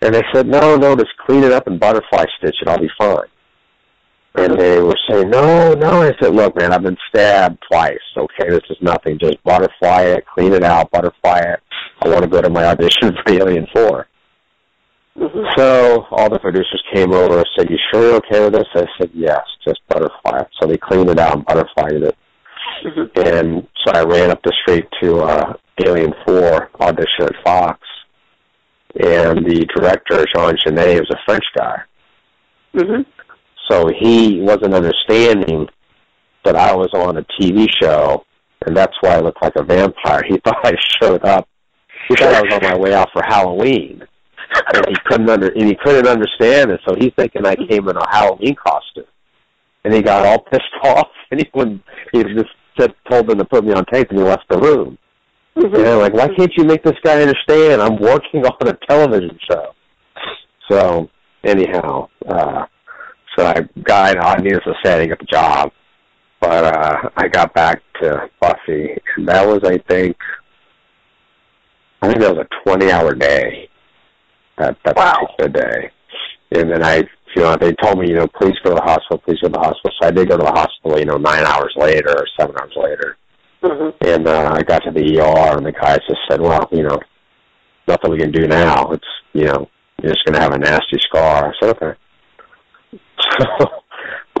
And 0.00 0.14
they 0.14 0.22
said, 0.32 0.46
"No, 0.46 0.76
no, 0.76 0.94
just 0.94 1.10
clean 1.26 1.42
it 1.44 1.52
up 1.52 1.66
and 1.66 1.78
butterfly 1.78 2.24
stitch 2.38 2.56
it. 2.60 2.68
I'll 2.68 2.78
be 2.78 2.90
fine." 2.98 3.26
And 4.34 4.58
they 4.58 4.80
were 4.80 4.96
saying, 5.08 5.30
"No, 5.30 5.74
no." 5.74 6.02
I 6.02 6.12
said, 6.20 6.34
"Look, 6.34 6.56
man, 6.56 6.72
I've 6.72 6.82
been 6.82 6.96
stabbed 7.08 7.58
twice. 7.70 7.98
Okay, 8.16 8.48
this 8.48 8.62
is 8.70 8.78
nothing. 8.80 9.18
Just 9.18 9.42
butterfly 9.44 10.02
it, 10.02 10.24
clean 10.32 10.52
it 10.52 10.64
out, 10.64 10.90
butterfly 10.90 11.38
it. 11.38 11.60
I 12.04 12.08
want 12.08 12.22
to 12.22 12.28
go 12.28 12.40
to 12.40 12.50
my 12.50 12.64
audition 12.64 13.12
for 13.24 13.32
Alien 13.32 13.66
4. 13.74 14.06
Mhm. 15.18 15.58
So 15.58 16.06
all 16.10 16.30
the 16.30 16.38
producers 16.38 16.82
came 16.92 17.12
over 17.12 17.38
and 17.38 17.48
said, 17.56 17.70
"You 17.70 17.78
sure 17.90 18.02
you're 18.02 18.16
okay 18.16 18.44
with 18.44 18.54
this?" 18.54 18.68
I 18.74 18.86
said, 18.98 19.10
"Yes, 19.12 19.42
just 19.66 19.80
butterfly 19.88 20.40
it." 20.40 20.48
So 20.60 20.66
they 20.66 20.78
cleaned 20.78 21.10
it 21.10 21.18
out 21.18 21.34
and 21.34 21.44
butterflied 21.44 22.02
it. 22.02 22.16
Mhm. 22.82 23.26
And 23.26 23.68
so 23.84 23.92
I 23.94 24.04
ran 24.04 24.30
up 24.30 24.42
the 24.42 24.52
street 24.62 24.88
to 25.02 25.20
uh, 25.20 25.52
Alien 25.84 26.14
4 26.26 26.70
audition 26.80 27.24
at 27.24 27.36
Fox. 27.44 27.78
And 29.00 29.44
the 29.46 29.66
director, 29.74 30.24
Jean 30.34 30.56
Jeunet, 30.56 31.00
was 31.00 31.10
a 31.10 31.18
French 31.26 31.44
guy. 31.56 31.82
Mhm. 32.74 33.04
So 33.70 33.88
he 33.88 34.40
wasn't 34.40 34.74
understanding 34.74 35.68
that 36.44 36.56
I 36.56 36.74
was 36.74 36.90
on 36.94 37.18
a 37.18 37.24
TV 37.38 37.68
show, 37.80 38.24
and 38.66 38.76
that's 38.76 38.94
why 39.00 39.16
I 39.16 39.20
looked 39.20 39.42
like 39.42 39.56
a 39.56 39.62
vampire. 39.62 40.22
He 40.26 40.38
thought 40.44 40.64
I 40.64 40.74
showed 41.00 41.24
up. 41.24 41.48
He 42.08 42.16
thought 42.16 42.34
I 42.34 42.42
was 42.42 42.54
on 42.54 42.62
my 42.62 42.76
way 42.76 42.94
out 42.94 43.10
for 43.12 43.22
Halloween, 43.22 44.02
and 44.74 44.86
he 44.88 44.96
couldn't 45.06 45.28
under 45.30 45.48
and 45.48 45.68
he 45.68 45.74
couldn't 45.74 46.06
understand 46.06 46.70
it. 46.70 46.80
So 46.86 46.94
he's 46.98 47.12
thinking 47.16 47.46
I 47.46 47.54
came 47.56 47.88
in 47.88 47.96
a 47.96 48.10
Halloween 48.10 48.54
costume, 48.54 49.04
and 49.84 49.94
he 49.94 50.02
got 50.02 50.26
all 50.26 50.40
pissed 50.40 50.62
off. 50.84 51.08
And 51.30 51.40
he 51.40 51.48
wouldn't. 51.54 51.82
He 52.12 52.22
just 52.24 52.50
said, 52.78 52.94
told 53.10 53.28
them 53.28 53.38
to 53.38 53.44
put 53.44 53.64
me 53.64 53.72
on 53.72 53.84
tape, 53.86 54.10
and 54.10 54.18
he 54.18 54.24
left 54.24 54.48
the 54.48 54.58
room. 54.58 54.98
Mhm. 55.56 55.74
And 55.74 55.86
I'm 55.86 55.98
like, 55.98 56.14
why 56.14 56.28
can't 56.28 56.52
you 56.56 56.64
make 56.64 56.82
this 56.82 56.96
guy 57.02 57.20
understand? 57.20 57.82
I'm 57.82 57.96
working 57.98 58.44
on 58.46 58.68
a 58.68 58.76
television 58.88 59.38
show. 59.50 59.72
So 60.70 61.08
anyhow, 61.44 62.08
uh, 62.28 62.64
so 63.36 63.46
I 63.46 63.60
got, 63.82 64.18
I 64.18 64.36
needless 64.36 64.64
to 64.64 64.74
say, 64.84 64.94
I 64.94 64.98
didn't 64.98 65.10
get 65.10 65.18
the 65.20 65.26
job, 65.26 65.72
but 66.40 66.64
uh, 66.64 67.10
I 67.16 67.28
got 67.28 67.54
back 67.54 67.82
to 68.00 68.28
Buffy, 68.40 68.90
and 69.16 69.28
that 69.28 69.46
was, 69.46 69.60
I 69.64 69.78
think, 69.88 70.16
I 72.00 72.08
think 72.08 72.20
that 72.20 72.34
was 72.34 72.46
a 72.46 72.68
20-hour 72.68 73.14
day. 73.14 73.68
That 74.58 74.76
that 74.84 74.96
Wow. 74.96 75.14
particular 75.36 75.48
day, 75.48 75.90
and 76.52 76.70
then 76.70 76.82
I, 76.84 76.96
you 77.34 77.42
know, 77.42 77.56
they 77.56 77.72
told 77.82 77.98
me, 77.98 78.08
you 78.08 78.16
know, 78.16 78.26
please 78.26 78.54
go 78.62 78.70
to 78.70 78.76
the 78.76 78.82
hospital, 78.82 79.18
please 79.18 79.40
go 79.40 79.48
to 79.48 79.52
the 79.54 79.58
hospital. 79.58 79.90
So 80.00 80.06
I 80.08 80.10
did 80.10 80.28
go 80.28 80.36
to 80.36 80.44
the 80.44 80.50
hospital, 80.52 80.98
you 80.98 81.06
know, 81.06 81.16
nine 81.16 81.44
hours 81.44 81.72
later 81.76 82.10
or 82.10 82.26
seven 82.38 82.54
hours 82.60 82.74
later. 82.76 83.16
Mhm. 83.62 83.94
And 84.02 84.26
uh, 84.28 84.50
I 84.54 84.62
got 84.62 84.82
to 84.84 84.90
the 84.90 85.20
ER, 85.20 85.56
and 85.56 85.64
the 85.66 85.72
guy 85.72 85.96
just 85.96 86.20
said, 86.28 86.40
"Well, 86.40 86.68
you 86.72 86.82
know, 86.82 86.98
nothing 87.88 88.10
we 88.10 88.18
can 88.18 88.30
do 88.32 88.46
now. 88.46 88.90
It's 88.92 89.06
you 89.32 89.44
know, 89.46 89.68
you're 90.02 90.12
just 90.12 90.24
going 90.26 90.34
to 90.34 90.40
have 90.40 90.52
a 90.52 90.58
nasty 90.58 90.98
scar." 91.00 91.48
I 91.48 91.52
said, 91.60 91.76
"Okay." 91.76 91.98
So 93.30 93.46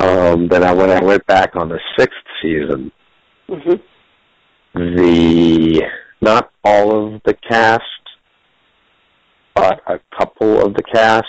um, 0.06 0.48
then 0.48 0.62
I 0.62 0.72
when 0.72 0.90
I 0.90 1.02
went 1.02 1.26
back 1.26 1.56
on 1.56 1.68
the 1.68 1.80
sixth 1.98 2.18
season, 2.42 2.92
Mhm. 3.48 3.80
the 4.74 5.82
not 6.20 6.50
all 6.64 7.14
of 7.14 7.22
the 7.24 7.34
cast, 7.34 7.82
but 9.54 9.80
a 9.86 10.00
couple 10.16 10.64
of 10.64 10.74
the 10.74 10.82
cast 10.82 11.26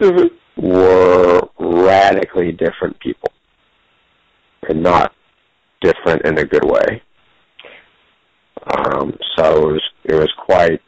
Mhm. 0.00 0.30
were 0.56 1.48
radically 1.58 2.52
different 2.52 2.98
people, 3.00 3.32
and 4.68 4.82
not 4.82 5.12
different 5.80 6.22
in 6.24 6.38
a 6.38 6.44
good 6.44 6.64
way. 6.64 7.02
Um, 8.66 9.18
so 9.36 9.68
it 9.68 9.72
was 9.72 9.82
it 10.04 10.14
was 10.14 10.32
quite 10.32 10.82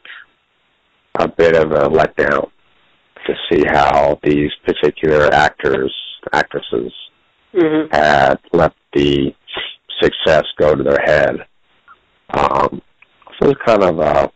a 1.15 1.27
bit 1.27 1.55
of 1.55 1.71
a 1.71 1.89
letdown 1.89 2.49
to 3.25 3.35
see 3.49 3.63
how 3.67 4.19
these 4.23 4.51
particular 4.65 5.33
actors 5.33 5.93
actresses 6.33 6.93
Mhm. 7.53 7.93
had 7.93 8.39
let 8.53 8.73
the 8.93 9.33
success 10.01 10.43
go 10.57 10.75
to 10.75 10.83
their 10.83 11.01
head. 11.03 11.45
Um, 12.33 12.81
so 13.39 13.49
it 13.49 13.57
was 13.57 13.57
kind 13.65 13.83
of 13.83 13.99
uh, 13.99 14.27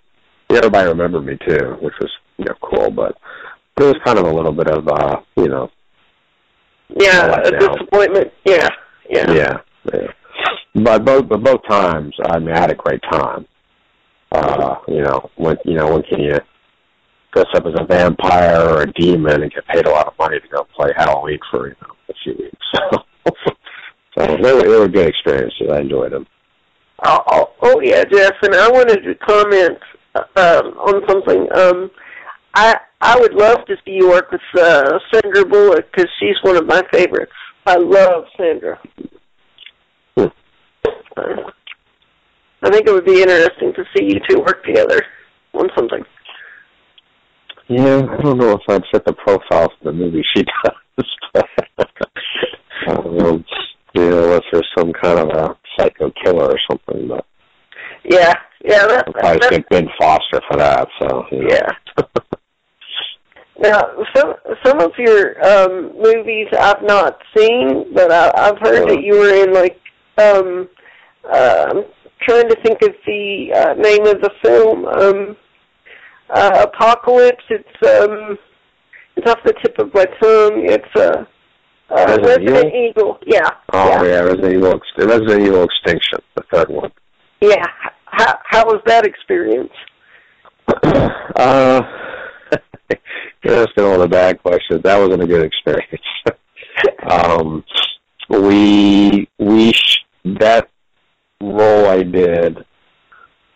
everybody 0.50 0.89
remembered 0.89 1.26
me 1.26 1.38
too, 1.48 1.78
which 1.82 1.93
was 2.00 2.12
you 2.38 2.46
know 2.46 2.56
cool, 2.62 2.91
but 2.91 3.18
it 3.78 3.84
was 3.84 3.96
kind 4.06 4.20
of 4.20 4.26
a 4.26 4.34
little 4.34 4.54
bit 4.54 4.68
of 4.68 4.88
uh, 4.88 5.20
you 5.38 5.48
know 5.48 5.70
Yeah, 6.89 7.41
a 7.43 7.52
disappointment. 7.52 8.32
Yeah. 8.46 8.70
Yeah. 9.10 9.32
Yeah, 9.32 9.58
yeah. 9.93 10.08
But 10.76 11.06
both 11.06 11.30
but 11.30 11.43
both 11.43 11.62
times, 11.68 12.16
I 12.26 12.39
mean, 12.39 12.56
I 12.56 12.60
had 12.60 12.72
a 12.72 12.76
great 12.76 13.02
time. 13.12 13.46
Uh, 14.32 14.76
you 14.88 15.02
know, 15.02 15.30
when 15.36 15.58
you 15.66 15.76
know, 15.76 15.93
when 15.93 16.04
can 16.04 16.20
you 16.20 16.38
dress 17.34 17.48
up 17.56 17.66
as 17.66 17.74
a 17.78 17.86
vampire 17.86 18.62
or 18.62 18.82
a 18.84 18.93
demon 18.93 19.43
and 19.43 19.52
get 19.52 19.68
paid 19.68 19.86
a 19.86 19.89
lot 19.89 20.08
of 20.08 20.14
money 20.18 20.39
to 20.39 20.48
go 20.48 20.66
play 20.76 20.91
Halloween 20.96 21.39
for 21.52 21.68
you 21.68 21.76
know 21.82 21.96
a 22.10 22.14
few 22.24 22.34
weeks. 22.34 22.68
So, 24.18 24.28
so 24.28 24.38
they 24.38 24.54
were, 24.54 24.62
they 24.62 24.80
were 24.80 24.88
good 24.88 25.08
experiences. 25.10 25.68
I 25.70 25.80
enjoyed 25.82 26.14
them. 26.14 26.26
Oh, 27.04 27.22
oh, 27.28 27.50
oh 27.64 27.82
yeah, 27.82 28.04
Geoff, 28.06 28.36
and 28.43 28.56
I 28.56 28.70
wanted 28.70 29.02
to 29.04 29.16
comment 29.16 29.78
um, 30.16 30.78
on 30.78 31.01
something. 31.07 31.47
Um, 31.55 31.91
I 32.53 32.78
I 33.01 33.20
would 33.20 33.34
love 33.34 33.66
to 33.68 33.76
see 33.86 33.91
you 33.91 34.09
work 34.09 34.32
with 34.32 34.41
uh, 34.57 34.99
Sandra 35.13 35.45
Bullock 35.45 35.86
because 35.91 36.09
she's 36.20 36.36
one 36.41 36.55
of 36.55 36.66
my 36.66 36.82
favorites. 36.91 37.32
I 37.66 37.78
love 37.78 38.26
Sandra. 38.38 38.80
Hmm. 40.16 40.26
Uh, 41.18 41.51
I 42.61 42.72
think 42.72 42.88
it 42.88 42.91
would 42.91 43.05
be 43.05 43.22
interesting 43.22 43.74
to 43.76 43.84
see 43.95 44.05
you 44.05 44.20
two 44.28 44.39
work 44.39 44.63
together 44.63 45.01
on 45.53 45.70
something. 45.76 46.03
Yeah, 47.68 48.07
I 48.09 48.22
don't 48.22 48.38
know 48.38 48.51
if 48.51 48.61
I'd 48.70 48.84
fit 48.91 49.05
the 49.05 49.13
profile 49.13 49.72
for 49.78 49.86
the 49.86 49.91
movie 49.91 50.24
she 50.36 50.43
does. 50.43 51.05
um, 52.88 53.43
you 53.93 54.09
know, 54.09 54.24
unless 54.26 54.43
there's 54.51 54.70
some 54.78 54.93
kind 54.93 55.20
of 55.20 55.30
a 55.30 55.57
psycho 55.78 56.11
killer 56.24 56.45
or 56.45 56.59
something, 56.70 57.07
but 57.07 57.26
Yeah, 58.03 58.34
yeah, 58.68 58.88
that, 58.88 59.07
I'd 59.07 59.13
probably 59.13 59.57
that, 59.57 59.70
Ben 59.70 59.88
Foster 59.99 60.41
for 60.49 60.57
that. 60.57 60.88
So 60.99 61.26
you 61.32 61.47
yeah. 61.49 61.72
Now, 63.57 63.82
some 64.13 64.34
some 64.66 64.82
of 64.82 64.91
your 64.97 65.43
um 65.45 65.93
movies 65.97 66.47
I've 66.59 66.84
not 66.84 67.22
seen, 67.36 67.93
but 67.93 68.11
I, 68.11 68.32
I've 68.36 68.59
heard 68.59 68.89
that 68.89 69.01
you 69.01 69.18
were 69.18 69.34
in 69.34 69.53
like 69.53 69.80
um 70.18 70.68
uh, 71.32 71.66
I'm 71.70 71.84
trying 72.22 72.49
to 72.49 72.55
think 72.63 72.82
of 72.82 72.93
the 73.07 73.53
uh, 73.55 73.74
name 73.76 74.05
of 74.07 74.22
the 74.22 74.32
film. 74.43 74.86
Um 74.86 75.38
uh 76.30 76.66
Apocalypse. 76.68 77.43
It's 77.49 78.01
um 78.01 78.38
it's 79.16 79.30
off 79.30 79.39
the 79.45 79.53
tip 79.63 79.80
of 79.80 79.93
my 79.93 80.05
tongue. 80.05 80.66
It's 80.66 80.95
uh, 80.95 81.24
uh 81.91 82.05
Resident 82.09 82.49
Resident 82.49 82.74
Evil. 82.76 83.20
Yeah. 83.26 83.49
Oh 83.72 83.88
yeah. 83.88 84.03
yeah, 84.03 84.20
Resident 84.20 84.53
Evil, 84.53 84.82
Resident 84.97 85.41
Evil 85.43 85.63
Extinction, 85.63 86.20
the 86.36 86.43
third 86.51 86.70
one. 86.70 86.91
Yeah. 87.39 87.66
How 88.18 88.39
how 88.45 88.66
was 88.66 88.82
that 88.86 89.05
experience? 89.05 89.74
uh, 90.84 91.82
asking 93.45 93.84
all 93.84 93.99
the 93.99 94.07
bad 94.07 94.41
questions. 94.41 94.82
That 94.84 94.97
wasn't 94.97 95.24
a 95.24 95.28
good 95.28 95.43
experience. 95.45 96.01
um, 97.09 97.63
we 98.30 99.28
we 99.38 99.74
sh- 99.74 100.05
that 100.39 100.70
role 101.41 101.88
I 101.88 102.03
did 102.03 102.66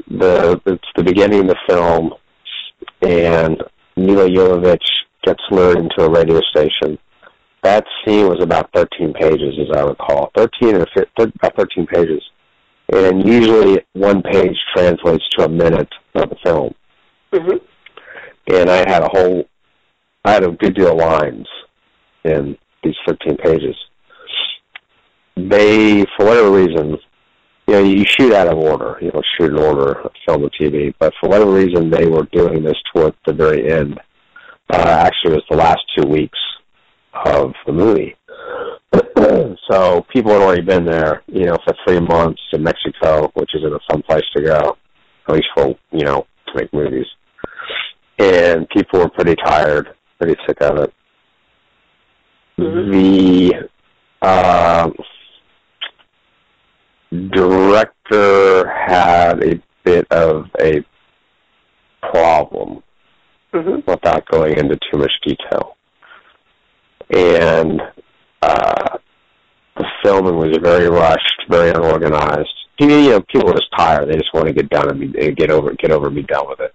the 0.10 0.60
it's 0.66 0.88
the 0.98 1.04
beginning 1.04 1.42
of 1.42 1.48
the 1.48 1.58
film, 1.70 2.14
and 3.02 3.64
Milla 3.96 4.28
Jovovich 4.28 4.84
gets 5.24 5.42
lured 5.52 5.78
into 5.78 6.02
a 6.02 6.10
radio 6.10 6.42
station. 6.52 7.00
That 7.64 7.86
scene 8.04 8.28
was 8.28 8.42
about 8.42 8.70
13 8.74 9.14
pages, 9.14 9.58
as 9.60 9.78
I 9.78 9.84
recall, 9.84 10.32
13 10.36 10.76
or 10.76 10.86
15, 10.94 11.34
about 11.42 11.56
13 11.58 11.88
pages, 11.88 12.22
and 12.92 13.28
usually 13.28 13.80
one 13.94 14.22
page 14.22 14.58
translates 14.76 15.24
to 15.38 15.46
a 15.46 15.50
minute 15.50 15.90
of 16.16 16.30
the 16.30 16.36
film 16.44 16.74
hmm 17.34 17.58
and 18.50 18.70
I 18.70 18.78
had 18.78 19.04
a 19.04 19.10
whole, 19.10 19.46
I 20.26 20.34
had 20.34 20.44
a 20.44 20.52
good 20.52 20.76
deal 20.76 20.92
of 20.92 20.98
lines 20.98 21.48
in 22.24 22.58
these 22.84 22.96
13 23.08 23.38
pages. 23.38 23.76
They, 25.36 26.04
for 26.18 26.26
whatever 26.26 26.52
reason, 26.52 26.98
you 27.68 27.74
know, 27.74 27.84
you 27.84 28.04
shoot 28.06 28.34
out 28.34 28.48
of 28.48 28.58
order, 28.58 28.98
you 29.02 29.12
know, 29.14 29.22
shoot 29.38 29.52
in 29.52 29.60
order, 29.60 30.10
film 30.28 30.44
and 30.44 30.52
TV, 30.60 30.94
but 31.00 31.14
for 31.20 31.30
whatever 31.30 31.54
reason, 31.54 31.90
they 31.90 32.08
were 32.08 32.28
doing 32.32 32.64
this 32.64 32.78
toward 32.94 33.14
the 33.26 33.34
very 33.34 33.72
end. 33.72 34.00
Uh, 34.72 35.06
actually, 35.08 35.34
it 35.34 35.36
was 35.36 35.46
the 35.50 35.58
last 35.58 35.82
two 35.96 36.08
weeks 36.08 36.40
of 37.26 37.54
the 37.66 37.72
movie. 37.72 38.16
so 39.70 40.06
people 40.14 40.32
had 40.32 40.42
already 40.42 40.62
been 40.62 40.86
there, 40.86 41.24
you 41.28 41.46
know, 41.46 41.58
for 41.66 41.74
three 41.86 42.00
months 42.00 42.42
in 42.54 42.64
Mexico, 42.64 43.32
which 43.36 43.52
isn't 43.56 43.74
a 43.74 43.80
fun 43.92 44.02
place 44.04 44.24
to 44.36 44.42
go, 44.42 44.78
at 45.28 45.36
least 45.36 45.48
for, 45.56 45.68
you 45.92 46.06
know, 46.06 46.26
to 46.48 46.54
make 46.56 46.74
movies 46.74 47.06
and 48.20 48.68
people 48.70 49.00
were 49.00 49.10
pretty 49.10 49.36
tired, 49.44 49.90
pretty 50.20 50.36
sick 50.46 50.62
of 50.62 50.78
it. 50.78 50.94
Mhm. 52.58 52.92
The 52.92 53.70
um, 54.28 54.94
director 57.32 58.68
had 58.68 59.42
a 59.44 59.62
bit 59.84 60.06
of 60.12 60.48
a 60.62 60.84
problem 62.02 62.84
hmm 63.54 63.80
without 63.88 64.26
going 64.28 64.58
into 64.58 64.78
too 64.92 65.00
much 65.00 65.12
detail. 65.26 65.76
And 67.10 67.82
uh, 68.42 68.98
the 69.78 69.86
filming 70.04 70.36
was 70.38 70.58
very 70.62 70.90
rushed, 70.90 71.44
very 71.50 71.70
unorganized. 71.70 72.50
You 72.80 72.88
know, 72.88 73.22
people 73.22 73.48
were 73.48 73.54
just 73.54 73.72
tired. 73.78 74.10
They 74.10 74.16
just 74.16 74.34
want 74.34 74.48
to 74.48 74.54
get 74.54 74.70
done 74.70 74.90
and, 74.90 75.00
be, 75.00 75.32
get 75.34 75.52
over, 75.52 75.74
get 75.74 75.92
over, 75.92 76.08
and 76.08 76.16
be 76.16 76.24
done 76.24 76.46
with 76.48 76.60
it. 76.62 76.74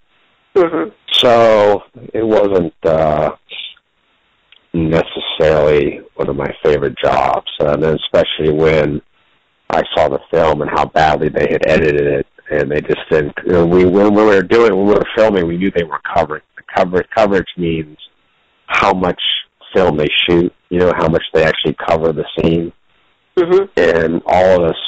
hmm 0.54 0.90
So 1.12 1.82
it 2.12 2.24
wasn't 2.26 2.74
uh, 2.84 3.32
necessarily 4.74 6.00
one 6.14 6.28
of 6.28 6.36
my 6.36 6.52
favorite 6.62 6.96
jobs, 7.02 7.50
and 7.60 7.82
then 7.82 7.96
especially 7.96 8.52
when 8.52 9.00
I 9.70 9.82
saw 9.94 10.08
the 10.08 10.20
film 10.30 10.60
and 10.60 10.70
how 10.70 10.86
badly 10.86 11.28
they 11.28 11.48
had 11.50 11.66
edited 11.66 12.06
it, 12.06 12.26
and 12.50 12.70
they 12.70 12.80
just 12.80 13.00
didn't. 13.10 13.34
You 13.46 13.52
know, 13.52 13.66
we 13.66 13.84
when 13.86 14.14
we 14.14 14.22
were 14.22 14.42
doing 14.42 14.76
when 14.76 14.86
we 14.86 14.94
were 14.94 15.06
filming, 15.16 15.46
we 15.46 15.56
knew 15.56 15.70
they 15.70 15.84
were 15.84 16.00
covering. 16.14 16.42
The 16.56 16.62
coverage 16.76 17.06
coverage 17.14 17.48
means 17.56 17.96
how 18.66 18.92
much 18.92 19.20
film 19.74 19.96
they 19.96 20.08
shoot. 20.28 20.52
You 20.74 20.80
know 20.80 20.92
how 20.96 21.08
much 21.08 21.22
they 21.32 21.44
actually 21.44 21.76
cover 21.88 22.12
the 22.12 22.24
scene, 22.36 22.72
hmm 23.38 23.64
and 23.76 24.20
all 24.26 24.64
of 24.64 24.70
us 24.70 24.80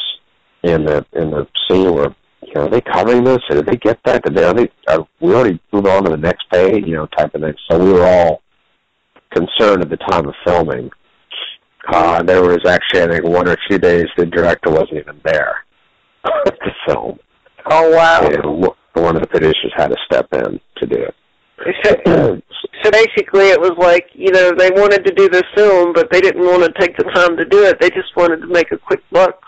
in 0.64 0.84
the 0.84 1.06
in 1.12 1.30
the 1.30 1.46
scene 1.68 1.94
were 1.94 2.12
you 2.42 2.54
know, 2.54 2.62
are 2.62 2.70
they 2.70 2.80
covering 2.80 3.22
this? 3.22 3.38
Or 3.48 3.56
did 3.56 3.66
they 3.66 3.76
get 3.76 4.00
that? 4.04 4.24
Did 4.24 4.34
they, 4.34 4.44
are 4.44 4.52
they, 4.54 4.68
are 4.88 5.06
we 5.20 5.32
already 5.32 5.60
moved 5.72 5.86
on 5.86 6.04
to 6.04 6.10
the 6.10 6.16
next 6.16 6.50
page? 6.50 6.84
You 6.86 6.96
know, 6.96 7.06
type 7.06 7.34
of 7.34 7.40
thing. 7.40 7.54
So 7.70 7.78
we 7.78 7.92
were 7.92 8.04
all 8.04 8.42
concerned 9.32 9.82
at 9.82 9.90
the 9.90 9.96
time 9.96 10.26
of 10.26 10.34
filming. 10.44 10.90
Uh, 11.88 12.22
there 12.24 12.42
was 12.42 12.66
actually, 12.66 13.02
I 13.02 13.06
think, 13.08 13.24
one 13.24 13.48
or 13.48 13.56
two 13.70 13.78
days 13.78 14.06
the 14.16 14.26
director 14.26 14.70
wasn't 14.70 14.98
even 14.98 15.20
there 15.24 15.64
to 16.24 16.74
film. 16.86 17.18
Oh 17.70 17.90
wow. 17.90 18.22
And 18.26 18.72
one 18.94 19.14
of 19.14 19.22
the 19.22 19.28
producers 19.28 19.72
had 19.76 19.88
to 19.88 19.96
step 20.04 20.26
in 20.32 20.60
to 20.78 20.86
do 20.86 20.96
it. 20.96 21.14
So, 21.84 21.96
so 22.82 22.90
basically, 22.90 23.48
it 23.48 23.60
was 23.60 23.72
like 23.78 24.06
you 24.12 24.30
know 24.30 24.52
they 24.52 24.70
wanted 24.70 25.04
to 25.04 25.14
do 25.14 25.28
this 25.28 25.44
film, 25.54 25.92
but 25.92 26.10
they 26.10 26.20
didn't 26.20 26.44
want 26.44 26.62
to 26.64 26.72
take 26.80 26.96
the 26.96 27.04
time 27.04 27.36
to 27.36 27.44
do 27.44 27.64
it. 27.64 27.80
They 27.80 27.90
just 27.90 28.14
wanted 28.16 28.40
to 28.40 28.46
make 28.46 28.72
a 28.72 28.78
quick 28.78 29.00
buck 29.10 29.40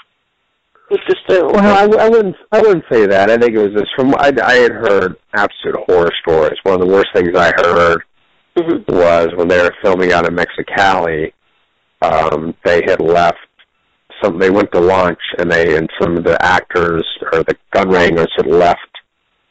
with 0.91 1.01
this 1.07 1.19
film. 1.29 1.53
Well, 1.53 1.65
I, 2.01 2.05
I 2.05 2.09
wouldn't. 2.09 2.37
I 2.53 2.61
wouldn't 2.61 2.85
say 2.91 3.07
that. 3.07 3.31
I 3.31 3.37
think 3.37 3.55
it 3.55 3.59
was 3.59 3.73
just 3.73 3.91
from. 3.97 4.15
I, 4.17 4.33
I 4.43 4.55
had 4.55 4.73
heard 4.73 5.17
absolute 5.35 5.85
horror 5.87 6.13
stories. 6.23 6.59
One 6.63 6.81
of 6.81 6.87
the 6.87 6.93
worst 6.93 7.09
things 7.15 7.37
I 7.37 7.53
heard 7.57 8.03
Mhm. 8.57 8.89
was 8.89 9.29
when 9.37 9.49
they 9.49 9.61
were 9.63 9.75
filming 9.83 10.13
out 10.13 10.27
in 10.27 10.35
Mexicali. 10.35 11.33
Um, 12.03 12.55
they 12.65 12.83
had 12.87 13.01
left. 13.01 13.39
Some. 14.23 14.39
They 14.39 14.51
went 14.51 14.73
to 14.73 14.81
lunch, 14.81 15.21
and 15.39 15.51
they 15.51 15.77
and 15.77 15.89
some 16.01 16.17
of 16.17 16.25
the 16.25 16.43
actors 16.45 17.07
or 17.33 17.45
the 17.45 17.57
gun 17.73 17.91
wranglers 17.91 18.33
had 18.37 18.47
left 18.47 18.81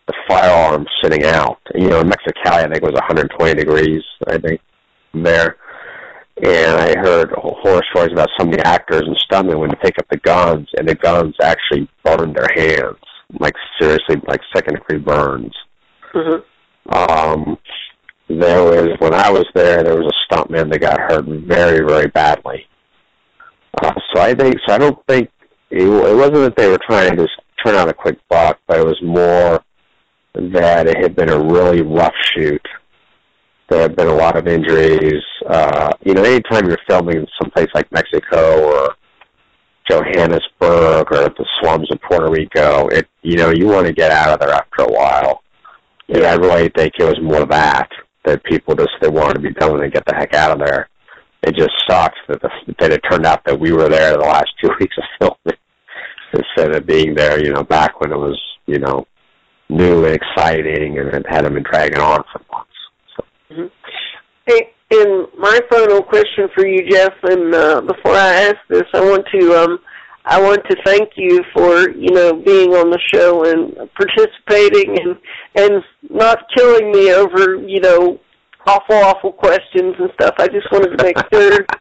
the 0.07 0.13
firearms 0.27 0.87
sitting 1.03 1.25
out. 1.25 1.59
You 1.75 1.89
know, 1.89 1.99
in 1.99 2.09
Mexicali, 2.09 2.63
I 2.63 2.67
think 2.67 2.77
it 2.77 2.83
was 2.83 2.93
120 2.93 3.53
degrees. 3.53 4.03
I 4.27 4.37
think 4.37 4.61
there. 5.13 5.57
And 6.41 6.77
I 6.79 6.99
heard 6.99 7.31
horror 7.35 7.83
stories 7.91 8.11
about 8.13 8.29
some 8.37 8.49
of 8.49 8.53
the 8.53 8.67
actors 8.67 9.03
and 9.05 9.17
stuntmen 9.29 9.59
when 9.59 9.69
they 9.69 9.75
pick 9.81 9.97
up 9.99 10.05
the 10.09 10.17
guns, 10.17 10.69
and 10.77 10.87
the 10.87 10.95
guns 10.95 11.35
actually 11.41 11.89
burned 12.03 12.35
their 12.35 12.47
hands, 12.55 12.97
like 13.39 13.55
seriously, 13.79 14.17
like 14.27 14.41
second 14.55 14.75
degree 14.75 14.99
burns. 14.99 15.53
Mhm. 16.13 16.43
Um, 16.93 17.57
there 18.29 18.63
was 18.63 18.89
when 18.99 19.13
I 19.13 19.31
was 19.31 19.45
there, 19.55 19.83
there 19.83 19.95
was 19.95 20.13
a 20.13 20.33
stuntman 20.33 20.71
that 20.71 20.79
got 20.79 20.99
hurt 20.99 21.25
very, 21.25 21.85
very 21.85 22.07
badly. 22.07 22.67
Uh, 23.81 23.93
so 24.13 24.21
I 24.21 24.33
think, 24.33 24.55
so 24.65 24.75
I 24.75 24.77
don't 24.77 24.99
think 25.07 25.29
it, 25.71 25.83
it 25.83 26.15
wasn't 26.15 26.35
that 26.35 26.55
they 26.55 26.67
were 26.67 26.79
trying 26.87 27.11
to 27.11 27.23
just 27.23 27.33
turn 27.65 27.75
out 27.75 27.89
a 27.89 27.93
quick 27.93 28.19
buck, 28.29 28.59
but 28.67 28.79
it 28.79 28.85
was 28.85 28.97
more 29.01 29.61
that 30.37 30.87
it 30.87 30.97
had 31.01 31.15
been 31.15 31.29
a 31.29 31.39
really 31.39 31.81
rough 31.81 32.13
shoot. 32.33 32.65
There 33.69 33.81
had 33.81 33.95
been 33.95 34.07
a 34.07 34.15
lot 34.15 34.37
of 34.37 34.47
injuries. 34.47 35.23
Uh, 35.45 35.91
you 36.05 36.13
know, 36.13 36.23
anytime 36.23 36.67
you're 36.67 36.77
filming 36.87 37.17
in 37.17 37.27
someplace 37.41 37.67
like 37.73 37.91
Mexico 37.91 38.63
or 38.63 38.95
Johannesburg 39.89 41.11
or 41.11 41.29
the 41.29 41.45
slums 41.59 41.89
of 41.91 41.99
Puerto 42.01 42.29
Rico, 42.29 42.87
it 42.87 43.07
you 43.23 43.35
know 43.35 43.51
you 43.51 43.67
want 43.67 43.87
to 43.87 43.93
get 43.93 44.11
out 44.11 44.29
of 44.29 44.39
there 44.39 44.55
after 44.55 44.83
a 44.83 44.91
while. 44.91 45.41
And 46.09 46.23
I 46.23 46.35
really 46.35 46.69
think 46.69 46.93
it 46.97 47.03
was 47.03 47.19
more 47.21 47.45
that 47.45 47.89
that 48.25 48.43
people 48.43 48.75
just 48.75 48.91
they 49.01 49.09
wanted 49.09 49.35
to 49.35 49.39
be 49.39 49.53
done 49.53 49.81
and 49.81 49.91
get 49.91 50.05
the 50.05 50.15
heck 50.15 50.33
out 50.33 50.51
of 50.51 50.59
there. 50.65 50.89
It 51.43 51.55
just 51.55 51.71
sucks 51.89 52.17
that 52.27 52.41
the, 52.41 52.49
that 52.79 52.91
it 52.91 53.01
turned 53.09 53.25
out 53.25 53.43
that 53.45 53.59
we 53.59 53.71
were 53.71 53.89
there 53.89 54.13
the 54.13 54.19
last 54.19 54.49
two 54.61 54.71
weeks 54.79 54.95
of 54.97 55.03
filming 55.19 55.59
instead 56.33 56.75
of 56.75 56.85
being 56.85 57.15
there, 57.15 57.43
you 57.43 57.53
know, 57.53 57.63
back 57.63 57.99
when 57.99 58.11
it 58.11 58.17
was 58.17 58.39
you 58.65 58.79
know 58.79 59.05
new 59.69 60.05
and 60.05 60.15
exciting 60.15 60.97
and 60.99 61.09
it 61.09 61.25
hadn't 61.27 61.53
been 61.53 61.63
dragging 61.63 61.99
on 61.99 62.23
for 62.31 62.41
months. 62.51 62.71
So 63.17 63.67
and 64.89 65.27
my 65.37 65.59
final 65.69 66.01
question 66.01 66.47
for 66.55 66.65
you, 66.65 66.89
Geoff, 66.89 67.13
and 67.23 67.53
uh, 67.53 67.81
before 67.81 68.13
I 68.13 68.33
ask 68.43 68.55
this, 68.69 68.85
I 68.93 69.01
want 69.01 69.25
to 69.33 69.53
um, 69.53 69.79
I 70.23 70.41
want 70.41 70.61
to 70.69 70.77
thank 70.85 71.11
you 71.17 71.43
for 71.53 71.89
you 71.89 72.11
know 72.11 72.33
being 72.33 72.73
on 72.73 72.89
the 72.89 72.99
show 73.13 73.43
and 73.43 73.75
participating 73.95 74.97
and 74.97 75.17
and 75.55 75.83
not 76.09 76.39
killing 76.55 76.91
me 76.91 77.11
over 77.13 77.55
you 77.55 77.81
know 77.81 78.19
awful 78.65 78.95
awful 78.95 79.33
questions 79.33 79.95
and 79.99 80.09
stuff. 80.13 80.35
I 80.39 80.47
just 80.47 80.71
wanted 80.71 80.97
to 80.97 81.03
make 81.03 81.17
sure. 81.33 81.65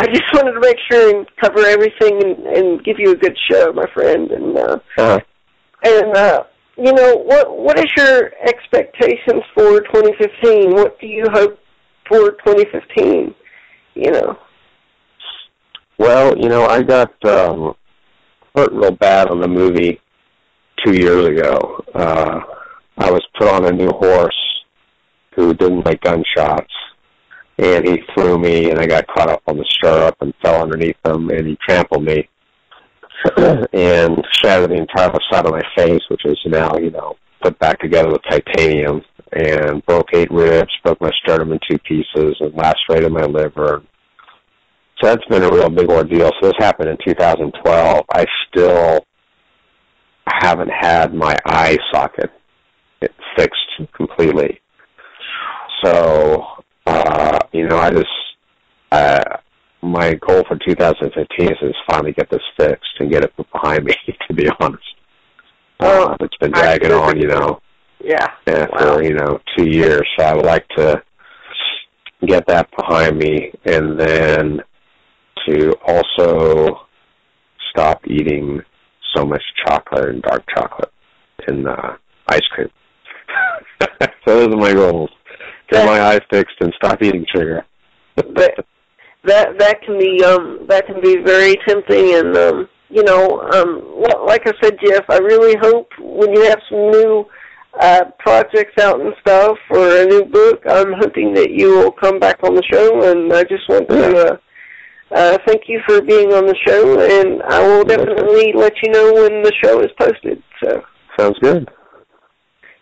I 0.00 0.06
just 0.06 0.32
wanted 0.32 0.52
to 0.52 0.60
make 0.60 0.76
sure 0.88 1.16
and 1.16 1.26
cover 1.40 1.66
everything 1.66 2.22
and, 2.22 2.46
and 2.46 2.84
give 2.84 3.00
you 3.00 3.10
a 3.10 3.16
good 3.16 3.36
show, 3.50 3.72
my 3.72 3.86
friend. 3.92 4.30
And 4.30 4.56
uh, 4.56 4.78
uh-huh. 4.96 5.20
and 5.82 6.16
uh, 6.16 6.44
you 6.78 6.92
know 6.92 7.16
what 7.16 7.58
what 7.58 7.78
is 7.78 7.86
your 7.96 8.30
expectations 8.46 9.42
for 9.54 9.80
2015? 9.80 10.74
What 10.74 10.98
do 11.00 11.06
you 11.06 11.24
hope 11.32 11.58
for 12.08 12.30
2015? 12.46 13.34
You 13.94 14.10
know. 14.12 14.38
Well, 15.98 16.38
you 16.38 16.48
know, 16.48 16.66
I 16.66 16.82
got 16.82 17.12
um, 17.24 17.74
hurt 18.54 18.72
real 18.72 18.92
bad 18.92 19.28
on 19.28 19.40
the 19.40 19.48
movie 19.48 20.00
two 20.84 20.94
years 20.94 21.26
ago. 21.26 21.84
Uh, 21.92 22.40
I 22.96 23.10
was 23.10 23.26
put 23.36 23.48
on 23.48 23.64
a 23.64 23.72
new 23.72 23.90
horse 23.90 24.36
who 25.34 25.54
didn't 25.54 25.84
like 25.84 26.00
gunshots, 26.02 26.72
and 27.58 27.86
he 27.86 28.02
threw 28.14 28.38
me, 28.38 28.70
and 28.70 28.78
I 28.78 28.86
got 28.86 29.08
caught 29.08 29.28
up 29.28 29.42
on 29.48 29.56
the 29.56 29.64
stirrup 29.68 30.16
and 30.20 30.32
fell 30.42 30.62
underneath 30.62 30.96
him, 31.04 31.28
and 31.30 31.48
he 31.48 31.58
trampled 31.66 32.04
me 32.04 32.28
and 33.72 34.24
shattered 34.32 34.70
the 34.70 34.76
entire 34.76 35.10
side 35.30 35.46
of 35.46 35.52
my 35.52 35.62
face, 35.76 36.00
which 36.08 36.24
is 36.24 36.38
now, 36.46 36.76
you 36.76 36.90
know, 36.90 37.16
put 37.42 37.58
back 37.58 37.78
together 37.80 38.10
with 38.10 38.22
titanium, 38.28 39.02
and 39.32 39.84
broke 39.86 40.08
eight 40.14 40.30
ribs, 40.30 40.70
broke 40.82 41.00
my 41.00 41.10
sternum 41.22 41.52
in 41.52 41.58
two 41.68 41.78
pieces, 41.78 42.36
and 42.40 42.54
lacerated 42.54 43.12
my 43.12 43.24
liver. 43.24 43.82
So 45.00 45.08
that's 45.08 45.24
been 45.26 45.44
a 45.44 45.50
real 45.50 45.70
big 45.70 45.88
ordeal. 45.88 46.30
So 46.40 46.48
this 46.48 46.54
happened 46.58 46.90
in 46.90 46.96
2012. 47.06 48.04
I 48.12 48.24
still 48.48 49.04
haven't 50.26 50.70
had 50.70 51.14
my 51.14 51.36
eye 51.46 51.78
socket 51.92 52.30
fixed 53.36 53.92
completely. 53.94 54.60
So, 55.84 56.44
uh, 56.86 57.38
you 57.52 57.68
know, 57.68 57.78
I 57.78 57.90
just, 57.90 58.06
uh, 58.90 59.36
my 59.82 60.14
goal 60.14 60.44
for 60.48 60.58
2015 60.66 61.48
is 61.48 61.58
to 61.60 61.72
finally 61.88 62.12
get 62.12 62.30
this 62.30 62.42
fixed 62.56 62.88
and 62.98 63.10
get 63.10 63.24
it 63.24 63.32
behind 63.36 63.84
me, 63.84 63.94
to 64.28 64.34
be 64.34 64.48
honest. 64.60 64.82
Uh, 65.80 66.16
it's 66.20 66.36
been 66.38 66.50
dragging 66.50 66.92
on, 66.92 67.18
you 67.18 67.28
know. 67.28 67.60
Yeah. 68.02 68.26
yeah 68.46 68.66
wow. 68.72 68.96
For, 68.96 69.02
you 69.02 69.14
know, 69.14 69.38
two 69.56 69.68
years. 69.68 70.06
So 70.18 70.24
I 70.24 70.34
would 70.34 70.46
like 70.46 70.66
to 70.76 71.02
get 72.26 72.46
that 72.48 72.68
behind 72.76 73.18
me 73.18 73.52
and 73.64 73.98
then 73.98 74.60
to 75.46 75.72
also 75.86 76.86
stop 77.70 78.00
eating 78.08 78.60
so 79.14 79.24
much 79.24 79.42
chocolate 79.64 80.08
and 80.08 80.22
dark 80.22 80.42
chocolate 80.54 80.92
and 81.46 81.68
uh, 81.68 81.96
ice 82.28 82.46
cream. 82.50 82.68
so 84.00 84.06
those 84.26 84.48
are 84.48 84.56
my 84.56 84.72
goals. 84.72 85.10
Get 85.70 85.86
my 85.86 86.00
eyes 86.00 86.20
fixed 86.30 86.56
and 86.60 86.72
stop 86.76 87.02
eating 87.02 87.24
sugar. 87.34 87.64
but 88.16 88.66
that 89.28 89.58
that 89.58 89.82
can 89.82 89.98
be 89.98 90.24
um 90.24 90.66
that 90.68 90.86
can 90.86 91.00
be 91.00 91.16
very 91.16 91.56
tempting 91.66 92.14
and 92.14 92.36
um 92.36 92.68
you 92.88 93.02
know 93.04 93.40
um 93.52 94.02
like 94.26 94.46
I 94.46 94.52
said 94.60 94.78
Geoff 94.82 95.04
I 95.08 95.18
really 95.18 95.56
hope 95.60 95.88
when 96.00 96.32
you 96.34 96.42
have 96.44 96.60
some 96.68 96.90
new 96.90 97.26
uh 97.80 98.04
projects 98.18 98.82
out 98.82 99.00
and 99.00 99.14
stuff 99.20 99.58
or 99.70 100.02
a 100.02 100.06
new 100.06 100.24
book 100.24 100.62
I'm 100.68 100.92
hoping 100.98 101.34
that 101.34 101.50
you 101.50 101.78
will 101.78 101.92
come 101.92 102.18
back 102.18 102.42
on 102.42 102.54
the 102.54 102.62
show 102.72 103.10
and 103.10 103.32
I 103.32 103.44
just 103.44 103.68
want 103.68 103.88
to 103.90 104.16
uh 104.16 104.36
uh, 105.10 105.38
thank 105.46 105.62
you 105.68 105.80
for 105.86 106.02
being 106.02 106.34
on 106.34 106.44
the 106.44 106.54
show, 106.66 107.00
and 107.00 107.42
I 107.44 107.66
will 107.66 107.82
definitely 107.82 108.52
let 108.54 108.74
you 108.82 108.92
know 108.92 109.14
when 109.14 109.42
the 109.42 109.52
show 109.64 109.80
is 109.80 109.88
posted. 109.98 110.42
So 110.62 110.82
sounds 111.18 111.38
good. 111.40 111.66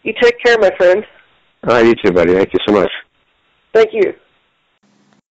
You 0.03 0.13
take 0.21 0.35
care, 0.45 0.59
my 0.59 0.71
friend. 0.77 1.05
All 1.69 1.75
right, 1.75 1.87
you 1.87 1.95
too, 2.05 2.13
buddy. 2.13 2.35
Thank 2.35 2.53
you 2.53 2.59
so 2.67 2.75
much. 2.75 2.91
Thank 3.73 3.91
you. 3.93 4.13